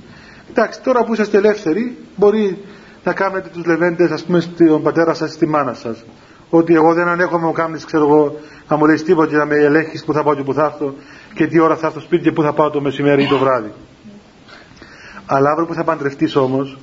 Εντάξει 0.51 0.83
τώρα 0.83 1.05
που 1.05 1.12
είσαστε 1.12 1.37
ελεύθεροι 1.37 1.97
μπορεί 2.17 2.59
να 3.05 3.12
κάνετε 3.12 3.49
τους 3.53 3.65
λεβέντες 3.65 4.11
ας 4.11 4.25
πούμε 4.25 4.41
στον 4.41 4.83
πατέρας 4.83 5.17
σας 5.17 5.33
στη 5.33 5.47
μάνα 5.47 5.75
σας. 5.75 6.05
Ότι 6.51 6.75
εγώ 6.75 6.95
δεν 6.95 7.09
ανέχομαι 7.09 7.41
να 7.41 7.47
μου 7.47 7.53
κάνεις 7.53 7.85
ξέρω 7.85 8.05
εγώ 8.05 8.39
να 8.69 8.77
μου 8.77 8.87
λες 8.87 9.03
τίποτα 9.03 9.31
και 9.31 9.37
να 9.37 9.45
με 9.47 9.55
ελέγχεις 9.55 10.05
που 10.05 10.12
θα 10.12 10.23
πάω 10.23 10.35
και 10.35 10.43
που 10.43 10.55
θα 10.55 10.65
έρθω 10.65 10.95
και 11.35 11.47
τι 11.47 11.59
ώρα 11.59 11.77
θα 11.77 11.87
έρθω 11.87 12.01
σπίτι 12.01 12.23
και 12.23 12.33
που 12.33 12.43
θα 12.43 12.53
πάω 12.53 12.71
το 12.71 12.81
μεσημέρι 12.81 13.23
ή 13.23 13.27
το 13.27 13.39
βράδυ. 13.39 13.73
Αλλά 15.27 15.51
αύριο 15.51 15.67
που 15.67 15.75
θα 15.75 15.85
παντρευτείς 15.85 16.37
όμως 16.37 16.79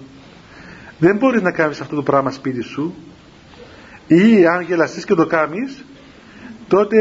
δεν 1.02 1.18
μπορείς 1.18 1.42
να 1.42 1.52
κάνεις 1.52 1.82
αυτό 1.82 1.96
το 1.96 2.04
πράγμα 2.04 2.32
σπίτι 2.32 2.62
σου. 2.62 2.96
Ή 4.08 4.46
αν 4.46 4.62
γελαστείς 4.62 5.06
και 5.06 5.14
το 5.14 5.26
κάνεις 5.26 5.86
τότε 6.68 6.98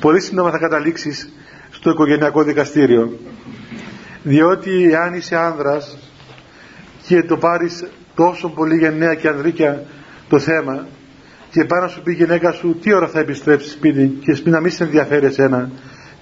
πολύ 0.00 0.20
σύντομα 0.20 0.50
θα 0.50 0.58
καταλήξεις 0.58 1.32
στο 1.70 1.90
οικογενειακό 1.90 2.42
δικαστήριο. 2.42 3.18
Διότι 4.22 4.94
αν 4.94 5.14
είσαι 5.14 5.36
άνδρας 5.36 5.98
και 7.06 7.22
το 7.22 7.36
πάρεις 7.36 7.86
τόσο 8.14 8.48
πολύ 8.48 8.76
γενναία 8.76 9.14
και 9.14 9.28
ανδρίκια 9.28 9.84
το 10.28 10.38
θέμα 10.38 10.86
και 11.50 11.64
πάνω 11.64 11.82
να 11.82 11.88
σου 11.88 12.02
πει 12.02 12.12
η 12.12 12.14
γυναίκα 12.14 12.52
σου 12.52 12.78
τι 12.80 12.92
ώρα 12.94 13.08
θα 13.08 13.18
επιστρέψεις 13.18 13.72
σπίτι 13.72 14.18
και 14.20 14.34
σπίτι 14.34 14.50
να 14.50 14.60
μην 14.60 14.70
σε 14.70 14.84
ενδιαφέρει 14.84 15.26
εσένα 15.26 15.70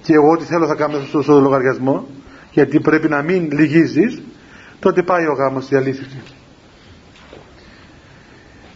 και 0.02 0.12
εγώ 0.12 0.30
ό,τι 0.30 0.44
θέλω 0.44 0.66
θα 0.66 0.74
κάνω 0.74 1.00
στο, 1.00 1.22
στο 1.22 1.40
λογαριασμό 1.40 2.06
γιατί 2.50 2.80
πρέπει 2.80 3.08
να 3.08 3.22
μην 3.22 3.50
λυγίζεις 3.52 4.22
τότε 4.78 5.02
πάει 5.02 5.26
ο 5.26 5.32
γάμος 5.32 5.72
αλήθεια 5.72 6.06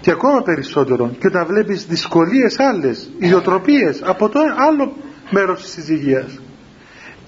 και 0.00 0.10
ακόμα 0.10 0.42
περισσότερο 0.42 1.10
και 1.18 1.26
όταν 1.26 1.46
βλέπεις 1.46 1.86
δυσκολίες 1.86 2.58
άλλες 2.58 3.10
ιδιοτροπίες 3.18 4.02
από 4.04 4.28
το 4.28 4.40
άλλο 4.68 4.92
μέρος 5.30 5.62
της 5.74 5.88
υγείας. 5.88 6.38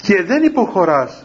Και 0.03 0.23
δεν 0.23 0.43
υποχωράς 0.43 1.25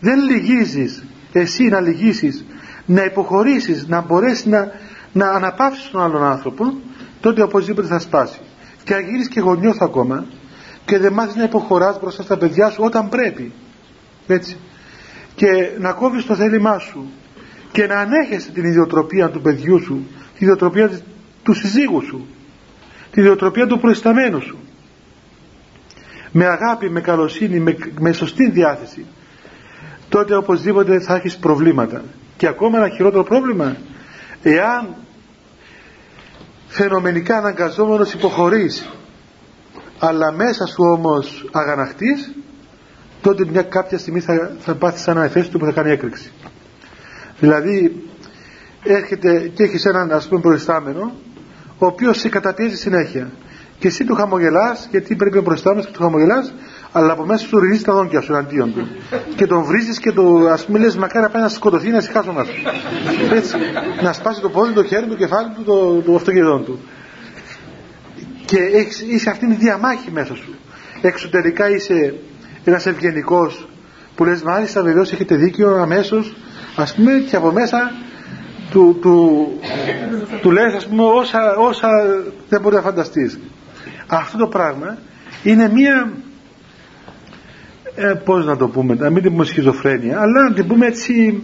δεν 0.00 0.20
λυγίζεις 0.20 1.04
εσύ 1.32 1.64
να 1.64 1.80
λυγίσεις 1.80 2.44
να 2.86 3.04
υποχωρήσεις 3.04 3.86
να 3.88 4.00
μπορέσεις 4.00 4.44
να, 4.46 4.72
να 5.12 5.30
αναπαύσεις 5.30 5.90
τον 5.90 6.00
άλλον 6.02 6.24
άνθρωπο 6.24 6.74
τότε 7.20 7.42
οπωσδήποτε 7.42 7.86
θα 7.86 7.98
σπάσει. 7.98 8.38
Και 8.84 8.94
αν 8.94 9.04
γίνεις 9.04 9.28
και 9.28 9.40
γονιός 9.40 9.76
ακόμα 9.80 10.26
και 10.84 10.98
δεν 10.98 11.12
μάθεις 11.12 11.34
να 11.34 11.42
υποχωράς 11.42 12.00
μπροστά 12.00 12.22
στα 12.22 12.36
παιδιά 12.36 12.70
σου 12.70 12.82
όταν 12.84 13.08
πρέπει. 13.08 13.52
Έτσι 14.26 14.56
και 15.34 15.70
να 15.78 15.92
κόβεις 15.92 16.26
το 16.26 16.34
θέλημά 16.34 16.78
σου 16.78 17.10
και 17.72 17.86
να 17.86 17.98
ανέχεσαι 18.00 18.50
την 18.50 18.64
ιδιοτροπία 18.64 19.30
του 19.30 19.40
παιδιού 19.40 19.82
σου 19.82 20.06
τη 20.38 20.44
ιδιοτροπία 20.44 20.90
τους 21.42 21.58
συζύγους 21.58 22.04
σου 22.04 22.26
τη 23.10 23.20
ιδιοτροπία 23.20 23.66
του 23.66 23.80
προϊσταμένου 23.80 24.40
σου. 24.40 24.58
Με 26.32 26.44
αγάπη, 26.46 26.90
με 26.90 27.00
καλοσύνη, 27.00 27.58
με, 27.58 27.76
με 28.00 28.12
σωστή 28.12 28.50
διάθεση 28.50 29.06
τότε 30.08 30.36
οπωσδήποτε 30.36 31.00
θα 31.00 31.14
έχεις 31.14 31.36
προβλήματα. 31.36 32.02
Και 32.36 32.46
ακόμα 32.46 32.78
ένα 32.78 32.88
χειρότερο 32.88 33.22
πρόβλημα 33.22 33.76
εάν 34.42 34.94
φαινομενικά 36.66 37.36
αναγκαζόμενος 37.36 38.12
υποχωρείς 38.12 38.88
αλλά 39.98 40.32
μέσα 40.32 40.66
σου 40.66 40.82
όμως 40.96 41.48
αγαναχτείς 41.52 42.32
τότε 43.24 43.44
μια 43.50 43.62
κάποια 43.62 43.98
στιγμή 43.98 44.20
θα, 44.20 44.52
θα 44.58 44.74
πάθεις 44.74 45.02
σαν 45.02 45.16
ένα 45.16 45.24
εφέστο 45.24 45.58
που 45.58 45.64
θα 45.64 45.72
κάνει 45.72 45.90
έκρηξη. 45.90 46.30
Δηλαδή 47.38 48.02
έρχεται 48.82 49.50
και 49.54 49.62
έχεις 49.62 49.84
έναν 49.84 50.12
ας 50.12 50.28
πούμε 50.28 50.40
προϊστάμενο 50.40 51.12
ο 51.78 51.86
οποίος 51.86 52.18
σε 52.18 52.28
καταπιέζει 52.28 52.76
συνέχεια. 52.76 53.30
Και 53.78 53.86
εσύ 53.86 54.04
του 54.04 54.14
χαμογελάς 54.14 54.88
γιατί 54.90 55.16
πρέπει 55.16 55.36
να 55.36 55.42
προϊστάμενος 55.42 55.86
και 55.86 55.92
του 55.92 56.02
χαμογελάς 56.02 56.54
αλλά 56.92 57.12
από 57.12 57.24
μέσα 57.24 57.46
σου 57.46 57.58
ρίχνεις 57.58 57.82
τα 57.82 57.92
δόντια 57.92 58.20
σου 58.20 58.32
εναντίον 58.32 58.74
του. 58.74 58.88
Και 59.36 59.46
τον 59.46 59.62
βρίζεις 59.64 59.98
και 59.98 60.12
το 60.12 60.48
ας 60.50 60.64
πούμε 60.64 60.78
λες 60.78 60.96
μακάρι 60.96 61.24
να 61.24 61.30
πάει 61.30 61.42
να 61.42 61.48
σκοτωθεί 61.48 61.88
να 61.90 61.98
ησυχάσω 61.98 62.32
να 62.32 62.44
έτσι 63.34 63.56
να 64.02 64.12
σπάσει 64.12 64.40
το 64.40 64.48
πόδι, 64.48 64.72
το 64.72 64.84
χέρι, 64.84 65.06
το 65.06 65.16
κεφάλι 65.16 65.48
του, 65.54 65.62
το, 65.62 66.00
το 66.00 66.14
αυτοκίνητο 66.14 66.58
του. 66.58 66.80
Και 68.44 68.58
έχεις, 68.58 69.00
είσαι 69.00 69.30
αυτήν 69.30 69.48
τη 69.48 69.54
διαμάχη 69.54 70.10
μέσα 70.10 70.34
σου. 70.34 70.54
Εξωτερικά 71.00 71.70
είσαι 71.70 72.14
ένας 72.64 72.86
ευγενικός 72.86 73.68
που 74.14 74.24
λες 74.24 74.42
μάλιστα 74.42 74.82
βεβαίως 74.82 75.12
έχετε 75.12 75.36
δίκιο 75.36 75.76
αμέσως 75.76 76.34
ας 76.76 76.94
πούμε 76.94 77.12
και 77.30 77.36
από 77.36 77.52
μέσα 77.52 77.92
του, 78.70 78.98
του, 79.00 79.48
του 80.40 80.50
λες 80.50 80.74
ας 80.74 80.86
πούμε 80.86 81.02
όσα, 81.02 81.56
όσα 81.56 81.88
δεν 82.48 82.60
μπορεί 82.60 82.74
να 82.74 82.80
φανταστείς. 82.80 83.38
Αυτό 84.06 84.38
το 84.38 84.46
πράγμα 84.46 84.98
είναι 85.42 85.68
μία 85.68 86.12
ε, 87.94 88.14
πώς 88.24 88.46
να 88.46 88.56
το 88.56 88.68
πούμε 88.68 88.94
να 88.94 89.10
μην 89.10 89.22
την 89.22 89.30
πούμε 89.32 89.44
σχιζοφρένεια 89.44 90.20
αλλά 90.20 90.48
να 90.48 90.54
την 90.54 90.66
πούμε 90.66 90.86
έτσι 90.86 91.42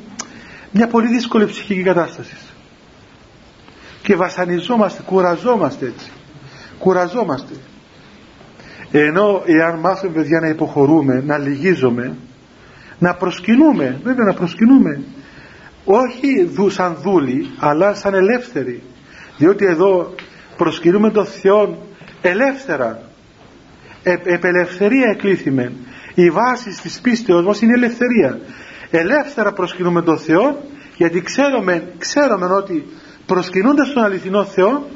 μια 0.70 0.86
πολύ 0.86 1.08
δύσκολη 1.08 1.46
ψυχική 1.46 1.82
κατάσταση. 1.82 2.36
Και 4.02 4.16
βασανιζόμαστε, 4.16 5.02
κουραζόμαστε 5.06 5.86
έτσι. 5.86 6.10
Κουραζόμαστε 6.78 7.54
ενώ 8.92 9.42
εάν 9.44 9.78
μάθουμε 9.78 10.12
παιδιά 10.12 10.40
να 10.40 10.48
υποχωρούμε 10.48 11.22
να 11.26 11.38
λυγίζουμε 11.38 12.16
να 12.98 13.14
προσκυνούμε 13.14 14.00
βέβαια 14.02 14.24
να 14.24 14.34
προσκυνούμε 14.34 15.00
όχι 15.84 16.44
δου, 16.44 16.70
σαν 16.70 16.96
δούλοι 17.02 17.50
αλλά 17.58 17.94
σαν 17.94 18.14
ελεύθεροι. 18.14 18.82
Διότι 19.36 19.64
εδώ 19.64 20.14
προσκυνούμε 20.56 21.10
τον 21.10 21.26
Θεό 21.26 21.86
ελεύθερα. 22.20 23.02
Ε, 24.02 24.16
επελευθερία 24.24 25.10
εκλήθημε 25.10 25.72
η 26.14 26.30
βάση 26.30 26.80
της 26.82 27.00
πίστεως 27.00 27.44
μας 27.44 27.60
είναι 27.60 27.72
ελευθερία. 27.72 28.40
Ελεύθερα 28.90 29.52
προσκυνούμε 29.52 30.02
τον 30.02 30.18
Θεό 30.18 30.60
γιατί 30.96 31.22
ξέρουμε, 31.22 31.92
ξέρουμε 31.98 32.46
ότι 32.46 32.86
προσκυνώντας 33.26 33.92
τον 33.92 34.02
αληθινό 34.04 34.44
Θεό 34.44 34.88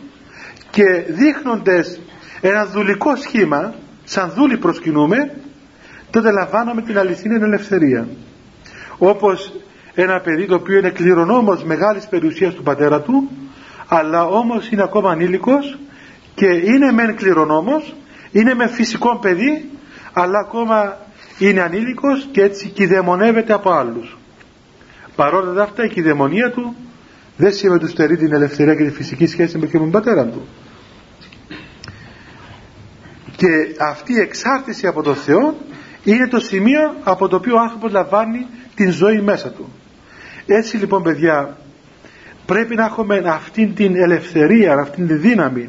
και 0.71 0.85
δείχνοντες 1.09 2.01
ένα 2.49 2.67
δουλικό 2.67 3.17
σχήμα 3.17 3.75
σαν 4.05 4.33
δούλοι 4.35 4.57
προσκυνούμε 4.57 5.35
τότε 6.11 6.31
λαμβάνουμε 6.31 6.83
την 6.83 6.99
αληθινή 6.99 7.35
ελευθερία. 7.35 8.09
Όπως 8.99 9.53
ένα 9.95 10.21
παιδί 10.21 10.47
το 10.47 10.55
οποίο 10.55 10.79
είναι 10.79 10.91
κληρονόμος 10.91 11.65
μεγάλης 11.65 12.07
περιουσίας 12.07 12.55
του 12.55 12.63
πατέρα 12.63 13.01
του 13.01 13.31
αλλά 13.89 14.25
όμως 14.25 14.71
είναι 14.71 14.83
ακόμα 14.83 15.11
ανήλικος 15.11 15.79
και 16.35 16.47
είναι 16.47 16.93
μεν 16.93 17.17
κληρονόμος 17.17 17.95
είναι 18.33 18.55
με 18.55 18.69
φυσικό 18.69 19.17
παιδί 19.17 19.71
αλλά 20.13 20.39
ακόμα 20.39 20.97
είναι 21.39 21.61
ανήλικος 21.61 22.29
και 22.33 22.43
έτσι 22.43 22.69
κυδαιμονεύεται 22.69 23.53
από 23.53 23.71
άλλους. 23.71 24.17
Παρόλα 25.17 25.63
αυτά 25.63 25.85
η 25.85 25.89
κυδαιμονία 25.89 26.51
του 26.51 26.75
δεν 27.37 27.53
σημαίνει 27.53 27.83
ότι 27.83 27.91
στερεί 27.93 28.17
την 28.17 28.33
ελευθερία 28.33 28.75
και 28.75 28.85
τη 28.85 28.91
φυσική 28.91 29.27
σχέση 29.27 29.59
με 29.59 29.67
τον 29.67 29.91
πατέρα 29.91 30.25
του 30.25 30.43
και 33.37 33.47
αυτή 33.81 34.13
η 34.13 34.21
εξάρτηση 34.21 34.87
από 34.87 35.03
τον 35.03 35.15
Θεό 35.15 35.55
είναι 36.05 36.29
το 36.29 36.41
σημείο 36.41 36.95
από 37.03 37.29
το 37.29 37.37
οποίο 37.37 37.55
ο 37.55 37.61
άνθρωπος 37.61 37.93
λαμβάνει 37.93 38.47
την 38.75 38.91
ζωή 38.91 39.21
μέσα 39.21 39.51
του. 39.51 39.73
Έτσι 40.47 40.77
λοιπόν 40.77 41.03
παιδιά 41.03 41.57
πρέπει 42.47 42.75
να 42.75 42.85
έχουμε 42.85 43.23
αυτήν 43.27 43.75
την 43.75 43.97
ελευθερία 43.97 44.75
αυτήν 44.75 45.07
την 45.07 45.21
δύναμη 45.21 45.69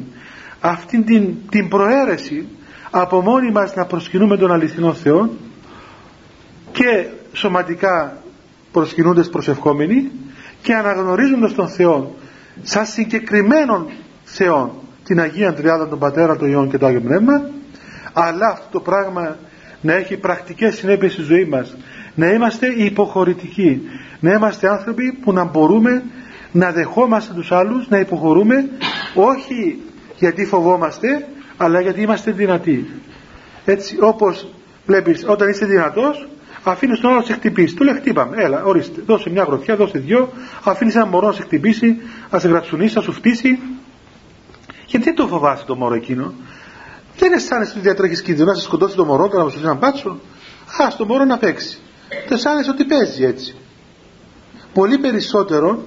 αυτήν 0.60 1.04
την, 1.04 1.34
την 1.50 1.68
προαίρεση 1.68 2.48
από 2.90 3.20
μόνοι 3.20 3.50
μας 3.50 3.74
να 3.74 3.84
προσκυνούμε 3.84 4.36
τον 4.36 4.52
αληθινό 4.52 4.94
Θεό 4.94 5.30
και 6.72 7.06
σωματικά 7.32 8.22
προσκυνούντες 8.72 9.28
προσευχόμενοι 9.28 10.10
και 10.62 10.74
αναγνωρίζοντας 10.74 11.54
τον 11.54 11.68
Θεό 11.68 12.14
σαν 12.62 12.86
συγκεκριμένων 12.86 13.90
θεών 14.24 14.70
την 15.06 15.20
Αγία 15.20 15.54
Τριάδα, 15.54 15.88
τον 15.88 15.98
Πατέρα, 15.98 16.36
τον 16.36 16.48
Υιόν 16.48 16.70
και 16.70 16.78
το 16.78 16.86
Άγιο 16.86 17.00
Πνεύμα 17.00 17.50
αλλά 18.18 18.46
αυτό 18.46 18.66
το 18.70 18.80
πράγμα 18.80 19.36
να 19.80 19.94
έχει 19.94 20.16
πρακτικές 20.16 20.74
συνέπειες 20.74 21.12
στη 21.12 21.22
ζωή 21.22 21.44
μας. 21.44 21.76
Να 22.14 22.26
είμαστε 22.26 22.66
υποχωρητικοί. 22.66 23.82
Να 24.20 24.32
είμαστε 24.32 24.68
άνθρωποι 24.68 25.12
που 25.22 25.32
να 25.32 25.44
μπορούμε 25.44 26.02
να 26.52 26.72
δεχόμαστε 26.72 27.34
τους 27.34 27.52
άλλους 27.52 27.88
να 27.88 27.98
υποχωρούμε 27.98 28.68
όχι 29.14 29.78
γιατί 30.18 30.44
φοβόμαστε 30.44 31.26
αλλά 31.56 31.80
γιατί 31.80 32.00
είμαστε 32.00 32.30
δυνατοί. 32.30 32.90
Έτσι 33.64 33.96
όπως 34.00 34.48
βλέπεις 34.86 35.24
όταν 35.28 35.48
είσαι 35.48 35.66
δυνατός 35.66 36.28
αφήνεις 36.62 37.00
τον 37.00 37.10
άλλο 37.10 37.18
να 37.18 37.24
σε 37.24 37.32
χτυπήσει. 37.32 37.74
Του 37.74 37.84
λέει 37.84 37.94
χτύπαμε 37.94 38.42
έλα 38.42 38.64
ορίστε 38.64 39.00
δώσε 39.06 39.30
μια 39.30 39.42
γροθιά 39.42 39.76
δώσε 39.76 39.98
δυο 39.98 40.32
αφήνεις 40.64 40.94
ένα 40.94 41.06
μωρό 41.06 41.26
να 41.26 41.32
σε 41.32 41.42
χτυπήσει 41.42 41.96
να 42.30 42.38
σε 42.38 42.48
γραψουνίσει 42.48 42.96
να 42.96 43.02
σου 43.02 43.12
φτύσει 43.12 43.58
γιατί 44.86 45.04
δεν 45.04 45.14
το 45.14 45.26
φοβάσαι 45.26 45.64
το 45.64 45.76
μωρό 45.76 45.94
εκείνο. 45.94 46.34
Δεν 47.18 47.32
αισθάνεσαι 47.32 47.70
ότι 47.70 47.80
διατρέχει 47.80 48.22
κίνδυνο. 48.22 48.46
Να 48.46 48.54
σε 48.54 48.62
σκοτώσει 48.62 48.96
το 48.96 49.04
μωρό 49.04 49.28
και 49.28 49.36
να 49.36 49.48
σου 49.48 49.58
ένα 49.62 49.74
μπάτσο 49.74 50.20
ας 50.78 50.96
το 50.96 51.06
μωρό 51.06 51.24
να 51.24 51.38
παίξει. 51.38 51.78
Δεν 52.08 52.36
αισθάνεσαι 52.36 52.70
ότι 52.70 52.84
παίζει 52.84 53.24
έτσι. 53.24 53.56
Πολύ 54.72 54.98
περισσότερο 54.98 55.82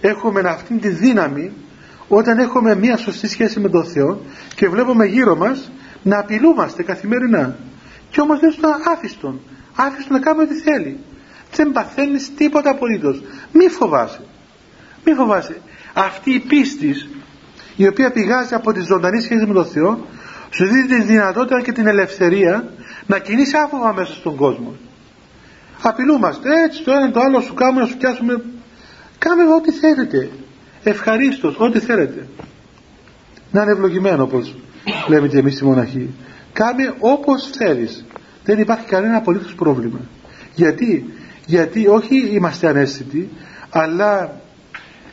έχουμε 0.00 0.40
αυτή 0.40 0.78
τη 0.78 0.88
δύναμη 0.88 1.52
όταν 2.08 2.38
έχουμε 2.38 2.74
μια 2.74 2.96
σωστή 2.96 3.28
σχέση 3.28 3.60
με 3.60 3.68
τον 3.68 3.84
Θεό 3.84 4.20
και 4.54 4.68
βλέπουμε 4.68 5.04
γύρω 5.06 5.36
μας 5.36 5.70
να 6.02 6.18
απειλούμαστε 6.18 6.82
καθημερινά. 6.82 7.56
Και 8.10 8.20
όμως 8.20 8.40
δεν 8.40 8.52
στο 8.52 8.68
άφηστον 8.92 9.40
άφηστον 9.78 10.16
να 10.16 10.22
κάνουμε 10.22 10.42
ό,τι 10.42 10.54
θέλει. 10.54 10.98
Δεν 11.54 11.72
παθαίνεις 11.72 12.34
τίποτα 12.34 12.70
απολύτως. 12.70 13.22
Μη 13.52 13.68
φοβάσαι. 13.68 14.20
Μη 15.04 15.12
φοβάσαι. 15.12 15.60
Αυτή 15.92 16.34
η 16.34 16.40
πίστη 16.40 16.94
η 17.78 17.86
οποία 17.86 18.10
πηγάζει 18.10 18.54
από 18.54 18.72
τη 18.72 18.80
ζωντανή 18.80 19.20
σχέση 19.20 19.46
με 19.46 19.54
τον 19.54 19.66
Θεό 19.66 20.06
σου 20.50 20.66
δίνει 20.66 20.86
τη 20.86 21.02
δυνατότητα 21.02 21.62
και 21.62 21.72
την 21.72 21.86
ελευθερία 21.86 22.72
να 23.06 23.18
κινείσαι 23.18 23.58
άφοβα 23.58 23.92
μέσα 23.94 24.12
στον 24.12 24.36
κόσμο. 24.36 24.74
Απειλούμαστε. 25.82 26.48
Έτσι 26.64 26.84
το 26.84 26.92
ένα 26.92 27.10
το 27.10 27.20
άλλο 27.20 27.40
σου 27.40 27.54
κάνουμε 27.54 27.80
να 27.80 27.86
σου 27.86 27.96
πιάσουμε. 27.96 28.42
Κάμε 29.18 29.42
ό,τι 29.54 29.72
θέλετε. 29.72 30.30
Ευχαρίστως 30.82 31.56
ό,τι 31.58 31.78
θέλετε. 31.78 32.28
Να 33.50 33.62
είναι 33.62 33.72
ευλογημένο 33.72 34.22
όπως 34.22 34.54
λέμε 35.08 35.28
και 35.28 35.38
εμείς 35.38 35.54
στη 35.54 35.64
μοναχή. 35.64 36.10
Κάμε 36.52 36.94
όπως 36.98 37.50
θέλεις. 37.56 38.04
Δεν 38.44 38.58
υπάρχει 38.58 38.86
κανένα 38.86 39.16
απολύτως 39.16 39.54
πρόβλημα. 39.54 40.00
Γιατί; 40.54 41.12
Γιατί 41.46 41.86
όχι 41.86 42.28
είμαστε 42.32 42.68
ανέστητοι 42.68 43.28
αλλά 43.70 44.40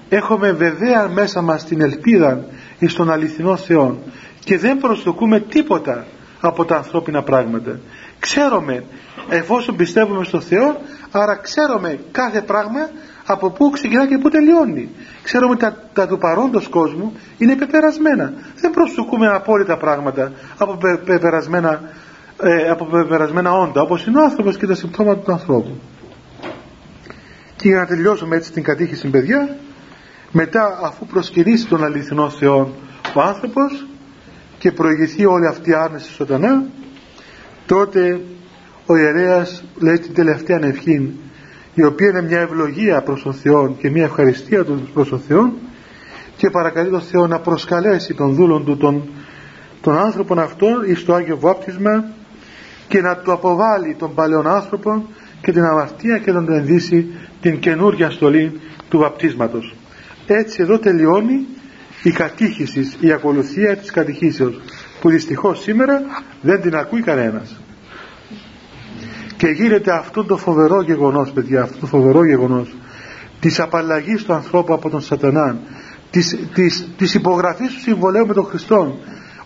έχουμε 0.09 0.51
βεβαία 0.51 1.07
μέσα 1.07 1.41
μας 1.41 1.65
την 1.65 1.81
ελπίδα 1.81 2.45
εις 2.79 2.93
τον 2.93 3.11
αληθινό 3.11 3.55
Θεό 3.55 3.99
και 4.39 4.57
δεν 4.57 4.77
προσδοκούμε 4.77 5.39
τίποτα 5.39 6.05
από 6.39 6.65
τα 6.65 6.75
ανθρώπινα 6.75 7.23
πράγματα. 7.23 7.79
Ξέρουμε 8.19 8.83
εφόσον 9.29 9.75
πιστεύουμε 9.75 10.23
στο 10.23 10.39
Θεό 10.39 10.77
άρα 11.11 11.35
ξέρουμε 11.35 11.99
κάθε 12.11 12.41
πράγμα 12.41 12.89
από 13.25 13.49
πού 13.49 13.69
ξεκινά 13.69 14.07
και 14.07 14.17
πού 14.17 14.29
τελειώνει. 14.29 14.89
Ξέρουμε 15.23 15.51
ότι 15.51 15.59
τα, 15.59 15.89
τα 15.93 16.07
του 16.07 16.17
παρόντος 16.17 16.67
κόσμου 16.67 17.13
είναι 17.37 17.55
πεπερασμένα. 17.55 18.33
Δεν 18.55 18.71
προσδοκούμε 18.71 19.27
απόλυτα 19.27 19.77
πράγματα 19.77 20.31
από 20.57 20.77
πεπερασμένα, 21.05 21.81
ε, 22.41 22.69
από 22.69 22.85
πεπερασμένα 22.85 23.51
όντα 23.51 23.81
όπως 23.81 24.05
είναι 24.05 24.19
ο 24.19 24.23
άνθρωπος 24.23 24.57
και 24.57 24.67
τα 24.67 24.75
συμπτώματα 24.75 25.21
του 25.21 25.31
ανθρώπου. 25.31 25.79
Και 27.55 27.67
για 27.67 27.79
να 27.79 27.85
τελειώσουμε 27.85 28.35
έτσι 28.35 28.51
την 28.51 28.63
κατήχηση 28.63 29.07
παιδιά 29.07 29.57
μετά 30.37 30.79
αφού 30.83 31.05
προσκυνήσει 31.05 31.67
τον 31.67 31.83
αληθινό 31.83 32.29
Θεό 32.29 32.73
ο 33.13 33.21
άνθρωπος 33.21 33.85
και 34.57 34.71
προηγηθεί 34.71 35.25
όλη 35.25 35.47
αυτή 35.47 35.69
η 35.69 35.73
άρνηση 35.73 36.11
σωτανά 36.11 36.63
τότε 37.65 38.21
ο 38.85 38.95
ιερέας 38.97 39.63
λέει 39.79 39.99
την 39.99 40.13
τελευταία 40.13 40.59
ευχή 40.65 41.13
η 41.73 41.83
οποία 41.83 42.09
είναι 42.09 42.21
μια 42.21 42.39
ευλογία 42.39 43.01
προς 43.01 43.21
τον 43.23 43.33
Θεό 43.33 43.75
και 43.79 43.89
μια 43.89 44.03
ευχαριστία 44.03 44.65
του 44.65 44.89
προς 44.93 45.09
τον 45.09 45.19
Θεό 45.19 45.53
και 46.37 46.49
παρακαλεί 46.49 46.89
τον 46.89 47.01
Θεό 47.01 47.27
να 47.27 47.39
προσκαλέσει 47.39 48.13
τον 48.13 48.33
δούλον 48.33 48.65
του 48.65 48.77
τον, 48.77 49.09
τον 49.81 49.97
άνθρωπον 49.97 50.39
αυτόν 50.39 50.83
εις 50.85 51.05
το 51.05 51.13
Άγιο 51.13 51.39
Βάπτισμα 51.39 52.05
και 52.87 53.01
να 53.01 53.17
του 53.17 53.31
αποβάλει 53.31 53.95
τον 53.99 54.13
παλαιόν 54.13 54.47
άνθρωπο 54.47 55.05
και 55.41 55.51
την 55.51 55.63
αμαρτία 55.63 56.17
και 56.17 56.31
να 56.31 56.43
του 56.43 56.51
ενδύσει 56.51 57.07
την 57.41 57.59
καινούργια 57.59 58.09
στολή 58.09 58.59
του 58.89 58.97
βαπτίσματος 58.97 59.75
έτσι 60.33 60.61
εδώ 60.61 60.79
τελειώνει 60.79 61.45
η 62.03 62.11
κατήχησης, 62.11 62.97
η 62.99 63.11
ακολουθία 63.11 63.77
της 63.77 63.91
κατηχήσεως 63.91 64.59
που 65.01 65.09
δυστυχώς 65.09 65.61
σήμερα 65.61 66.01
δεν 66.41 66.61
την 66.61 66.75
ακούει 66.75 67.01
κανένας. 67.01 67.59
Και 69.37 69.47
γίνεται 69.47 69.91
αυτό 69.91 70.23
το 70.23 70.37
φοβερό 70.37 70.81
γεγονός 70.81 71.31
παιδιά 71.31 71.61
αυτό 71.61 71.77
το 71.79 71.85
φοβερό 71.85 72.25
γεγονός 72.25 72.75
της 73.39 73.59
απαλλαγής 73.59 74.23
του 74.23 74.33
ανθρώπου 74.33 74.73
από 74.73 74.89
τον 74.89 75.01
σατανά 75.01 75.57
της, 76.09 76.37
της, 76.53 76.87
της 76.97 77.13
υπογραφής 77.13 77.73
του 77.73 77.79
συμβολέου 77.79 78.25
με 78.25 78.33
τον 78.33 78.45
Χριστό. 78.45 78.97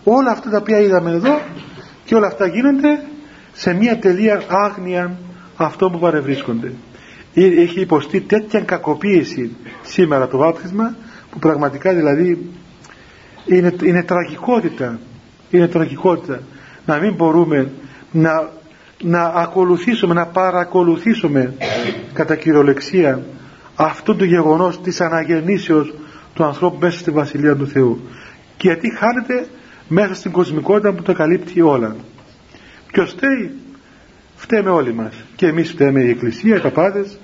Όλα 0.03 0.31
αυτά 0.31 0.49
τα 0.49 0.57
οποία 0.57 0.79
είδαμε 0.79 1.11
εδώ 1.11 1.41
και 2.05 2.15
όλα 2.15 2.27
αυτά 2.27 2.47
γίνονται 2.47 3.01
σε 3.53 3.73
μια 3.73 3.99
τελεία 3.99 4.41
άγνοια 4.47 5.17
αυτό 5.55 5.89
που 5.89 5.99
παρευρίσκονται 5.99 6.73
έχει 7.33 7.79
υποστεί 7.79 8.21
τέτοια 8.21 8.59
κακοποίηση 8.59 9.55
σήμερα 9.81 10.27
το 10.27 10.37
βάπτισμα 10.37 10.95
που 11.31 11.39
πραγματικά 11.39 11.93
δηλαδή 11.93 12.51
είναι, 13.45 13.75
είναι 13.83 14.03
τραγικότητα 14.03 14.99
είναι 15.49 15.67
τραγικότητα. 15.67 16.41
Να 16.85 16.97
μην 16.97 17.13
μπορούμε 17.13 17.71
να, 18.11 18.49
να 19.01 19.23
ακολουθήσουμε 19.23 20.13
να 20.13 20.25
παρακολουθήσουμε 20.25 21.53
κατά 22.13 22.35
κυριολεξία 22.35 23.23
αυτό 23.75 24.15
το 24.15 24.23
γεγονός 24.23 24.81
της 24.81 25.01
αναγεννήσεως 25.01 25.93
του 26.33 26.43
ανθρώπου 26.43 26.77
μέσα 26.79 26.97
στη 26.97 27.11
Βασιλεία 27.11 27.55
του 27.55 27.67
Θεού. 27.67 27.99
Και 28.57 28.67
γιατί 28.67 28.95
χάνεται 28.97 29.47
μέσα 29.87 30.13
στην 30.13 30.31
κοσμικότητα 30.31 30.93
που 30.93 31.01
το 31.01 31.13
καλύπτει 31.13 31.61
όλα. 31.61 31.95
Ποιος 32.91 33.11
φταίει 33.11 33.51
φταίμε 34.39 34.69
όλοι 34.69 34.93
μας. 34.93 35.23
Και 35.35 35.47
εμείς 35.47 35.69
φταίμε 35.69 36.03
η 36.03 36.09
Εκκλησία, 36.09 36.55
οι 36.55 36.59
παπάδες 36.59 37.17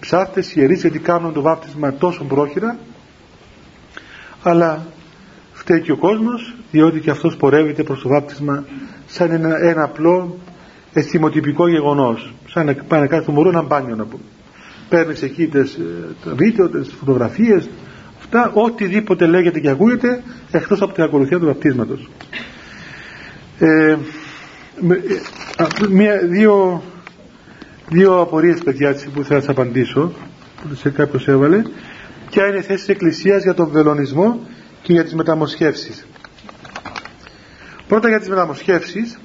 ψάρτες, 0.00 0.54
ιερείς 0.54 0.80
γιατί 0.80 0.98
κάνουν 0.98 1.32
το 1.32 1.40
βάπτισμα 1.40 1.92
τόσο 1.92 2.24
πρόχειρα. 2.24 2.78
Αλλά 4.42 4.86
φταίει 5.52 5.80
και 5.80 5.92
ο 5.92 5.96
κόσμος 5.96 6.54
διότι 6.70 7.00
και 7.00 7.10
αυτός 7.10 7.36
πορεύεται 7.36 7.82
προς 7.82 8.02
το 8.02 8.08
βάπτισμα 8.08 8.64
σαν 9.06 9.30
ένα, 9.30 9.58
ένα 9.58 9.82
απλό 9.82 10.38
αισθημοτυπικό 10.92 11.68
γεγονός. 11.68 12.34
Σαν 12.48 12.66
να 12.66 12.74
πάει 12.74 13.00
να 13.00 13.06
κάνει 13.06 13.24
το 13.24 13.32
μωρό 13.32 13.48
ένα 13.48 13.62
μπάνιο 13.62 13.96
να 13.96 14.04
πούμε 14.04 14.22
παίρνεις 14.88 15.22
εκεί 15.22 15.46
τις, 15.46 15.74
ε, 15.74 16.14
τα 16.24 16.34
βίντεο, 16.34 16.68
τις 16.68 16.94
φωτογραφίες 16.98 17.68
αυτά, 18.18 18.50
οτιδήποτε 18.54 19.26
λέγεται 19.26 19.60
και 19.60 19.68
ακούγεται 19.68 20.22
εκτός 20.50 20.82
από 20.82 20.92
την 20.92 21.02
ακολουθία 21.02 21.38
του 21.38 21.46
βαπτίσματος. 21.46 22.08
Ε, 23.58 23.90
ε 23.90 23.98
μία, 25.90 26.18
δύο 26.18 26.82
δύο 27.88 28.20
απορίες 28.20 28.60
παιδιά 28.64 28.96
που 29.14 29.24
θα 29.24 29.34
σας 29.34 29.48
απαντήσω 29.48 30.12
που 30.62 30.74
σε 30.74 30.90
κάποιος 30.90 31.28
έβαλε. 31.28 31.62
Ποια 32.30 32.46
είναι 32.46 32.58
η 32.58 32.62
θέση 32.62 32.78
της 32.78 32.88
Εκκλησίας 32.88 33.42
για 33.42 33.54
τον 33.54 33.68
βελονισμό 33.68 34.40
και 34.82 34.92
για 34.92 35.04
τις 35.04 35.14
μεταμοσχεύσεις; 35.14 36.06
Πρώτα 37.88 38.08
για 38.08 38.18
τις 38.18 38.28
μεταμοσχεύσεις 38.28 39.18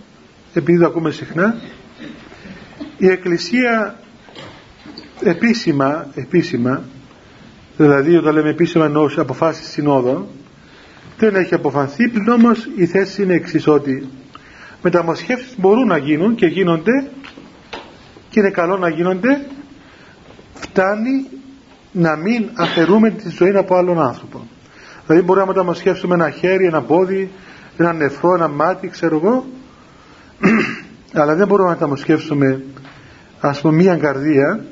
επειδή 0.54 0.80
το 0.80 0.86
ακούμε 0.86 1.12
συχνά 1.12 1.62
η 2.98 3.08
Εκκλησία 3.10 4.00
επίσημα 5.24 6.08
επίσημα 6.16 6.84
δηλαδή 7.78 8.16
όταν 8.16 8.34
λέμε 8.34 8.50
επίσημα 8.50 8.86
εννοώ 8.86 9.10
αποφάσεις 9.16 9.68
συνόδων 9.68 10.28
δεν 11.18 11.36
έχει 11.36 11.54
αποφανθεί 11.54 12.10
πλην 12.10 12.28
όμως 12.30 12.70
η 12.76 12.86
θέση 12.86 13.24
είναι 13.24 13.34
εξής 13.34 13.68
ότι 13.68 14.08
μεταμοσχεύσεις 14.82 15.54
μπορούν 15.58 15.88
να 15.88 15.98
γίνουν 15.98 16.36
και 16.36 16.46
γίνονται 16.46 17.08
και 18.30 18.40
είναι 18.40 18.50
καλό 18.50 18.78
να 18.78 18.90
γίνονται 18.90 19.46
φτάνει 20.54 21.28
να 21.92 22.16
μην 22.16 22.50
αφαιρούμε 22.56 23.10
τη 23.10 23.30
ζωή 23.30 23.56
από 23.56 23.76
άλλον 23.76 24.02
άνθρωπο. 24.02 24.48
Δηλαδή 25.06 25.26
μπορούμε 25.26 25.46
να 25.46 25.52
μεταμοσχεύσουμε 25.52 26.14
ένα 26.14 26.30
χέρι, 26.30 26.66
ένα 26.66 26.82
πόδι 26.82 27.32
ένα 27.84 27.94
νεφρό, 27.94 28.34
ένα 28.34 28.48
μάτι, 28.48 28.88
ξέρω 28.88 29.16
εγώ 29.16 29.46
αλλά 31.22 31.36
δεν 31.36 31.48
μπορούμε 31.48 31.68
να 31.68 31.74
μεταμοσχεύσουμε 31.74 32.64
ας 33.40 33.62
πούμε 33.62 33.74
μία 33.74 33.98
καρδία 33.98 34.64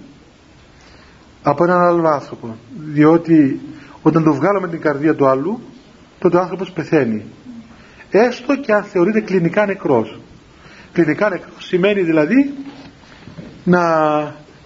από 1.41 1.63
έναν 1.63 1.81
άλλο 1.81 2.07
άνθρωπο. 2.07 2.57
Διότι 2.75 3.61
όταν 4.01 4.23
το 4.23 4.33
βγάλουμε 4.33 4.67
την 4.67 4.81
καρδία 4.81 5.15
του 5.15 5.27
άλλου 5.27 5.61
τότε 6.19 6.37
ο 6.37 6.39
άνθρωπος 6.39 6.71
πεθαίνει 6.71 7.25
έστω 8.11 8.55
και 8.55 8.73
αν 8.73 8.83
θεωρείται 8.83 9.21
κλινικά 9.21 9.65
νεκρός 9.65 10.19
κλινικά 10.93 11.29
νεκρός 11.29 11.65
σημαίνει 11.65 12.01
δηλαδή 12.01 12.53
να, 13.63 13.81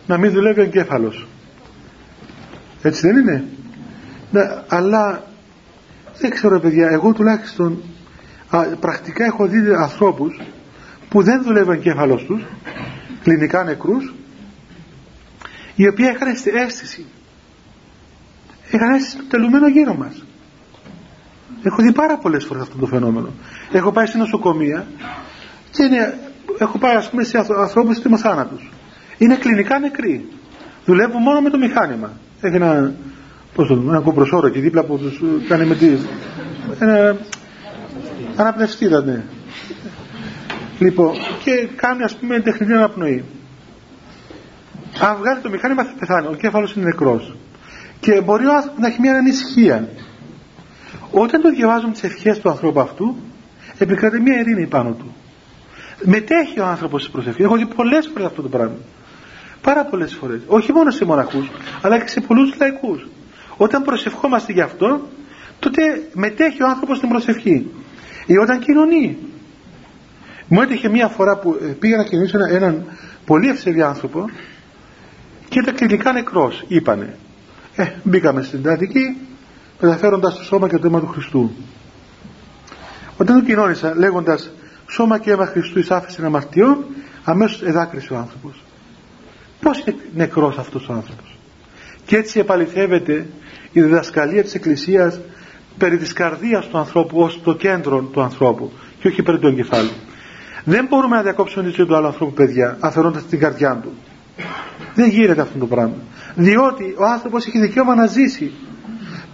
να 0.07 0.17
μην 0.17 0.31
δουλεύει 0.31 0.59
ο 0.59 0.63
εγκέφαλος 0.63 1.27
έτσι 2.81 3.07
δεν 3.07 3.17
είναι; 3.17 3.43
Ναι, 4.31 4.41
αλλά 4.67 5.23
δεν 6.19 6.29
ξέρω 6.29 6.59
παιδιά, 6.59 6.87
εγώ 6.87 7.13
τουλάχιστον 7.13 7.83
πρακτικά 8.79 9.25
έχω 9.25 9.47
δει 9.47 9.73
ανθρώπους 9.73 10.39
που 11.09 11.23
δεν 11.23 11.43
δουλεύαν 11.43 11.79
κέφαλος 11.79 12.23
τους, 12.23 12.43
κλινικά 13.23 13.63
νεκρούς, 13.63 14.13
οι 15.75 15.87
οποίοι 15.87 16.05
είχαν 16.13 16.55
αίσθηση. 16.65 17.05
Είχαν 18.71 18.93
αίσθηση 18.93 19.17
του 19.17 19.27
τελουμένο 19.27 19.67
γύρω 19.67 19.95
μας. 19.95 20.25
Έχω 21.63 21.81
δει 21.81 21.91
πάρα 21.91 22.17
πολλές 22.17 22.45
φορές 22.45 22.61
αυτό 22.61 22.77
το 22.77 22.85
φαινόμενο. 22.85 23.29
Έχω 23.71 23.91
πάει 23.91 24.05
σε 24.05 24.17
νοσοκομεία 24.17 24.85
και 25.71 25.83
είναι, 25.83 26.19
έχω 26.59 26.77
πάει 26.77 26.95
ας 26.95 27.09
πούμε 27.09 27.23
σε 27.23 27.37
ανθρώπους 27.37 27.99
θάνατος. 28.17 28.71
Είναι 29.17 29.35
κλινικά 29.35 29.79
νεκροί. 29.79 30.27
Δουλεύουν 30.85 31.21
μόνο 31.21 31.41
με 31.41 31.49
το 31.49 31.57
μηχάνημα. 31.57 32.11
Έχει 32.41 32.55
ένα, 32.55 32.93
πώς 33.55 33.67
το 33.67 33.73
ένα 33.73 33.99
κομπροσόρο 33.99 34.49
και 34.49 34.59
δίπλα 34.59 34.83
που 34.83 34.97
τους 34.97 35.21
κάνει 35.47 35.65
με 35.65 35.75
τη, 35.75 35.89
ένα 36.79 37.17
αναπνευστήρα, 38.35 39.01
ναι. 39.01 39.23
Λοιπόν, 40.79 41.11
και 41.43 41.67
κάνει 41.75 42.03
ας 42.03 42.15
πούμε 42.15 42.39
τεχνητή 42.39 42.73
αναπνοή. 42.73 43.23
Αν 44.99 45.17
βγάλει 45.17 45.39
το 45.41 45.49
μηχάνημα 45.49 45.83
θα 45.83 45.93
πεθάνει. 45.99 46.27
Ο 46.27 46.33
κέφαλος 46.33 46.73
είναι 46.73 46.85
νεκρός. 46.85 47.35
Και 47.99 48.21
μπορεί 48.21 48.45
ο 48.45 48.53
άνθρωπος 48.53 48.79
να 48.79 48.87
έχει 48.87 49.01
μια 49.01 49.13
ανησυχία. 49.15 49.89
Όταν 51.11 51.41
το 51.41 51.49
διαβάζουμε 51.49 51.91
τις 51.91 52.03
ευχές 52.03 52.39
του 52.39 52.49
ανθρώπου 52.49 52.79
αυτού, 52.79 53.15
επικρατεί 53.77 54.19
μια 54.19 54.39
ειρήνη 54.39 54.67
πάνω 54.67 54.91
του. 54.91 55.15
Μετέχει 56.03 56.59
ο 56.59 56.65
άνθρωπος 56.65 57.01
στη 57.01 57.11
προσευχή. 57.11 57.41
Έχω 57.43 57.57
δει 57.57 57.65
πολλές 57.65 58.07
φορές 58.07 58.25
αυτό 58.25 58.41
το 58.41 58.47
πράγμα. 58.47 58.77
Πάρα 59.61 59.85
πολλές 59.85 60.13
φορές. 60.13 60.41
Όχι 60.47 60.71
μόνο 60.71 60.91
σε 60.91 61.05
μοναχούς, 61.05 61.51
αλλά 61.81 61.99
και 61.99 62.07
σε 62.07 62.21
πολλούς 62.21 62.55
λαϊκούς. 62.59 63.07
Όταν 63.57 63.83
προσευχόμαστε 63.83 64.53
γι' 64.53 64.61
αυτό, 64.61 65.07
τότε 65.59 65.81
μετέχει 66.13 66.63
ο 66.63 66.67
άνθρωπος 66.67 66.97
στην 66.97 67.09
προσευχή. 67.09 67.71
Ή 68.25 68.37
όταν 68.37 68.59
κοινωνεί. 68.59 69.17
Μου 70.47 70.61
έτυχε 70.61 70.89
μια 70.89 71.07
φορά 71.07 71.37
που 71.37 71.57
ε, 71.61 71.65
πήγα 71.65 71.97
να 71.97 72.03
κοινωνήσω 72.03 72.37
έναν 72.49 72.85
πολύ 73.25 73.49
ευσεβή 73.49 73.81
άνθρωπο 73.81 74.29
και 75.49 75.59
ήταν 75.59 75.75
κλινικά 75.75 76.11
νεκρός, 76.11 76.63
είπανε. 76.67 77.15
Ε, 77.75 77.85
μπήκαμε 78.03 78.41
στην 78.41 78.63
τρατική 78.63 79.17
μεταφέροντας 79.81 80.37
το 80.37 80.43
σώμα 80.43 80.69
και 80.69 80.77
το 80.77 80.87
αίμα 80.87 80.99
του 80.99 81.07
Χριστού. 81.07 81.51
Όταν 83.17 83.39
το 83.39 83.45
κοινώνησα 83.45 83.93
λέγοντας 83.97 84.51
σώμα 84.87 85.19
και 85.19 85.31
αίμα 85.31 85.45
Χριστού 85.45 85.79
εις 85.79 85.91
άφηση 85.91 86.25
αμαρτιών 86.25 86.85
αμέσως 87.23 87.61
εδάκρυσε 87.61 88.13
ο 88.13 88.17
άνθρωπος. 88.17 88.63
Πώς 89.61 89.83
είναι 89.85 89.97
νεκρός 90.15 90.57
αυτός 90.57 90.89
ο 90.89 90.93
άνθρωπος; 90.93 91.37
Και 92.05 92.17
έτσι 92.17 92.39
επαληθεύεται 92.39 93.27
η 93.71 93.81
διδασκαλία 93.81 94.43
της 94.43 94.53
Εκκλησίας 94.53 95.19
περί 95.77 95.97
της 95.97 96.13
καρδίας 96.13 96.67
του 96.67 96.77
ανθρώπου 96.77 97.19
ως 97.19 97.41
το 97.43 97.55
κέντρο 97.55 98.01
του 98.01 98.21
ανθρώπου 98.21 98.71
και 98.99 99.07
όχι 99.07 99.23
περί 99.23 99.39
του 99.39 99.47
εγκεφάλου. 99.47 99.91
Δεν 100.63 100.85
μπορούμε 100.89 101.15
να 101.15 101.21
διακόψουμε 101.21 101.63
τη 101.63 101.69
ζωή 101.69 101.85
του 101.85 101.95
άλλου 101.95 102.05
ανθρώπου 102.05 102.33
παιδιά 102.33 102.77
αφαιρώντας 102.79 103.25
την 103.25 103.39
καρδιά 103.39 103.79
του. 103.83 103.91
Δεν 104.95 105.09
γίνεται 105.09 105.41
αυτό 105.41 105.59
το 105.59 105.67
πράγμα. 105.67 105.95
Διότι 106.35 106.95
ο 106.97 107.05
άνθρωπος 107.05 107.45
έχει 107.45 107.59
δικαίωμα 107.59 107.95
να 107.95 108.05
ζήσει. 108.05 108.51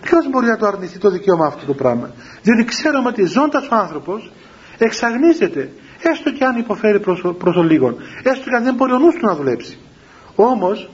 Ποιος 0.01 0.29
μπορεί 0.29 0.47
να 0.47 0.57
το 0.57 0.65
αρνηθεί 0.65 0.97
το 0.97 1.09
δικαίωμα 1.09 1.45
αυτό 1.45 1.65
το 1.65 1.73
πράγμα; 1.73 2.11
Διότι 2.41 2.63
ξέρουμε 2.63 3.07
ότι 3.07 3.25
ζώντας 3.25 3.67
ο 3.71 3.75
άνθρωπος 3.75 4.31
εξαγνίζεται 4.77 5.69
έστω 6.01 6.31
και 6.31 6.45
αν 6.45 6.57
υποφέρει 6.57 6.99
προς, 6.99 7.57
ο 7.57 7.63
λίγον 7.63 7.95
έστω 8.23 8.49
και 8.49 8.55
αν 8.55 8.63
δεν 8.63 8.73
μπορεί 8.75 8.91
ο 8.91 8.97
νους 8.97 9.15
του 9.15 9.25
να 9.25 9.35
δουλέψει 9.35 9.77
όμως 10.35 10.89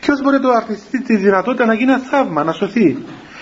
ποιος 0.00 0.20
μπορεί 0.22 0.36
να 0.36 0.42
το 0.42 0.50
αρνηθεί 0.50 1.02
τη 1.02 1.16
δυνατότητα 1.16 1.66
να 1.66 1.74
γίνει 1.74 1.92
ένα 1.92 2.00
θαύμα, 2.00 2.44
να 2.44 2.52
σωθεί; 2.52 2.96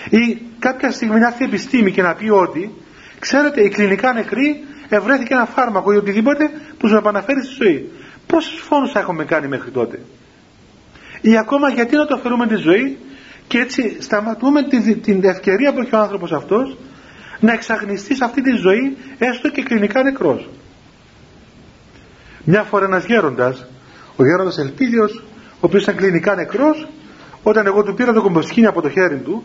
Ή 0.09 0.41
κάποια 0.59 0.91
στιγμή 0.91 1.19
να 1.19 1.27
έρθει 1.27 1.43
επιστήμη 1.43 1.91
και 1.91 2.01
να 2.01 2.13
πει 2.13 2.29
ότι 2.29 2.73
ξέρετε 3.19 3.61
η 3.61 3.69
κλινικά 3.69 4.13
νεκρή 4.13 4.63
ευρέθηκε 4.89 5.33
ένα 5.33 5.45
φάρμακο 5.45 5.93
ή 5.93 5.95
οτιδήποτε 5.97 6.49
που 6.77 6.87
σου 6.87 6.95
επαναφέρει 6.95 7.43
στη 7.45 7.63
ζωή 7.63 7.91
πόσους 8.27 8.59
φόνους 8.61 8.91
θα 8.91 8.99
έχουμε 8.99 9.25
κάνει 9.25 9.47
μέχρι 9.47 9.71
τότε; 9.71 9.99
Ή 11.21 11.37
ακόμα 11.37 11.69
γιατί 11.69 11.95
να 11.95 12.05
το 12.05 12.15
αφαιρούμε 12.15 12.47
τη 12.47 12.55
ζωή 12.55 12.97
και 13.49 13.57
έτσι 13.57 13.97
σταματούμε 13.99 14.63
την 15.01 15.23
ευκαιρία 15.23 15.73
που 15.73 15.79
έχει 15.79 15.95
ο 15.95 15.99
άνθρωπος 15.99 16.31
αυτός 16.31 16.77
να 17.39 17.53
εξαγνιστεί 17.53 18.15
σε 18.15 18.23
αυτή 18.23 18.41
τη 18.41 18.51
ζωή 18.51 18.97
έστω 19.17 19.49
και 19.49 19.63
κλινικά 19.63 20.03
νεκρός. 20.03 20.49
Μια 22.43 22.63
φορά 22.63 22.85
ένας 22.85 23.05
γέροντας 23.05 23.65
ο 24.15 24.25
γέροντας 24.25 24.57
Ελπίδιος 24.57 25.23
ο 25.53 25.59
οποίος 25.59 25.83
ήταν 25.83 25.95
κλινικά 25.95 26.35
νεκρός 26.35 26.87
όταν 27.43 27.65
εγώ 27.65 27.83
του 27.83 27.93
πήρα 27.93 28.13
το 28.13 28.21
κομποσκίνι 28.21 28.65
από 28.65 28.81
το 28.81 28.89
χέρι 28.89 29.17
του 29.17 29.43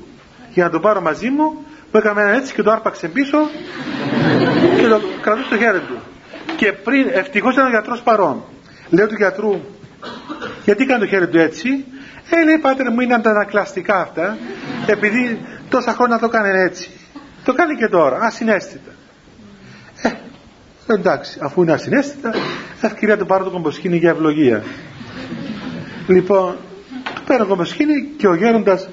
για 0.53 0.65
να 0.65 0.71
το 0.71 0.81
πάρω 0.81 1.01
μαζί 1.01 1.29
μου 1.29 1.45
μου 1.93 1.99
έκαμε 1.99 2.21
ένα 2.21 2.31
έτσι 2.31 2.55
και 2.55 2.63
το 2.63 2.71
άρπαξε 2.71 3.09
πίσω 3.09 3.39
και 4.81 4.87
το 4.87 5.01
κρατούσε 5.21 5.47
στο 5.47 5.57
χέρι 5.57 5.81
του. 5.81 5.97
Και 6.57 6.73
πριν 6.73 7.09
ευτυχώς 7.13 7.53
ήταν 7.55 7.67
ο 7.67 7.71
γιατρός 7.71 8.03
παρόν. 8.03 8.43
Λέω 8.91 9.07
του 9.07 9.15
γιατρού 9.15 9.61
γιατί 10.65 10.85
κάνει 10.85 11.01
το 11.01 11.07
χέρι 11.07 11.29
του 11.29 11.39
έτσι 11.39 11.85
ε 12.31 12.45
λέει 12.45 12.59
πάτερ 12.59 12.91
μου 12.91 13.01
είναι 13.01 13.15
αντανακλαστικά 13.15 14.01
αυτά. 14.01 14.37
Επειδή 14.87 15.41
τόσα 15.69 15.93
χρόνια 15.93 16.19
το 16.19 16.29
κάνει 16.29 16.61
έτσι 16.61 16.91
το 17.45 17.53
κάνει 17.53 17.77
και 17.77 17.89
τώρα 17.89 18.19
ασυναίσθητα. 18.21 18.91
Ε, 20.03 20.11
εντάξει 20.93 21.39
αφού 21.43 21.63
είναι 21.63 21.73
ασυναίσθητα 21.73 22.35
ευκαιρία 22.81 23.17
του 23.17 23.27
πάρω 23.27 23.45
το 23.45 23.51
κομποσκίνη 23.51 23.97
για 23.97 24.11
ευλογία. 24.11 24.63
Λοιπόν 26.07 26.57
του 27.15 27.23
παίρνω 27.27 27.47
κομποσκίνη 27.47 28.09
και 28.17 28.29
ο 28.29 28.35
γέροντας 28.35 28.89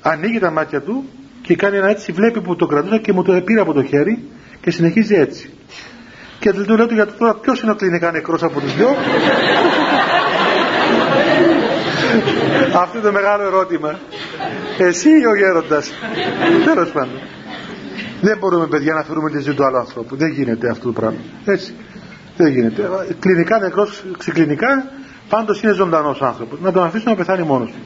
ανοίγει 0.00 0.38
τα 0.38 0.50
μάτια 0.50 0.80
του 0.80 1.08
και 1.42 1.56
κάνει 1.56 1.76
ένα 1.76 1.88
έτσι 1.88 2.12
βλέπει 2.12 2.40
που 2.40 2.56
το 2.56 2.66
κρατούσα 2.66 2.98
και 2.98 3.12
μου 3.12 3.22
το 3.22 3.40
πήρε 3.40 3.60
από 3.60 3.72
το 3.72 3.82
χέρι 3.82 4.24
και 4.60 4.70
συνεχίζει 4.70 5.14
έτσι. 5.14 5.50
Και 6.38 6.52
του 6.52 6.76
λέω 6.76 6.86
του 6.86 6.94
γιατί 6.94 7.12
τώρα 7.18 7.34
ποιος 7.34 7.62
είναι 7.62 7.70
ο 7.70 7.74
κλινικά 7.74 8.10
νεκρός 8.10 8.42
από 8.42 8.60
τους 8.60 8.76
δυο; 8.76 8.88
Αυτό 12.82 12.98
είναι 12.98 13.06
το 13.06 13.12
μεγάλο 13.12 13.42
ερώτημα 13.42 13.98
εσύ 14.78 15.08
ή 15.08 15.26
ο 15.26 15.36
γέροντας 15.36 15.90
τέλος 16.64 16.90
πάντων 16.90 17.20
δεν 18.20 18.38
μπορούμε 18.38 18.66
παιδιά 18.66 18.94
να 18.94 19.02
φέρουμε 19.02 19.30
τη 19.30 19.40
ζωή 19.40 19.54
του 19.54 19.64
άλλου 19.64 19.78
ανθρώπου 19.78 20.16
δεν 20.16 20.28
γίνεται 20.28 20.70
αυτό 20.70 20.84
το 20.84 20.92
πράγμα 20.92 21.20
έτσι 21.44 21.74
δεν 22.36 22.52
γίνεται. 22.52 22.88
Κλινικά 23.18 23.58
νεκρός, 23.58 24.04
ξεκλινικά, 24.18 24.90
πάντως 25.28 25.62
είναι 25.62 25.72
ζωντανός 25.72 26.22
άνθρωπος. 26.22 26.60
Να 26.60 26.72
τον 26.72 26.84
αφήσουμε 26.84 27.10
να 27.10 27.16
πεθάνει 27.16 27.42
μόνος 27.42 27.70
του. 27.70 27.78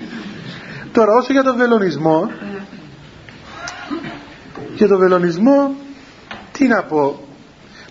Τώρα, 0.92 1.12
όσο 1.12 1.32
για 1.32 1.42
τον 1.42 1.56
βελονισμό, 1.56 2.30
για 4.74 4.88
τον 4.88 4.98
βελονισμό, 4.98 5.74
τι 6.52 6.66
να 6.66 6.82
πω. 6.82 7.24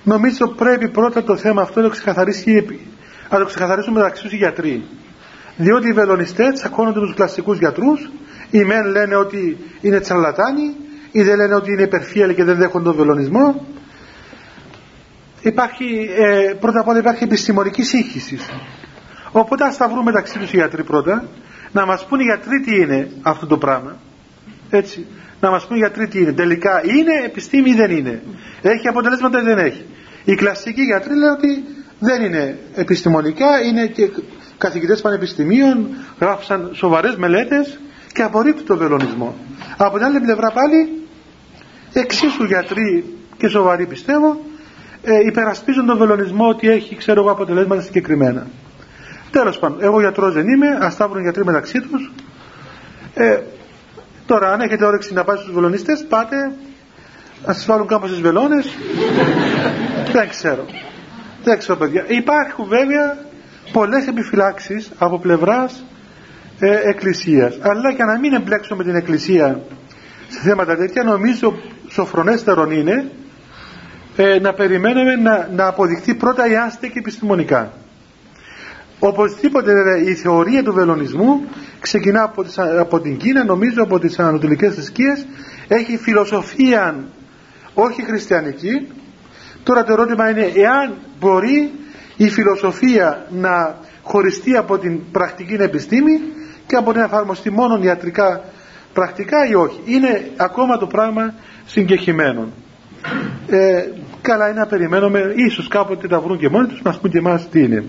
Νομίζω 0.04 0.48
πρέπει 0.48 0.90
πρώτα 0.90 1.24
το 1.24 1.36
θέμα 1.36 1.62
αυτό 1.62 1.80
να 1.80 1.86
το 1.86 1.92
ξεκαθαρίσει, 1.92 2.80
να 3.30 3.38
το 3.38 3.46
ξεκαθαρίσουν 3.46 3.94
μεταξύ 3.94 4.24
τους 4.24 4.32
οι 4.32 4.36
γιατροί. 4.36 4.84
Διότι 5.60 5.88
οι 5.88 5.94
βελονιστές 5.94 6.54
τσακώνονται 6.54 7.00
τους 7.00 7.14
κλασικούς 7.14 7.58
γιατρούς, 7.58 8.10
οι 8.52 8.64
μεν 8.64 8.86
λένε 8.86 9.16
ότι 9.16 9.58
είναι 9.82 10.00
τσαρλατάνοι, 10.00 10.76
ή 11.12 11.22
δεν 11.22 11.36
λένε 11.36 11.56
ότι 11.56 11.72
είναι 11.72 11.82
υπερφύαλοι 11.82 12.34
και 12.34 12.44
δεν 12.44 12.58
δέχονται 12.58 12.84
τον 12.84 12.96
βελονισμό 12.96 13.68
υπάρχει, 15.42 16.10
ε, 16.18 16.54
πρώτα 16.60 16.80
απ' 16.80 16.88
όλα 16.88 17.00
υπάρχει 17.00 17.24
επιστημονική 17.24 17.84
σύγχυση. 17.84 18.40
Οπότε 19.32 19.64
ας 19.64 19.78
τα 19.78 19.88
βρούμε 19.88 20.04
μεταξύ 20.04 20.40
τους 20.40 20.54
οι 20.54 20.56
γιατροί 20.56 20.84
πρώτα, 20.84 21.28
να 21.72 21.86
μας 21.86 22.06
πούν 22.06 22.20
οι 22.20 22.24
γιατροί 22.24 22.60
τι 22.60 22.76
είναι 22.76 23.12
αυτό 23.22 23.48
το 23.48 23.58
πράγμα. 23.58 23.98
Έτσι. 24.70 25.06
Να 25.42 25.50
μας 25.50 25.68
πούν 25.68 25.76
οι 25.76 25.80
γιατροί 25.80 26.08
τι 26.08 26.20
είναι. 26.20 26.32
Τελικά 26.32 26.82
είναι 26.86 27.26
επιστήμη 27.26 27.70
ή 27.70 27.74
δεν 27.74 27.92
είναι. 27.92 28.22
Έχει 28.62 28.88
αποτελέσματα 28.88 29.40
ή 29.40 29.44
δεν 29.44 29.58
έχει. 29.58 29.86
Οι 30.24 30.36
κλασικοί 30.36 30.82
γιατροί 30.82 31.14
λένε 31.14 31.32
ότι 31.32 31.64
δεν 32.00 32.22
είναι 32.24 32.60
επιστημονικά, 32.76 33.62
είναι 33.62 33.86
και 33.86 34.10
καθηγητές 34.60 35.02
πανεπιστημίων, 35.02 35.88
γράφησαν 36.20 36.70
σοβαρές 36.74 37.16
μελέτες 37.16 37.80
και 38.14 38.22
απορρίπτουν 38.22 38.66
τον 38.66 38.78
βελονισμό. 38.78 39.36
Από 39.78 39.98
την 39.98 40.06
άλλη 40.06 40.20
πλευρά 40.20 40.52
πάλι, 40.52 41.08
εξίσου 41.94 42.44
γιατροί 42.44 43.18
και 43.38 43.48
σοβαροί 43.48 43.86
πιστεύω, 43.86 44.40
ε, 45.04 45.20
υπερασπίζουν 45.26 45.86
τον 45.86 45.98
βελονισμό 45.98 46.48
ότι 46.48 46.70
έχει 46.70 46.96
ξέρω 46.96 47.22
εγώ 47.22 47.32
αποτελέσματα 47.32 47.82
συγκεκριμένα. 47.82 48.48
Τέλος 49.32 49.60
πάντων, 49.60 49.78
εγώ 49.82 50.00
γιατρός 50.00 50.34
δεν 50.34 50.48
είμαι, 50.48 50.78
ας 50.82 50.96
τα 50.96 51.08
βρουν 51.08 51.22
γιατροί 51.22 51.46
μεταξύ 51.46 51.82
τους. 51.82 52.12
Ε, 53.14 53.40
τώρα 54.26 54.52
αν 54.52 54.62
έχετε 54.62 54.86
όρεξη 54.86 55.14
να 55.14 55.24
πάτε 55.24 55.42
στους 55.42 55.54
βελονιστές, 55.54 56.06
πάτε, 56.10 56.52
να 57.46 57.54
σας 57.54 57.66
βάλουν 57.66 57.88
στις 58.06 58.22
βελόνες. 58.22 58.78
δεν 60.12 60.30
ξέρω. 60.30 60.66
Δεν 61.44 61.58
ξέρω 61.58 61.78
παιδιά. 61.78 62.06
Υπάρχουν 62.08 62.68
βέβαια 62.68 63.29
πολλές 63.72 64.08
επιφυλάξεις 64.08 64.92
από 64.98 65.20
πλευράς 65.20 65.84
ε, 66.60 66.90
εκκλησίας. 66.90 67.58
Αλλά 67.62 67.90
για 67.90 68.06
να 68.06 68.20
μην 68.20 68.34
εμπλέξουμε 68.34 68.84
την 68.84 68.96
εκκλησία 68.96 69.62
σε 70.30 70.40
θέματα 70.40 70.76
τέτοια 70.76 71.04
νομίζω 71.04 71.54
σοφρονέστερον 71.88 72.72
είναι 72.72 73.12
ε, 74.16 74.40
να 74.40 74.54
περιμένουμε 74.54 75.16
να, 75.16 75.50
να 75.56 75.68
αποδειχθεί 75.68 76.16
πρώτα 76.16 76.48
η 76.48 76.88
και 76.88 77.00
επιστημονικά. 77.00 77.74
Οπωσδήποτε 79.00 79.74
βέβαια 79.74 79.98
η 79.98 80.16
θεωρία 80.16 80.64
του 80.64 80.74
βελονισμού 80.74 81.42
ξεκινά 81.80 82.24
από, 82.24 82.44
τις, 82.44 82.60
από 82.60 83.00
την 83.00 83.18
Κίνα 83.18 83.44
νομίζω 83.44 83.84
από 83.84 84.00
τις 84.00 84.20
ανατολικές 84.20 84.74
θρησκείες 84.74 85.26
έχει 85.68 85.98
φιλοσοφία 85.98 86.96
όχι 87.74 88.04
χριστιανική 88.04 88.88
τώρα 89.64 89.84
το 89.84 89.92
ερώτημα 89.92 90.30
είναι 90.30 90.52
εάν 90.56 90.94
μπορεί 91.20 91.72
η 92.18 92.30
φιλοσοφία 92.30 93.26
να 93.30 93.78
χωριστεί 94.04 94.56
από 94.56 94.78
την 94.78 95.12
πρακτική 95.12 95.54
επιστήμη 95.54 96.20
και 96.68 96.76
από 96.76 96.92
την 96.92 97.02
εφαρμοστεί 97.02 97.52
μόνο 97.52 97.80
ιατρικά 97.84 98.44
πρακτικά 98.94 99.48
ή 99.50 99.56
όχι. 99.56 99.80
Είναι 99.86 100.30
ακόμα 100.38 100.78
το 100.78 100.88
πράγμα 100.88 101.34
συγκεχημένο. 101.66 102.48
Ε, 103.48 103.86
καλά 104.22 104.50
είναι 104.50 104.60
να 104.60 104.66
περιμένουμε. 104.66 105.34
Ίσως 105.36 105.68
κάποτε 105.68 106.08
τα 106.08 106.20
βρουν 106.20 106.38
και 106.38 106.50
μόνοι 106.50 106.68
τους 106.68 106.82
να 106.82 106.98
πούν 107.02 107.12
και 107.12 107.18
εμάς 107.18 107.50
τι 107.50 107.64
είναι. 107.64 107.84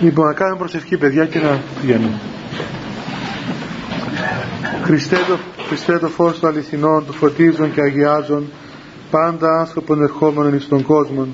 Λοιπόν 0.00 0.26
να 0.26 0.32
κάνουμε 0.32 0.58
προσευχή 0.58 0.96
παιδιά 0.96 1.26
και 1.26 1.38
να 1.38 1.60
πηγαίνουμε. 1.80 2.20
Χριστέ 4.82 5.16
το, 5.28 5.38
Χριστέ 5.68 5.98
το 5.98 6.08
φως 6.08 6.40
των 6.40 6.50
αληθινών 6.50 7.06
του 7.06 7.12
φωτίζων 7.12 7.72
και 7.72 7.80
αγιάζων 7.80 8.50
πάντα 9.12 9.58
άνθρωπον 9.58 10.02
ερχόμενων 10.02 10.54
εις 10.54 10.68
τον 10.68 10.82
κόσμο 10.82 11.26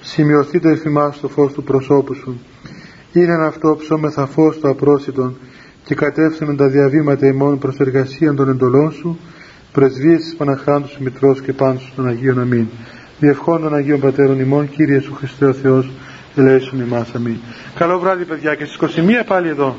σημειωθεί 0.00 0.60
το 0.60 0.68
εφημάς 0.68 1.20
το 1.20 1.28
φως 1.28 1.52
του 1.52 1.62
προσώπου 1.62 2.14
σου. 2.14 2.40
Είναι 3.12 3.46
αυτό 3.46 3.76
ψώμεθα 3.78 4.26
φως 4.26 4.60
το 4.60 4.68
απρόσιτον 4.68 5.36
και 5.84 5.94
κατεύθυνον 5.94 6.56
τα 6.56 6.68
διαβήματα 6.68 7.26
ημών 7.26 7.58
προς 7.58 7.78
εργασία 7.78 8.34
των 8.34 8.48
εντολών 8.48 8.92
σου 8.92 9.18
πρεσβείες 9.72 10.20
της 10.20 10.34
Παναχράντου 10.36 10.88
σου 10.88 11.02
Μητρός 11.02 11.40
και 11.40 11.52
πάντως 11.52 11.90
στον 11.92 12.06
Αγίον 12.06 12.40
Αμήν. 12.40 12.66
Διευχών 13.18 13.60
των 13.60 13.74
Αγίων 13.74 14.00
Πατέρων 14.00 14.40
ημών 14.40 14.70
Κύριε 14.70 15.00
σου 15.00 15.14
Χριστέ 15.14 15.46
ο 15.46 15.52
Θεός 15.52 15.90
ελέησον 16.36 16.80
ημάς. 16.80 17.14
Αμήν. 17.14 17.36
Καλό 17.74 17.98
βράδυ 17.98 18.24
παιδιά 18.24 18.54
και 18.54 18.64
στις 18.64 18.96
21 18.96 19.24
πάλι 19.26 19.48
εδώ 19.48 19.76